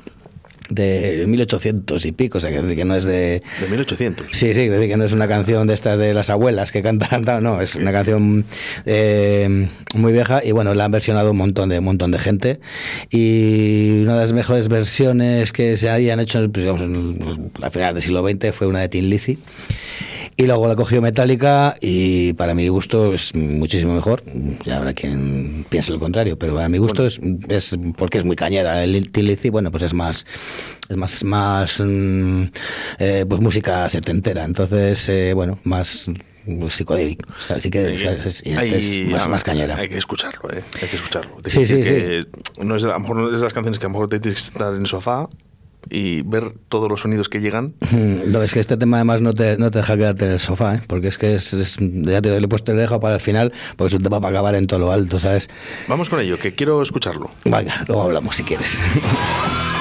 de 0.70 1.26
1800 1.28 2.06
y 2.06 2.12
pico, 2.12 2.38
o 2.38 2.42
sea, 2.42 2.52
que, 2.52 2.76
que 2.76 2.86
no 2.86 2.96
es 2.96 3.04
de 3.04 3.42
De 3.60 3.68
1800. 3.70 4.28
Sí, 4.32 4.54
sí, 4.54 4.68
decir, 4.68 4.90
que 4.90 4.98
no 4.98 5.06
es 5.06 5.14
una 5.14 5.28
canción 5.28 5.68
de 5.68 5.74
estas 5.74 6.00
de 6.00 6.14
las 6.14 6.30
abuelas 6.30 6.72
que 6.72 6.82
cantan, 6.82 7.24
no, 7.44 7.62
es 7.62 7.76
una 7.76 7.92
canción 7.92 8.46
eh, 8.86 9.68
muy 9.96 10.14
vieja 10.14 10.44
y 10.44 10.52
bueno, 10.52 10.74
la 10.74 10.86
han 10.86 10.92
versionado 10.92 11.32
un 11.32 11.38
montón 11.38 11.70
de 11.70 11.80
un 11.80 11.86
montón 11.86 12.12
de 12.12 12.20
gente 12.20 12.60
y 13.10 14.02
una 14.04 14.16
de 14.16 14.22
las 14.22 14.34
mejores 14.34 14.68
versiones 14.68 15.52
que 15.52 15.78
se 15.78 15.90
habían 15.90 16.20
hecho 16.20 16.40
pues, 16.52 16.64
digamos, 16.64 16.82
en, 16.82 17.52
a 17.62 17.70
finales 17.70 17.96
del 17.96 18.04
siglo 18.04 18.28
XX 18.28 18.56
fue 18.56 18.68
una 18.68 18.80
de 18.80 18.90
Tin 18.90 19.10
Lizzy. 19.10 19.38
Y 20.38 20.46
luego 20.48 20.68
la 20.68 20.76
cogió 20.76 21.02
Metallica 21.02 21.76
y 21.80 22.34
para 22.34 22.54
mi 22.54 22.68
gusto 22.68 23.14
es 23.14 23.34
muchísimo 23.36 23.94
mejor. 23.96 24.22
Ya 24.66 24.76
habrá 24.78 24.94
quien 24.94 25.66
piense 25.70 25.94
lo 25.94 26.00
contrario, 26.00 26.38
pero 26.38 26.60
a 26.60 26.68
mi 26.68 26.78
gusto 26.78 27.06
es, 27.06 27.22
es 27.48 27.78
porque 27.96 28.18
es 28.18 28.26
muy 28.26 28.36
cañera. 28.36 28.84
El 28.84 29.12
Tin 29.12 29.28
Lizzy, 29.28 29.50
bueno, 29.50 29.72
pues 29.72 29.84
es 29.84 29.94
más 29.94 30.26
es 30.90 30.98
más 30.98 31.24
más 31.24 31.80
mm, 31.80 32.44
eh, 33.00 33.26
pues 33.30 33.40
música 33.40 33.90
setentera. 33.90 34.44
Entonces, 34.44 35.08
eh, 35.08 35.32
bueno, 35.34 35.58
más 35.64 36.12
psicodélico. 36.70 37.30
O 37.36 37.40
sea, 37.40 37.56
así 37.56 37.70
que 37.70 37.94
es- 37.94 38.02
y 38.46 38.52
este 38.52 38.76
es 38.76 38.98
Hay- 39.00 39.06
más, 39.06 39.30
más 39.30 39.44
cañera. 39.44 39.78
Hay 39.78 39.88
que 39.88 39.98
escucharlo, 39.98 40.52
¿eh? 40.52 40.62
Hay 40.82 40.90
que 40.90 40.98
escucharlo. 40.98 41.38
Te 41.42 41.50
Sí, 41.50 41.66
sí, 41.66 41.82
que 41.82 42.26
No 42.62 42.76
es, 42.76 42.84
a 42.84 42.88
lo 42.88 43.00
mejor 43.00 43.16
no 43.16 43.32
es 43.32 43.40
de 43.40 43.44
las 43.46 43.54
canciones 43.54 43.80
que 43.80 43.86
a 43.86 43.90
lo 43.90 43.94
mejor 43.94 44.10
te 44.10 44.20
tienes 44.20 44.42
que 44.42 44.48
estar 44.48 44.74
en 44.74 44.82
el 44.82 44.88
sofá 44.88 45.30
y 45.90 46.22
ver 46.24 46.54
todos 46.70 46.90
los 46.90 47.02
sonidos 47.02 47.30
que 47.30 47.42
llegan. 47.42 47.74
Mm, 47.92 48.32
No, 48.32 48.42
es 48.44 48.54
que 48.54 48.60
este 48.60 48.78
tema 48.78 48.98
además 48.98 49.22
no 49.22 49.34
te, 49.34 49.58
no 49.58 49.72
te 49.72 49.80
deja 49.80 49.96
quedarte 49.98 50.26
en 50.26 50.32
el 50.32 50.40
sofá, 50.40 50.76
¿eh? 50.76 50.82
porque 50.88 51.08
es 51.10 51.18
que 51.18 51.36
es, 51.36 51.54
es- 51.54 51.78
ya 51.80 52.22
te 52.22 52.30
le 52.40 52.46
he 52.46 52.48
puesto 52.48 52.72
el 52.72 52.78
dejo 52.78 53.00
para 53.00 53.16
el 53.16 53.22
final, 53.22 53.54
porque 53.78 53.90
es 53.90 53.94
un 53.94 54.04
tema 54.04 54.20
para 54.22 54.32
acabar 54.38 54.56
en 54.56 54.68
todo 54.68 54.80
lo 54.80 54.92
alto, 54.92 55.20
¿sabes? 55.20 55.50
Vamos 55.88 56.10
con 56.10 56.20
ello, 56.20 56.38
que 56.40 56.56
quiero 56.56 56.82
escucharlo. 56.82 57.30
Venga, 57.46 57.84
luego 57.88 58.04
hablamos 58.04 58.36
si 58.36 58.44
quieres. 58.44 58.82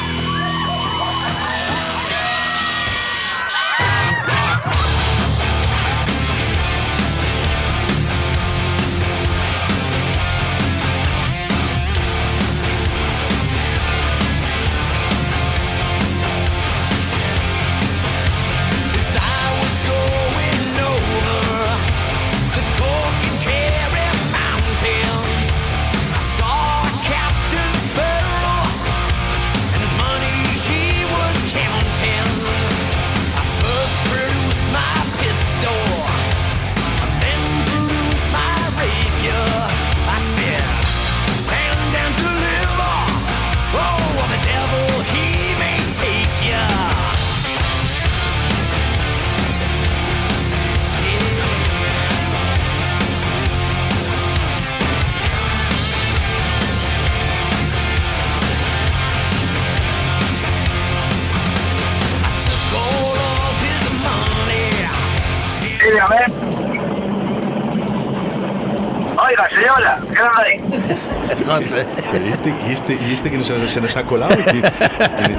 este, 72.90 73.04
¿Y 73.04 73.14
este, 73.14 73.30
que 73.30 73.42
se, 73.42 73.68
se 73.68 73.80
nos 73.80 73.96
ha 73.96 74.04
colado? 74.04 74.34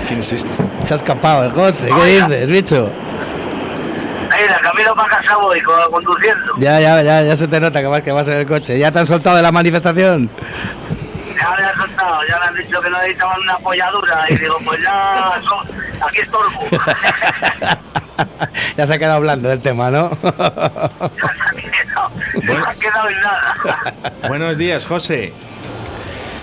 ¿Quién, 0.07 0.19
es 0.19 0.33
este? 0.33 0.49
Se 0.85 0.93
ha 0.93 0.97
escapado 0.97 1.43
el 1.45 1.51
José, 1.51 1.89
¿qué 1.89 2.05
dices, 2.21 2.49
bicho? 2.49 2.91
Mira, 4.41 4.59
camino 4.61 4.95
para 4.95 5.09
casa 5.21 5.37
voy, 5.37 5.61
co- 5.61 5.91
conduciendo. 5.91 6.53
Ya, 6.57 6.79
ya, 6.79 7.01
ya, 7.03 7.21
ya 7.21 7.35
se 7.35 7.47
te 7.47 7.59
nota 7.59 7.79
que 7.81 7.87
vas, 7.87 8.01
que 8.01 8.11
vas 8.11 8.27
en 8.27 8.37
el 8.37 8.45
coche. 8.47 8.77
¿Ya 8.79 8.91
te 8.91 8.99
han 8.99 9.05
soltado 9.07 9.35
de 9.37 9.43
la 9.43 9.51
manifestación? 9.51 10.29
Ya 11.39 11.51
me 11.57 11.63
han 11.65 11.75
soltado, 11.77 12.19
ya 12.27 12.39
me 12.39 12.45
han 12.47 12.55
dicho 12.55 12.81
que 12.81 12.89
no 12.89 12.97
necesitaban 12.97 13.39
una 13.41 13.57
polladura 13.59 14.25
y 14.29 14.35
digo, 14.35 14.55
pues 14.65 14.81
ya, 14.81 15.31
so- 15.41 15.61
aquí 16.05 16.19
estorbo. 16.19 16.67
ya 18.77 18.87
se 18.87 18.93
ha 18.93 18.97
quedado 18.97 19.15
hablando 19.17 19.49
del 19.49 19.59
tema, 19.61 19.91
¿no? 19.91 20.09
no 20.23 20.33
me 22.53 22.59
ha 22.59 22.73
quedado 22.73 23.09
en 23.09 23.21
nada. 23.21 23.55
Buenos 24.27 24.57
días, 24.57 24.85
José. 24.85 25.33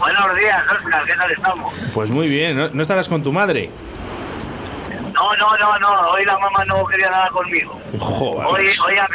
Buenos 0.02 0.36
días, 0.36 0.62
Oscar, 0.68 1.04
¿qué 1.04 1.12
tal 1.14 1.30
estamos? 1.30 1.72
Pues 1.94 2.10
muy 2.10 2.28
bien, 2.28 2.56
¿no, 2.56 2.68
¿no 2.72 2.82
estarás 2.82 3.08
con 3.08 3.22
tu 3.22 3.32
madre? 3.32 3.70
No, 5.12 5.36
no, 5.36 5.56
no, 5.58 5.78
no, 5.78 6.00
hoy 6.10 6.24
la 6.24 6.36
mamá 6.38 6.64
no 6.66 6.84
quería 6.86 7.08
nada 7.08 7.28
conmigo. 7.28 7.80
Joder. 8.00 8.46
Hoy, 8.48 8.66
hoy, 8.86 8.94
ha, 8.98 9.06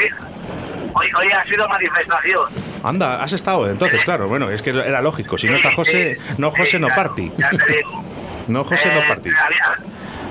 hoy, 0.94 1.10
hoy 1.20 1.32
ha 1.32 1.44
sido 1.44 1.68
manifestación. 1.68 2.46
Anda, 2.84 3.22
has 3.22 3.34
estado 3.34 3.70
entonces, 3.70 4.02
claro. 4.06 4.28
Bueno, 4.30 4.50
es 4.50 4.62
que 4.62 4.70
era 4.70 5.02
lógico. 5.02 5.38
Si 5.38 5.48
no 5.50 5.56
está 5.56 5.74
José, 5.74 6.18
no 6.38 6.52
José, 6.52 6.80
no 6.80 6.88
party. 6.88 7.32
Ya 7.38 7.50
te 7.50 7.74
digo. 7.74 8.04
No 8.48 8.64
José, 8.64 8.90
no 8.94 9.02
party. 9.08 9.30
había, 9.30 9.78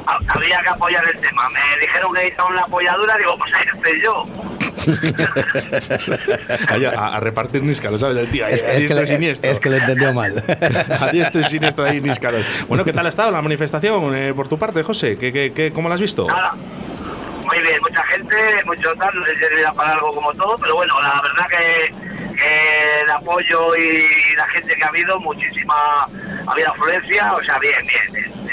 ha- 0.07 0.33
había 0.33 0.59
que 0.63 0.69
apoyar 0.71 1.05
el 1.07 1.21
tema. 1.21 1.49
Me 1.51 1.81
dijeron 1.87 2.13
que 2.15 2.19
necesitaba 2.21 2.49
una 2.49 2.61
apoyadura, 2.63 3.17
digo, 3.19 3.37
pues 3.37 3.53
ahí 3.55 3.65
estoy 3.75 4.03
yo. 4.03 4.27
A, 6.97 7.17
a 7.17 7.21
repartir 7.21 7.63
níscalos, 7.63 8.01
¿sabes? 8.01 8.17
El 8.19 8.31
tío 8.31 8.47
ahí, 8.47 8.55
Es, 8.55 8.63
que 8.63 8.95
le, 8.95 9.31
es 9.43 9.61
que 9.61 9.71
lo 9.71 9.77
entendió 9.77 10.13
mal. 10.13 10.43
A 11.01 11.11
diestro 11.11 11.41
y 11.41 11.45
siniestro 11.45 11.85
ahí 11.85 12.01
níscalos. 12.01 12.45
Bueno, 12.69 12.85
¿qué 12.85 12.93
tal 12.93 13.07
ha 13.07 13.09
estado 13.09 13.31
la 13.31 13.43
manifestación 13.43 14.15
eh, 14.17 14.35
por 14.35 14.49
tu 14.49 14.59
parte, 14.59 14.83
José? 14.83 15.17
¿Qué, 15.19 15.33
qué, 15.33 15.53
qué- 15.55 15.73
cómo 15.73 15.89
la 15.89 15.95
has 15.97 16.01
visto? 16.01 16.27
Nada. 16.27 16.53
Muy 16.53 17.61
bien, 17.61 17.77
mucha 17.81 18.03
gente, 18.05 18.37
mucho 18.67 18.93
tal, 18.99 19.15
no 19.15 19.23
sé 19.25 19.35
si 19.35 19.41
servirá 19.41 19.73
para 19.73 19.93
algo 19.93 20.11
como 20.11 20.33
todo, 20.35 20.57
pero 20.59 20.75
bueno, 20.75 21.01
la 21.01 21.23
verdad 21.23 21.47
que, 21.49 21.95
que 22.37 23.01
el 23.05 23.11
apoyo 23.11 23.77
y 23.77 24.35
la 24.37 24.49
gente 24.49 24.75
que 24.75 24.83
ha 24.83 24.89
habido, 24.89 25.21
muchísima, 25.21 25.75
ha 26.47 26.51
habido 26.51 26.73
afluencia, 26.73 27.33
o 27.35 27.43
sea, 27.45 27.57
bien, 27.61 27.75
bien, 27.87 28.13
bien. 28.13 28.46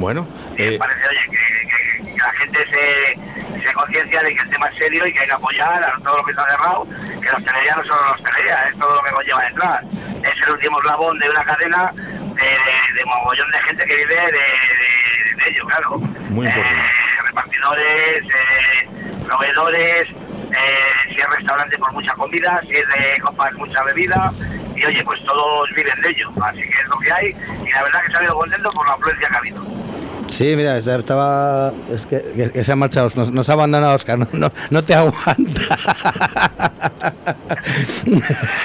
Bueno, 0.00 0.26
eh, 0.56 0.76
parece, 0.78 1.00
oye, 1.08 1.20
que, 1.30 1.68
que- 1.68 2.10
que 2.10 2.16
la 2.18 2.32
gente 2.32 2.58
se, 2.70 3.60
se 3.60 3.72
conciencia 3.74 4.20
de 4.22 4.34
que 4.34 4.42
el 4.42 4.50
tema 4.50 4.66
es 4.68 4.76
serio 4.78 5.06
y 5.06 5.12
que 5.12 5.20
hay 5.20 5.26
que 5.26 5.32
apoyar 5.32 5.82
a 5.84 5.92
todo 6.02 6.16
lo 6.16 6.24
que 6.24 6.30
está 6.32 6.44
cerrado, 6.50 6.86
que 7.20 7.26
la 7.28 7.36
hostelería 7.36 7.76
no 7.76 7.82
solo 7.84 8.00
la 8.06 8.10
hostelería, 8.12 8.54
es 8.72 8.78
todo 8.78 8.94
lo 8.94 9.02
que 9.02 9.10
conlleva 9.10 9.42
detrás. 9.44 9.84
Es 10.24 10.42
el 10.46 10.50
último 10.52 10.78
eslabón 10.80 11.18
de 11.18 11.30
una 11.30 11.44
cadena 11.44 11.92
de, 11.94 12.44
de, 12.44 12.94
de 12.94 13.04
mogollón 13.04 13.50
de 13.50 13.58
gente 13.62 13.84
que 13.86 13.96
vive 13.96 14.14
de, 14.14 14.22
de- 14.30 15.44
de 15.44 15.50
ello, 15.50 15.64
claro. 15.66 15.98
Muy 16.30 16.46
importante. 16.46 16.80
Eh, 16.80 17.22
repartidores, 17.26 18.22
eh, 18.24 18.88
proveedores, 19.26 20.08
eh, 20.10 20.92
si 21.08 21.20
es 21.20 21.30
restaurante 21.30 21.78
por 21.78 21.92
mucha 21.92 22.12
comida, 22.14 22.60
si 22.66 22.72
es 22.72 22.84
de 22.88 23.20
copas 23.20 23.52
mucha 23.54 23.82
bebida, 23.84 24.32
y 24.80 24.84
oye, 24.86 25.02
pues 25.04 25.20
todos 25.24 25.68
viven 25.76 26.00
de 26.02 26.08
ello, 26.10 26.30
así 26.42 26.60
que 26.62 26.68
es 26.68 26.88
lo 26.88 26.98
que 26.98 27.12
hay, 27.12 27.26
y 27.66 27.70
la 27.72 27.82
verdad 27.82 28.00
que 28.06 28.12
se 28.12 28.18
ha 28.18 28.22
ido 28.24 28.34
contento 28.34 28.70
por 28.70 28.86
la 28.86 28.92
afluencia 28.94 29.28
que 29.28 29.34
ha 29.34 29.38
habido. 29.38 29.80
Sí, 30.28 30.54
mira, 30.54 30.76
estaba. 30.78 31.72
Es 31.92 32.06
que, 32.06 32.22
que- 32.36 32.50
que 32.50 32.62
se 32.62 32.70
ha 32.70 32.76
marchado, 32.76 33.10
nos, 33.16 33.32
nos 33.32 33.50
ha 33.50 33.54
abandonado 33.54 33.94
Oscar, 33.96 34.16
no, 34.16 34.28
no, 34.32 34.52
no 34.70 34.82
te 34.84 34.94
aguanta. 34.94 35.60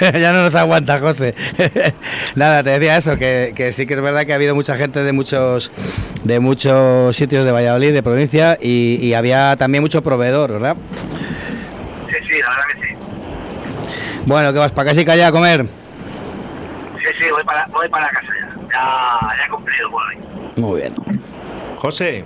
ya 0.00 0.32
no 0.32 0.42
nos 0.44 0.54
aguanta, 0.54 1.00
José. 1.00 1.34
Nada, 2.36 2.62
te 2.62 2.70
decía 2.70 2.96
eso, 2.96 3.16
que, 3.18 3.52
que 3.56 3.72
sí 3.72 3.84
que 3.84 3.94
es 3.94 4.00
verdad 4.00 4.24
que 4.24 4.32
ha 4.32 4.36
habido 4.36 4.54
mucha 4.54 4.76
gente 4.76 5.02
de 5.02 5.12
muchos 5.12 5.72
de 6.22 6.38
muchos 6.40 7.16
sitios 7.16 7.44
de 7.44 7.50
Valladolid, 7.52 7.92
de 7.92 8.02
provincia, 8.02 8.56
y, 8.60 8.98
y 9.02 9.14
había 9.14 9.56
también 9.56 9.82
mucho 9.82 10.02
proveedor, 10.02 10.52
¿verdad? 10.52 10.76
Sí, 12.08 12.14
sí, 12.30 12.38
la 12.40 12.48
verdad 12.48 12.64
que 12.74 12.86
sí. 12.86 12.94
Bueno, 14.26 14.52
¿qué 14.52 14.58
vas 14.60 14.72
para 14.72 14.90
casa 14.94 15.14
ya 15.16 15.28
a 15.28 15.32
comer? 15.32 15.66
Voy 17.86 17.92
para, 17.92 18.08
casa 18.08 18.26
ya. 18.40 18.48
Ya, 18.72 19.36
ya 19.38 19.44
he 19.46 19.48
cumplido 19.48 19.90
por 19.90 20.02
hoy. 20.06 20.16
Muy 20.56 20.80
bien. 20.80 20.94
José, 21.78 22.24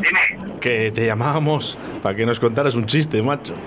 Dime, 0.00 0.58
que 0.60 0.90
te 0.90 1.06
llamábamos 1.06 1.78
para 2.02 2.16
que 2.16 2.26
nos 2.26 2.40
contaras 2.40 2.74
un 2.74 2.86
chiste, 2.86 3.22
macho. 3.22 3.54
eh, 3.54 3.58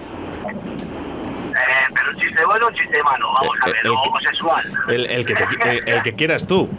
pero 1.93 2.09
un 2.11 2.15
chiste 2.17 2.45
bueno 2.45 2.65
o 2.65 2.69
un 2.69 2.75
chiste 2.75 3.03
malo, 3.03 3.27
vamos 3.39 3.55
a 3.61 3.69
Eh, 3.69 3.71
ver, 3.71 3.79
el 3.85 3.91
o 3.91 4.01
homosexual. 4.01 4.65
El, 4.89 5.05
el 5.05 5.25
que, 5.25 5.33
te- 5.35 5.69
el- 5.69 5.89
el 5.89 6.01
que 6.01 6.13
quieras 6.13 6.45
tú. 6.45 6.69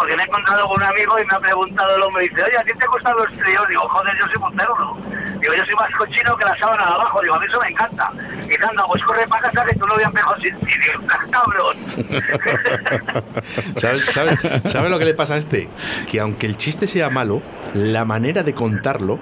Porque 0.00 0.16
me 0.16 0.22
he 0.22 0.26
encontrado 0.26 0.66
con 0.66 0.76
un 0.78 0.82
amigo 0.88 1.18
y 1.20 1.26
me 1.26 1.34
ha 1.36 1.38
preguntado 1.40 1.94
el 1.96 2.02
hombre, 2.02 2.22
dice, 2.26 2.42
oye, 2.42 2.56
¿a 2.58 2.62
ti 2.64 2.72
te 2.78 2.86
gustan 2.86 3.14
los 3.18 3.26
tríos? 3.36 3.68
Digo, 3.68 3.82
joder, 3.88 4.14
yo 4.18 4.26
soy 4.28 4.38
monterno. 4.40 4.96
Digo, 5.40 5.52
yo 5.54 5.64
soy 5.66 5.74
más 5.74 5.90
cochino 5.98 6.36
que 6.38 6.44
la 6.46 6.56
sábana 6.58 6.84
de 6.86 6.94
abajo. 6.94 7.20
Digo, 7.20 7.34
a 7.34 7.38
mí 7.40 7.46
eso 7.50 7.60
me 7.60 7.68
encanta. 7.68 8.10
Y 8.44 8.48
dice, 8.48 8.64
anda, 8.66 8.82
pues 8.86 9.02
corre 9.04 9.26
para 9.28 9.50
casa 9.50 9.66
que 9.68 9.74
tu 9.78 9.86
novia 9.86 10.06
empezó 10.06 10.34
sin 10.42 10.56
ti. 10.60 10.72
Digo, 10.80 11.06
cabrón. 11.30 11.76
¿Sabes, 13.76 14.04
sabes, 14.12 14.38
sabes 14.66 14.90
lo 14.90 14.98
que 14.98 15.04
le 15.04 15.14
pasa 15.14 15.34
a 15.34 15.36
este? 15.38 15.68
Que 16.10 16.20
aunque 16.20 16.46
el 16.46 16.56
chiste 16.56 16.86
sea 16.86 17.10
malo, 17.10 17.42
la 17.74 18.04
manera 18.06 18.42
de 18.42 18.54
contarlo 18.54 19.18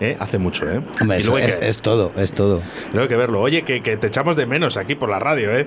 eh, 0.00 0.16
hace 0.18 0.38
mucho, 0.38 0.68
¿eh? 0.68 0.80
Hombre, 1.00 1.18
Y 1.18 1.20
eso 1.20 1.30
luego 1.32 1.44
hay 1.46 1.50
es, 1.52 1.60
que- 1.60 1.68
es 1.68 1.80
todo, 1.82 2.12
es 2.16 2.32
todo. 2.32 2.62
luego 2.92 3.02
hay 3.02 3.08
que 3.08 3.16
verlo. 3.16 3.40
Oye, 3.40 3.62
que, 3.62 3.82
que 3.82 3.96
te 3.96 4.08
echamos 4.08 4.34
de 4.36 4.46
menos 4.46 4.76
aquí 4.76 4.94
por 4.94 5.08
la 5.08 5.18
radio, 5.18 5.50
¿eh? 5.56 5.66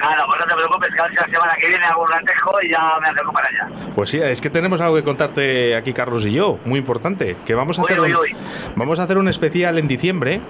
Nada, 0.00 0.24
pues 0.26 0.40
no 0.40 0.46
te 0.46 0.54
preocupes, 0.54 0.88
que 0.90 0.96
la 1.20 1.26
semana 1.26 1.54
que 1.60 1.68
viene 1.68 1.84
hago 1.84 2.02
un 2.02 2.08
ratejo 2.08 2.52
y 2.62 2.70
ya 2.72 2.98
me 3.00 3.08
acerco 3.08 3.32
para 3.32 3.48
allá. 3.48 3.68
Pues 3.94 4.10
sí, 4.10 4.18
es 4.18 4.40
que 4.40 4.50
tenemos 4.50 4.80
algo 4.80 4.96
que 4.96 5.04
contarte 5.04 5.74
aquí, 5.76 5.92
Carlos 5.92 6.24
y 6.26 6.32
yo, 6.32 6.58
muy 6.64 6.78
importante. 6.78 7.36
Que 7.44 7.54
vamos 7.54 7.78
a 7.78 7.82
Uy, 7.82 7.86
hacer, 7.90 8.00
uy, 8.00 8.12
un, 8.12 8.38
vamos 8.76 8.98
a 8.98 9.04
hacer 9.04 9.18
un 9.18 9.28
especial 9.28 9.78
en 9.78 9.88
diciembre. 9.88 10.40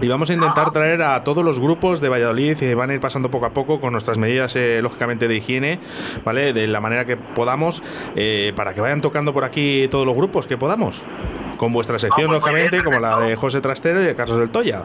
Y 0.00 0.08
vamos 0.08 0.30
a 0.30 0.32
intentar 0.32 0.72
traer 0.72 1.00
a 1.02 1.22
todos 1.22 1.44
los 1.44 1.60
grupos 1.60 2.00
de 2.00 2.08
Valladolid 2.08 2.60
y 2.60 2.74
van 2.74 2.90
a 2.90 2.94
ir 2.94 3.00
pasando 3.00 3.30
poco 3.30 3.46
a 3.46 3.50
poco 3.50 3.80
con 3.80 3.92
nuestras 3.92 4.18
medidas, 4.18 4.56
eh, 4.56 4.80
lógicamente, 4.82 5.28
de 5.28 5.36
higiene, 5.36 5.78
¿vale? 6.24 6.52
De 6.52 6.66
la 6.66 6.80
manera 6.80 7.04
que 7.04 7.16
podamos, 7.16 7.82
eh, 8.16 8.52
para 8.56 8.74
que 8.74 8.80
vayan 8.80 9.00
tocando 9.00 9.32
por 9.32 9.44
aquí 9.44 9.86
todos 9.92 10.04
los 10.04 10.16
grupos 10.16 10.48
que 10.48 10.56
podamos. 10.56 11.04
Con 11.56 11.72
vuestra 11.72 12.00
sección, 12.00 12.26
Ah, 12.34 12.40
pues 12.40 12.52
muy 12.52 12.60
lógicamente, 12.62 12.76
bien, 12.78 12.84
como 12.84 12.98
la 12.98 13.18
de. 13.20 13.36
José 13.36 13.60
Trastero 13.60 14.00
y 14.02 14.04
de 14.04 14.14
Carlos 14.16 14.38
del 14.38 14.50
Toya. 14.50 14.84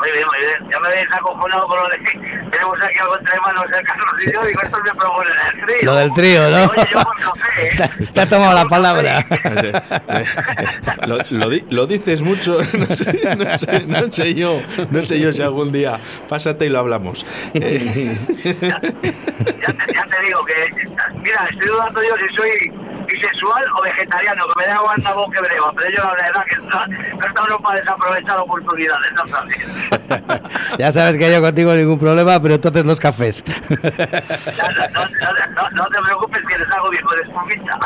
Muy 0.00 0.10
bien, 0.12 0.24
muy 0.26 0.38
bien. 0.38 0.70
Ya 0.72 0.80
me 0.80 0.88
habéis 0.88 1.06
acojonado 1.12 1.66
con 1.68 1.78
lo 1.78 1.88
de 1.88 1.98
que 1.98 2.18
tenemos 2.50 2.82
aquí 2.82 2.98
algo 3.00 3.18
entre 3.18 3.40
manos 3.40 3.64
el 3.78 3.86
Carlos 3.86 4.06
y 4.26 4.32
yo. 4.32 4.42
Digo, 4.42 4.60
esto 4.62 4.78
me 4.84 4.94
proponen 4.94 5.32
el 5.54 5.66
trío. 5.66 5.78
Lo 5.82 5.94
del 5.96 6.14
trío, 6.14 6.50
¿no? 6.50 6.64
Oye, 6.64 6.88
yo 6.90 7.02
por 7.02 7.16
café, 7.16 7.66
¿eh? 7.68 7.76
Te- 7.76 8.06
te 8.06 8.20
ha 8.20 8.28
tomado 8.28 8.54
la 8.54 8.64
palabra. 8.64 9.26
lo, 11.06 11.18
lo 11.30 11.50
di- 11.50 11.64
lo 11.70 11.86
dices 11.86 12.22
mucho, 12.22 12.58
no 12.78 12.86
sé, 12.86 13.36
no, 13.36 13.58
sé, 13.58 13.84
no 13.86 14.12
sé 14.12 14.34
yo, 14.34 14.62
no 14.90 15.06
sé 15.06 15.20
yo 15.20 15.32
si 15.32 15.42
algún 15.42 15.70
día 15.72 16.00
pásate 16.28 16.66
y 16.66 16.68
lo 16.70 16.78
hablamos. 16.78 17.26
Eh, 17.54 18.16
ya, 18.62 18.80
te, 18.80 18.92
ya 19.94 20.04
te 20.06 20.22
digo 20.26 20.44
que, 20.44 20.86
mira, 21.18 21.48
estoy 21.50 21.68
dudando 21.68 22.02
yo 22.02 22.14
si 22.16 22.36
soy 22.36 22.72
bisexual 23.20 23.64
o 23.76 23.82
vegetariano, 23.82 24.44
que 24.46 24.60
me 24.60 24.66
da 24.66 24.74
igual 24.76 25.02
la 25.02 25.12
voz 25.12 25.30
que 25.30 25.40
breva, 25.40 25.72
pero 25.76 25.90
yo 25.90 26.02
la 26.02 26.14
verdad 26.14 26.44
que 26.48 26.56
no, 26.56 26.86
no 27.18 27.26
está 27.26 27.42
uno 27.44 27.58
para 27.58 27.80
desaprovechar 27.80 28.38
oportunidades, 28.38 29.12
¿no 29.12 29.26
sabes? 29.28 29.56
ya 30.78 30.92
sabes 30.92 31.16
que 31.16 31.32
yo 31.32 31.40
contigo 31.40 31.74
ningún 31.74 31.98
problema, 31.98 32.40
pero 32.40 32.54
entonces 32.54 32.84
los 32.84 33.00
cafés. 33.00 33.44
Ya, 33.44 34.70
no, 34.72 34.88
no, 34.88 35.06
no, 35.06 35.70
no 35.70 35.84
te 35.86 36.02
preocupes 36.04 36.40
que 36.48 36.58
les 36.58 36.70
hago 36.70 36.90
viejo 36.90 37.14
de 37.14 37.22
espumita. 37.22 37.78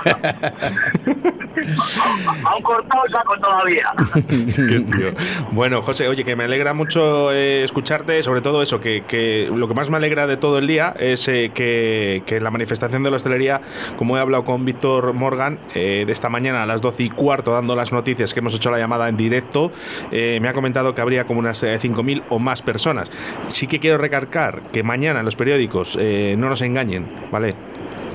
Aún 2.44 2.62
cortado 2.62 3.02
saco 3.10 3.38
todavía. 3.38 3.92
Qué 4.28 4.80
tío. 4.80 5.14
Bueno, 5.52 5.82
José, 5.82 6.08
oye, 6.08 6.24
que 6.24 6.36
me 6.36 6.44
alegra 6.44 6.74
mucho 6.74 7.32
eh, 7.32 7.64
escucharte, 7.64 8.22
sobre 8.22 8.40
todo 8.40 8.62
eso, 8.62 8.80
que, 8.80 9.04
que 9.06 9.50
lo 9.54 9.68
que 9.68 9.74
más 9.74 9.90
me 9.90 9.96
alegra 9.96 10.26
de 10.26 10.36
todo 10.36 10.58
el 10.58 10.66
día 10.66 10.94
es 10.98 11.28
eh, 11.28 11.52
que, 11.54 12.22
que 12.26 12.36
en 12.36 12.44
la 12.44 12.50
manifestación 12.50 13.02
de 13.02 13.10
la 13.10 13.16
hostelería, 13.16 13.60
como 13.96 14.16
he 14.16 14.20
hablado 14.20 14.44
con 14.44 14.64
Víctor 14.64 15.12
Morgan 15.24 15.58
eh, 15.74 16.04
de 16.06 16.12
esta 16.12 16.28
mañana 16.28 16.62
a 16.64 16.66
las 16.66 16.82
12 16.82 17.02
y 17.04 17.08
cuarto, 17.08 17.52
dando 17.52 17.74
las 17.74 17.92
noticias 17.92 18.34
que 18.34 18.40
hemos 18.40 18.54
hecho 18.54 18.70
la 18.70 18.78
llamada 18.78 19.08
en 19.08 19.16
directo, 19.16 19.72
eh, 20.12 20.38
me 20.42 20.48
ha 20.48 20.52
comentado 20.52 20.94
que 20.94 21.00
habría 21.00 21.24
como 21.24 21.40
unas 21.40 21.62
eh, 21.62 21.78
5.000 21.80 22.24
o 22.28 22.38
más 22.38 22.60
personas. 22.60 23.10
Sí 23.48 23.66
que 23.66 23.80
quiero 23.80 23.96
recargar 23.96 24.60
que 24.70 24.82
mañana 24.82 25.20
en 25.20 25.24
los 25.24 25.34
periódicos 25.34 25.96
eh, 25.98 26.34
no 26.38 26.50
nos 26.50 26.60
engañen, 26.60 27.10
¿vale? 27.32 27.54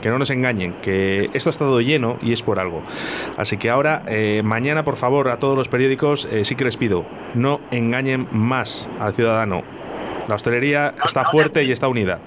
que 0.03 0.09
no 0.09 0.17
nos 0.19 0.29
engañen, 0.29 0.75
que 0.81 1.29
esto 1.33 1.49
ha 1.49 1.51
estado 1.51 1.81
lleno 1.81 2.19
y 2.21 2.31
es 2.31 2.41
por 2.43 2.59
algo. 2.59 2.83
Así 3.37 3.57
que 3.57 3.69
ahora, 3.69 4.03
eh, 4.07 4.41
mañana, 4.45 4.83
por 4.85 4.95
favor, 4.95 5.27
a 5.29 5.39
todos 5.39 5.57
los 5.57 5.67
periódicos, 5.67 6.25
eh, 6.31 6.45
sí 6.45 6.55
que 6.55 6.63
les 6.63 6.77
pido, 6.77 7.05
no 7.33 7.59
engañen 7.71 8.27
más 8.31 8.87
al 8.99 9.13
ciudadano. 9.13 9.63
La 10.29 10.35
hostelería 10.35 10.93
No, 10.97 11.03
está 11.05 11.23
no 11.23 11.29
te- 11.29 11.31
fuerte 11.31 11.63
y 11.65 11.71
está 11.73 11.87
unida. 11.89 12.19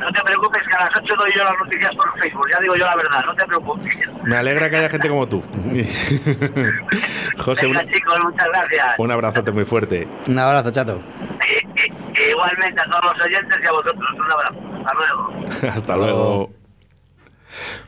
No 0.00 0.10
te 0.12 0.22
preocupes 0.22 0.59
a 0.80 0.84
las 0.84 0.92
8 1.02 1.14
doy 1.16 1.30
yo 1.36 1.44
las 1.44 1.54
noticias 1.62 1.94
por 1.96 2.18
Facebook, 2.20 2.46
ya 2.50 2.58
digo 2.60 2.74
yo 2.76 2.84
la 2.84 2.96
verdad, 2.96 3.24
no 3.26 3.34
te 3.34 3.44
preocupes. 3.46 3.94
Me 4.24 4.36
alegra 4.36 4.70
que 4.70 4.76
haya 4.76 4.88
gente 4.88 5.08
como 5.08 5.28
tú. 5.28 5.42
José, 7.38 7.66
un, 7.66 7.72
Venga 7.74 7.92
chicos, 7.92 8.18
muchas 8.24 8.46
gracias. 8.52 8.86
un 8.98 9.10
abrazote 9.10 9.52
muy 9.52 9.64
fuerte. 9.64 10.08
Un 10.26 10.38
abrazo, 10.38 10.70
chato. 10.70 11.00
I- 11.48 11.66
i- 11.80 12.30
igualmente 12.30 12.80
a 12.82 12.90
todos 12.90 13.16
los 13.16 13.26
oyentes 13.26 13.58
y 13.62 13.66
a 13.66 13.70
vosotros, 13.72 14.08
un 14.14 14.32
abrazo. 14.32 14.60
Hasta 14.78 14.94
luego. 14.94 15.72
Hasta 15.74 15.96
luego. 15.96 16.50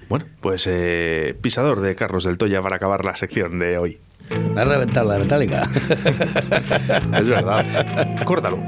Bueno, 0.09 0.25
pues 0.41 0.67
eh, 0.69 1.37
pisador 1.41 1.81
de 1.81 1.95
Carlos 1.95 2.25
del 2.25 2.37
Toya 2.39 2.61
para 2.63 2.77
acabar 2.77 3.05
la 3.05 3.15
sección 3.17 3.59
de 3.59 3.79
hoy. 3.79 4.01
Me 4.55 4.61
ha 4.61 4.65
reventado 4.65 5.11
la 5.13 5.19
metálica. 5.19 5.63
Es 7.15 7.29
verdad. 7.29 8.25
Córtalo. 8.25 8.59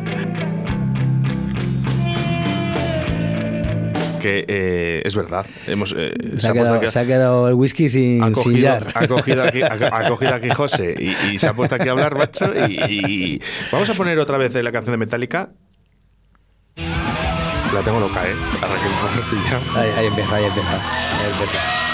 Eh, 4.26 5.02
es 5.04 5.14
verdad. 5.14 5.46
Hemos, 5.66 5.94
eh, 5.96 6.12
Se 6.38 6.48
ha, 6.48 6.52
quedado, 6.52 6.74
aquí- 6.76 6.88
se 6.88 6.98
ha 6.98 7.06
quedado 7.06 7.48
el 7.48 7.54
whisky 7.54 7.88
sin, 7.88 8.22
ha 8.22 8.26
sin 8.34 8.34
ha 8.66 9.06
cogido 9.08 9.42
aquí, 9.44 9.62
ha, 9.62 10.08
cogido 10.08 10.34
aquí 10.34 10.50
José 10.50 10.94
y, 10.98 11.34
y 11.34 11.38
se 11.38 11.46
ha 11.48 11.54
puesto 11.54 11.74
aquí 11.74 11.88
a 11.88 11.92
hablar, 11.92 12.16
macho. 12.16 12.50
Y, 12.68 12.80
y- 12.84 13.40
vamos 13.72 13.88
a 13.90 13.94
poner 13.94 14.18
otra 14.18 14.38
vez 14.38 14.54
la 14.54 14.72
canción 14.72 14.92
de 14.92 14.98
Metallica. 14.98 15.50
La 16.76 17.80
tengo 17.80 17.98
loca, 18.00 18.22
¿eh? 18.24 18.32
Ahora 18.62 18.74
que 18.76 18.88
me 18.88 19.38
he 19.38 19.42
pillado. 19.42 19.80
Ahí, 19.80 19.90
ahí 19.98 20.06
empieza, 20.06 20.36
ahí 20.36 20.44
empieza. 20.44 20.70
Ahí 20.74 21.30
empieza. 21.32 21.93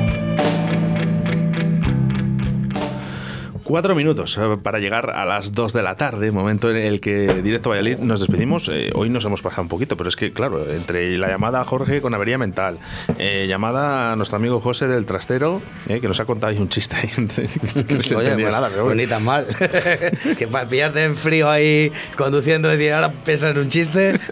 Cuatro 3.71 3.95
minutos 3.95 4.37
eh, 4.37 4.57
para 4.61 4.79
llegar 4.79 5.11
a 5.11 5.23
las 5.23 5.53
dos 5.53 5.71
de 5.71 5.81
la 5.81 5.95
tarde, 5.95 6.29
momento 6.31 6.69
en 6.69 6.75
el 6.75 6.99
que 6.99 7.41
Directo 7.41 7.69
Valladolid 7.69 7.99
nos 7.99 8.19
despedimos. 8.19 8.67
Eh, 8.67 8.89
hoy 8.93 9.09
nos 9.09 9.23
hemos 9.23 9.41
pasado 9.41 9.61
un 9.61 9.69
poquito, 9.69 9.95
pero 9.95 10.09
es 10.09 10.17
que, 10.17 10.33
claro, 10.33 10.69
entre 10.69 11.17
la 11.17 11.29
llamada 11.29 11.61
a 11.61 11.63
Jorge 11.63 12.01
con 12.01 12.13
avería 12.13 12.37
mental, 12.37 12.79
eh, 13.17 13.45
llamada 13.47 14.11
a 14.11 14.17
nuestro 14.17 14.35
amigo 14.35 14.59
José 14.59 14.89
del 14.89 15.05
Trastero, 15.05 15.61
eh, 15.87 16.01
que 16.01 16.09
nos 16.09 16.19
ha 16.19 16.25
contado 16.25 16.51
ahí 16.51 16.57
un 16.57 16.67
chiste 16.67 16.97
ahí, 16.97 17.07
que 17.87 17.95
no 17.95 18.03
se 18.03 18.13
Oye, 18.17 18.33
pues, 18.33 18.43
nada, 18.53 18.67
pero 18.67 18.83
pues 18.83 18.83
bueno. 18.83 19.01
ni 19.03 19.07
tan 19.07 19.23
mal. 19.23 19.47
que 20.37 20.47
para 20.51 20.67
pillarte 20.67 21.05
en 21.05 21.15
frío 21.15 21.49
ahí 21.49 21.93
conduciendo 22.17 22.67
y 22.67 22.75
decir, 22.75 22.91
ahora 22.91 23.13
piensa 23.23 23.51
en 23.51 23.57
un 23.57 23.69
chiste. 23.69 24.19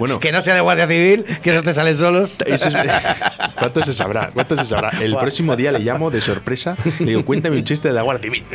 Bueno. 0.00 0.18
que 0.18 0.32
no 0.32 0.42
sea 0.42 0.56
de 0.56 0.60
Guardia 0.60 0.88
Civil, 0.88 1.24
que 1.40 1.50
esos 1.50 1.62
te 1.62 1.72
salen 1.72 1.96
solos. 1.96 2.38
Eso 2.44 2.68
es- 2.68 2.74
¿Cuánto 3.56 3.84
se 3.84 3.94
sabrá? 3.94 4.30
¿Cuánto 4.34 4.56
se 4.56 4.64
sabrá? 4.64 4.90
El 5.00 5.16
próximo 5.16 5.54
día 5.54 5.70
le 5.70 5.78
llamo 5.78 6.10
de 6.10 6.20
sorpresa. 6.20 6.76
Le 6.98 7.06
digo, 7.06 7.24
cuéntame 7.24 7.56
un 7.56 7.64
chiste 7.64 7.88
de 7.88 7.94
la 7.94 8.02
Guardia 8.02 8.23
Civil. 8.24 8.42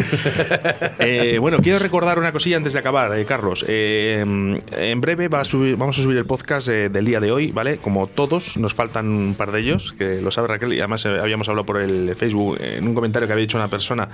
Eh, 1.01 1.37
bueno, 1.39 1.59
quiero 1.61 1.79
recordar 1.79 2.19
una 2.19 2.31
cosilla 2.31 2.57
antes 2.57 2.73
de 2.73 2.79
acabar, 2.79 3.17
eh, 3.17 3.23
Carlos. 3.25 3.63
Eh, 3.67 4.19
en 4.21 5.01
breve 5.01 5.27
va 5.29 5.41
a 5.41 5.45
subir, 5.45 5.75
vamos 5.77 5.97
a 5.97 6.01
subir 6.03 6.17
el 6.17 6.25
podcast 6.25 6.67
eh, 6.67 6.89
del 6.89 7.05
día 7.05 7.19
de 7.19 7.31
hoy, 7.31 7.51
¿vale? 7.51 7.77
Como 7.77 8.07
todos, 8.07 8.57
nos 8.57 8.73
faltan 8.73 9.07
un 9.07 9.35
par 9.35 9.51
de 9.51 9.61
ellos, 9.61 9.93
que 9.97 10.21
lo 10.21 10.29
sabe 10.31 10.49
Raquel, 10.49 10.73
y 10.73 10.79
además 10.79 11.05
eh, 11.05 11.19
habíamos 11.21 11.47
hablado 11.47 11.65
por 11.65 11.79
el 11.81 12.13
Facebook 12.15 12.57
en 12.59 12.87
un 12.87 12.93
comentario 12.95 13.27
que 13.27 13.33
había 13.33 13.43
dicho 13.43 13.57
una 13.57 13.69
persona 13.69 14.09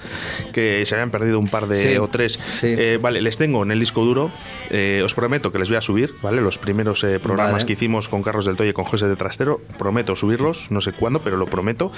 que 0.54 0.86
se 0.86 0.96
habían 0.96 1.10
perdido 1.12 1.40
un 1.40 1.48
par 1.48 1.68
de 1.68 1.78
Sí, 1.78 1.98
o 1.98 2.08
tres. 2.08 2.40
sí. 2.52 2.68
Eh, 2.78 3.00
vale, 3.02 3.22
les 3.22 3.38
tengo 3.38 3.64
en 3.64 3.72
el 3.72 3.80
disco 3.80 4.04
duro. 4.06 4.32
Eh, 4.70 5.02
os 5.04 5.14
prometo 5.16 5.52
que 5.52 5.58
les 5.60 5.70
voy 5.70 5.78
a 5.78 5.82
subir, 5.82 6.12
¿vale? 6.22 6.42
Los 6.42 6.58
primeros 6.60 7.04
eh, 7.04 7.20
programas 7.20 7.54
Vale. 7.54 7.66
que 7.66 7.74
hicimos 7.74 8.10
con 8.10 8.22
Carlos 8.22 8.46
del 8.46 8.56
Toye 8.58 8.70
y 8.72 8.74
con 8.74 8.86
José 8.86 9.08
de 9.08 9.16
Trastero. 9.16 9.58
Prometo 9.80 10.16
subirlos, 10.16 10.68
no 10.70 10.82
sé 10.82 10.92
cuándo, 10.92 11.20
pero 11.20 11.38
lo 11.38 11.46
prometo. 11.48 11.92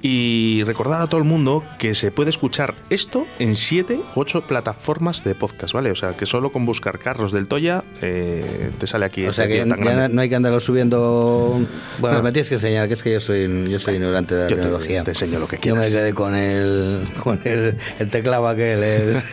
Y 0.00 0.62
recordar 0.64 1.02
a 1.02 1.06
todo 1.06 1.18
el 1.18 1.26
mundo 1.26 1.64
que 1.78 1.94
se 1.94 2.10
puede 2.10 2.30
escuchar 2.30 2.74
esto 2.92 3.26
en 3.38 3.54
siete, 3.56 4.00
ocho 4.14 4.42
plataformas 4.42 5.24
de 5.24 5.34
podcast, 5.34 5.72
¿vale? 5.74 5.90
O 5.90 5.96
sea, 5.96 6.12
que 6.16 6.26
solo 6.26 6.52
con 6.52 6.64
buscar 6.64 6.98
Carlos 6.98 7.32
del 7.32 7.48
Toya 7.48 7.84
eh, 8.00 8.70
te 8.78 8.86
sale 8.86 9.04
aquí. 9.06 9.26
O 9.26 9.32
sea 9.32 9.44
este 9.44 9.56
que 9.58 9.64
tío 9.64 9.74
tan 9.74 9.84
ya 9.84 10.08
no 10.08 10.20
hay 10.20 10.28
que 10.28 10.36
andarlo 10.36 10.60
subiendo. 10.60 11.60
Bueno, 11.98 12.22
me 12.22 12.32
tienes 12.32 12.48
que 12.48 12.56
enseñar, 12.56 12.88
que 12.88 12.94
es 12.94 13.02
que 13.02 13.12
yo 13.12 13.20
soy, 13.20 13.66
yo 13.68 13.78
soy 13.78 13.94
ignorante 13.94 14.34
de 14.34 14.44
la 14.44 14.48
Yo 14.50 14.56
tecnología. 14.56 15.04
te 15.04 15.10
enseño 15.12 15.38
lo 15.38 15.48
que 15.48 15.58
Yo 15.62 15.74
me 15.74 15.82
quieras. 15.82 16.00
quedé 16.00 16.12
con 16.12 16.34
el, 16.34 17.06
con 17.22 17.40
el, 17.44 17.76
el 17.98 18.08
teclado 18.10 18.48
aquel. 18.48 18.82
el- 18.82 19.22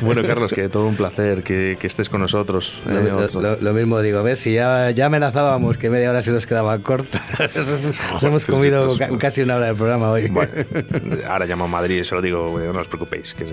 Bueno, 0.00 0.22
Carlos, 0.26 0.52
que 0.52 0.68
todo 0.68 0.86
un 0.86 0.96
placer 0.96 1.42
que, 1.42 1.76
que 1.78 1.86
estés 1.86 2.08
con 2.08 2.20
nosotros. 2.20 2.82
eh, 2.88 3.28
Lo, 3.60 3.72
mismo 3.72 4.00
digo, 4.00 4.22
¿ves? 4.22 4.38
Si 4.40 4.54
ya, 4.54 4.90
ya 4.90 5.06
amenazábamos 5.06 5.76
que 5.76 5.90
media 5.90 6.10
hora 6.10 6.22
se 6.22 6.32
nos 6.32 6.46
quedaba 6.46 6.78
corta. 6.78 7.22
Nos 8.12 8.22
hemos 8.24 8.44
comido 8.46 8.96
ca- 8.96 9.10
casi 9.18 9.42
una 9.42 9.56
hora 9.56 9.66
del 9.66 9.76
programa 9.76 10.10
hoy. 10.10 10.28
Bueno, 10.28 10.52
ahora 11.28 11.46
llamo 11.46 11.64
a 11.64 11.68
Madrid 11.68 12.00
y 12.00 12.04
se 12.04 12.14
lo 12.14 12.22
digo, 12.22 12.58
no 12.72 12.80
os 12.80 12.88
preocupéis. 12.88 13.34
Que, 13.34 13.46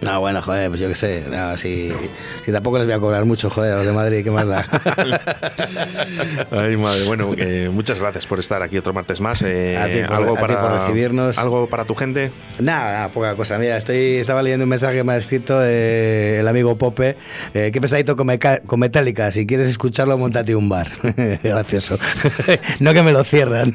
No, 0.00 0.20
bueno, 0.20 0.40
joder, 0.42 0.68
pues 0.68 0.80
yo 0.80 0.88
qué 0.88 0.94
sé. 0.94 1.24
No, 1.28 1.56
si, 1.56 1.92
si 2.44 2.52
tampoco 2.52 2.78
les 2.78 2.86
voy 2.86 2.94
a 2.94 2.98
cobrar 2.98 3.24
mucho, 3.24 3.50
joder, 3.50 3.72
a 3.74 3.76
los 3.76 3.86
de 3.86 3.92
Madrid, 3.92 4.24
¿qué 4.24 4.30
más 4.30 4.46
da? 4.46 4.66
Ay, 6.50 6.76
madre. 6.76 7.04
Bueno, 7.04 7.32
eh, 7.36 7.70
muchas 7.72 7.98
gracias 8.00 8.26
por 8.26 8.38
estar 8.40 8.62
aquí 8.62 8.78
otro 8.78 8.92
martes 8.92 9.20
más. 9.20 9.42
Eh, 9.42 9.76
A 9.78 9.86
ti 9.86 10.00
por- 10.06 10.16
algo 10.16 10.30
a 10.32 10.34
ti 10.34 10.40
para 10.40 10.60
por 10.60 10.72
recibirnos. 10.80 11.38
Algo 11.38 11.66
para 11.68 11.84
tu 11.84 11.94
gente. 11.94 12.30
Nada, 12.58 12.92
nada, 12.92 13.08
poca 13.08 13.34
cosa. 13.34 13.58
Mira, 13.58 13.76
estoy, 13.76 14.16
estaba 14.16 14.42
leyendo 14.42 14.64
un 14.64 14.70
mensaje 14.70 14.96
que 14.96 15.04
me 15.04 15.12
ha 15.14 15.16
escrito 15.16 15.58
eh, 15.62 16.38
el 16.40 16.48
amigo 16.48 16.76
Pope. 16.76 17.16
Eh, 17.54 17.70
qué 17.72 17.80
pesadito 17.80 18.16
con, 18.16 18.28
con 18.66 18.80
Metallica. 18.80 19.30
Si 19.32 19.46
quieres 19.46 19.68
escucharlo, 19.68 20.16
montate 20.18 20.54
un 20.54 20.68
bar. 20.68 20.88
Gracioso. 21.42 21.98
no 22.80 22.92
que 22.92 23.02
me 23.02 23.12
lo 23.12 23.24
cierran. 23.24 23.74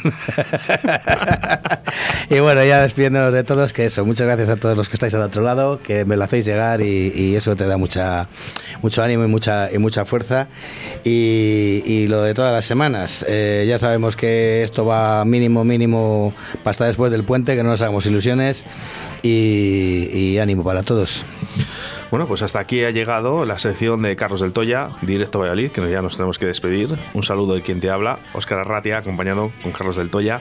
y 2.30 2.40
bueno, 2.40 2.64
ya 2.64 2.84
de 3.10 3.44
todos, 3.44 3.72
que 3.72 3.86
eso. 3.86 4.06
Muchas 4.06 4.28
gracias 4.28 4.50
a 4.50 4.58
todos 4.58 4.76
los 4.76 4.90
que 4.90 4.96
estáis 4.96 5.14
al 5.14 5.22
otro 5.22 5.42
lado, 5.42 5.80
que 5.82 6.04
me 6.04 6.18
lo 6.18 6.26
hacéis 6.26 6.46
llegar 6.46 6.82
y, 6.82 7.36
eso 7.36 7.56
te 7.56 7.66
da 7.66 7.78
mucha, 7.78 8.28
mucho 8.82 9.02
ánimo 9.02 9.24
y 9.24 9.28
mucha, 9.28 9.72
y 9.72 9.78
mucha 9.78 10.04
fuerza. 10.04 10.48
Y, 11.04 12.06
lo 12.10 12.22
de 12.22 12.34
todas 12.34 12.52
las 12.54 12.66
semanas. 12.66 13.26
eh, 13.28 13.66
ya 13.68 13.80
sabemos 13.80 14.16
que 14.16 14.64
esto 14.64 14.86
va 14.86 15.24
mínimo, 15.26 15.64
mínimo, 15.64 16.34
para 16.64 16.72
hasta 16.72 16.86
después 16.86 17.12
del 17.12 17.24
puente, 17.24 17.56
que 17.56 17.64
no 17.64 17.70
nos 17.70 17.82
hagamos 17.82 18.06
ilusiones. 18.06 18.66
Y 19.24 20.38
ánimo 20.40 20.64
para 20.64 20.84
todos. 20.84 21.26
Bueno, 22.10 22.26
pues 22.26 22.42
hasta 22.42 22.60
aquí 22.60 22.84
ha 22.86 22.92
llegado 22.92 23.46
la 23.46 23.60
sección 23.60 24.02
de 24.02 24.16
Carlos 24.16 24.40
del 24.40 24.54
Toya, 24.54 24.92
directo 25.02 25.40
a 25.40 25.42
Valladolid, 25.42 25.72
que 25.72 25.92
ya 25.92 26.02
nos 26.02 26.16
tenemos 26.16 26.40
que 26.40 26.46
despedir. 26.46 26.98
Un 27.14 27.24
saludo 27.24 27.56
de 27.56 27.62
quien 27.62 27.82
te 27.82 27.90
habla, 27.90 28.20
Óscar 28.34 28.60
Arratia, 28.60 28.98
acompañado 28.98 29.52
con 29.62 29.74
Carlos 29.74 29.98
del 29.98 30.10
Toya. 30.10 30.40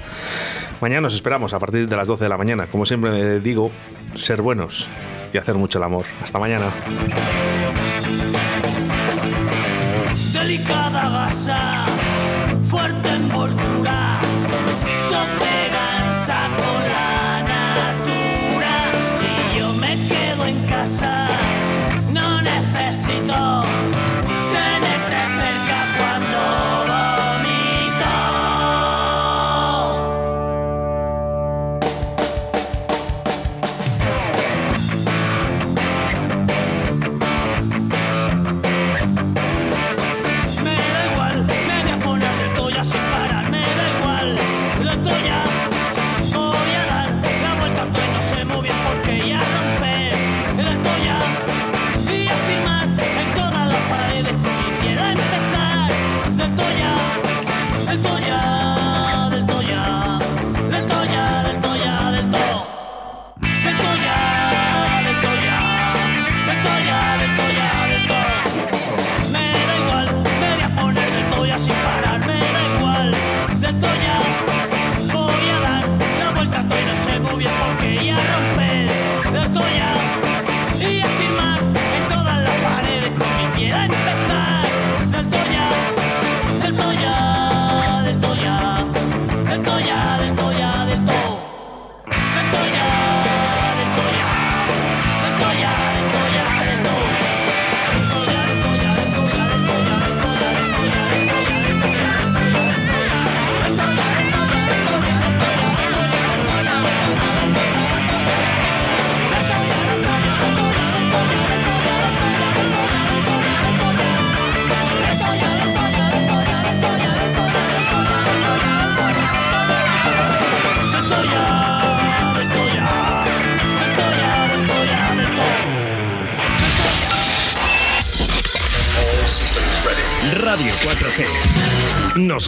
Mañana 0.81 1.03
nos 1.03 1.14
esperamos 1.14 1.55
a 1.55 1.59
partir 1.59 1.89
de 1.89 1.97
las 1.97 2.07
12 2.07 2.25
de 2.25 2.29
la 2.29 2.37
mañana. 2.37 2.67
Como 2.69 2.87
siempre 2.87 3.41
digo, 3.41 3.73
ser 4.14 4.43
buenos 4.43 4.87
y 5.33 5.39
hacer 5.39 5.57
mucho 5.57 5.79
el 5.79 5.85
amor. 5.85 6.05
Hasta 6.23 6.39
mañana. 6.39 6.67
Oh. 23.39 23.76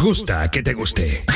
Gusta 0.01 0.49
que 0.49 0.63
te 0.63 0.75
guste. 0.75 1.28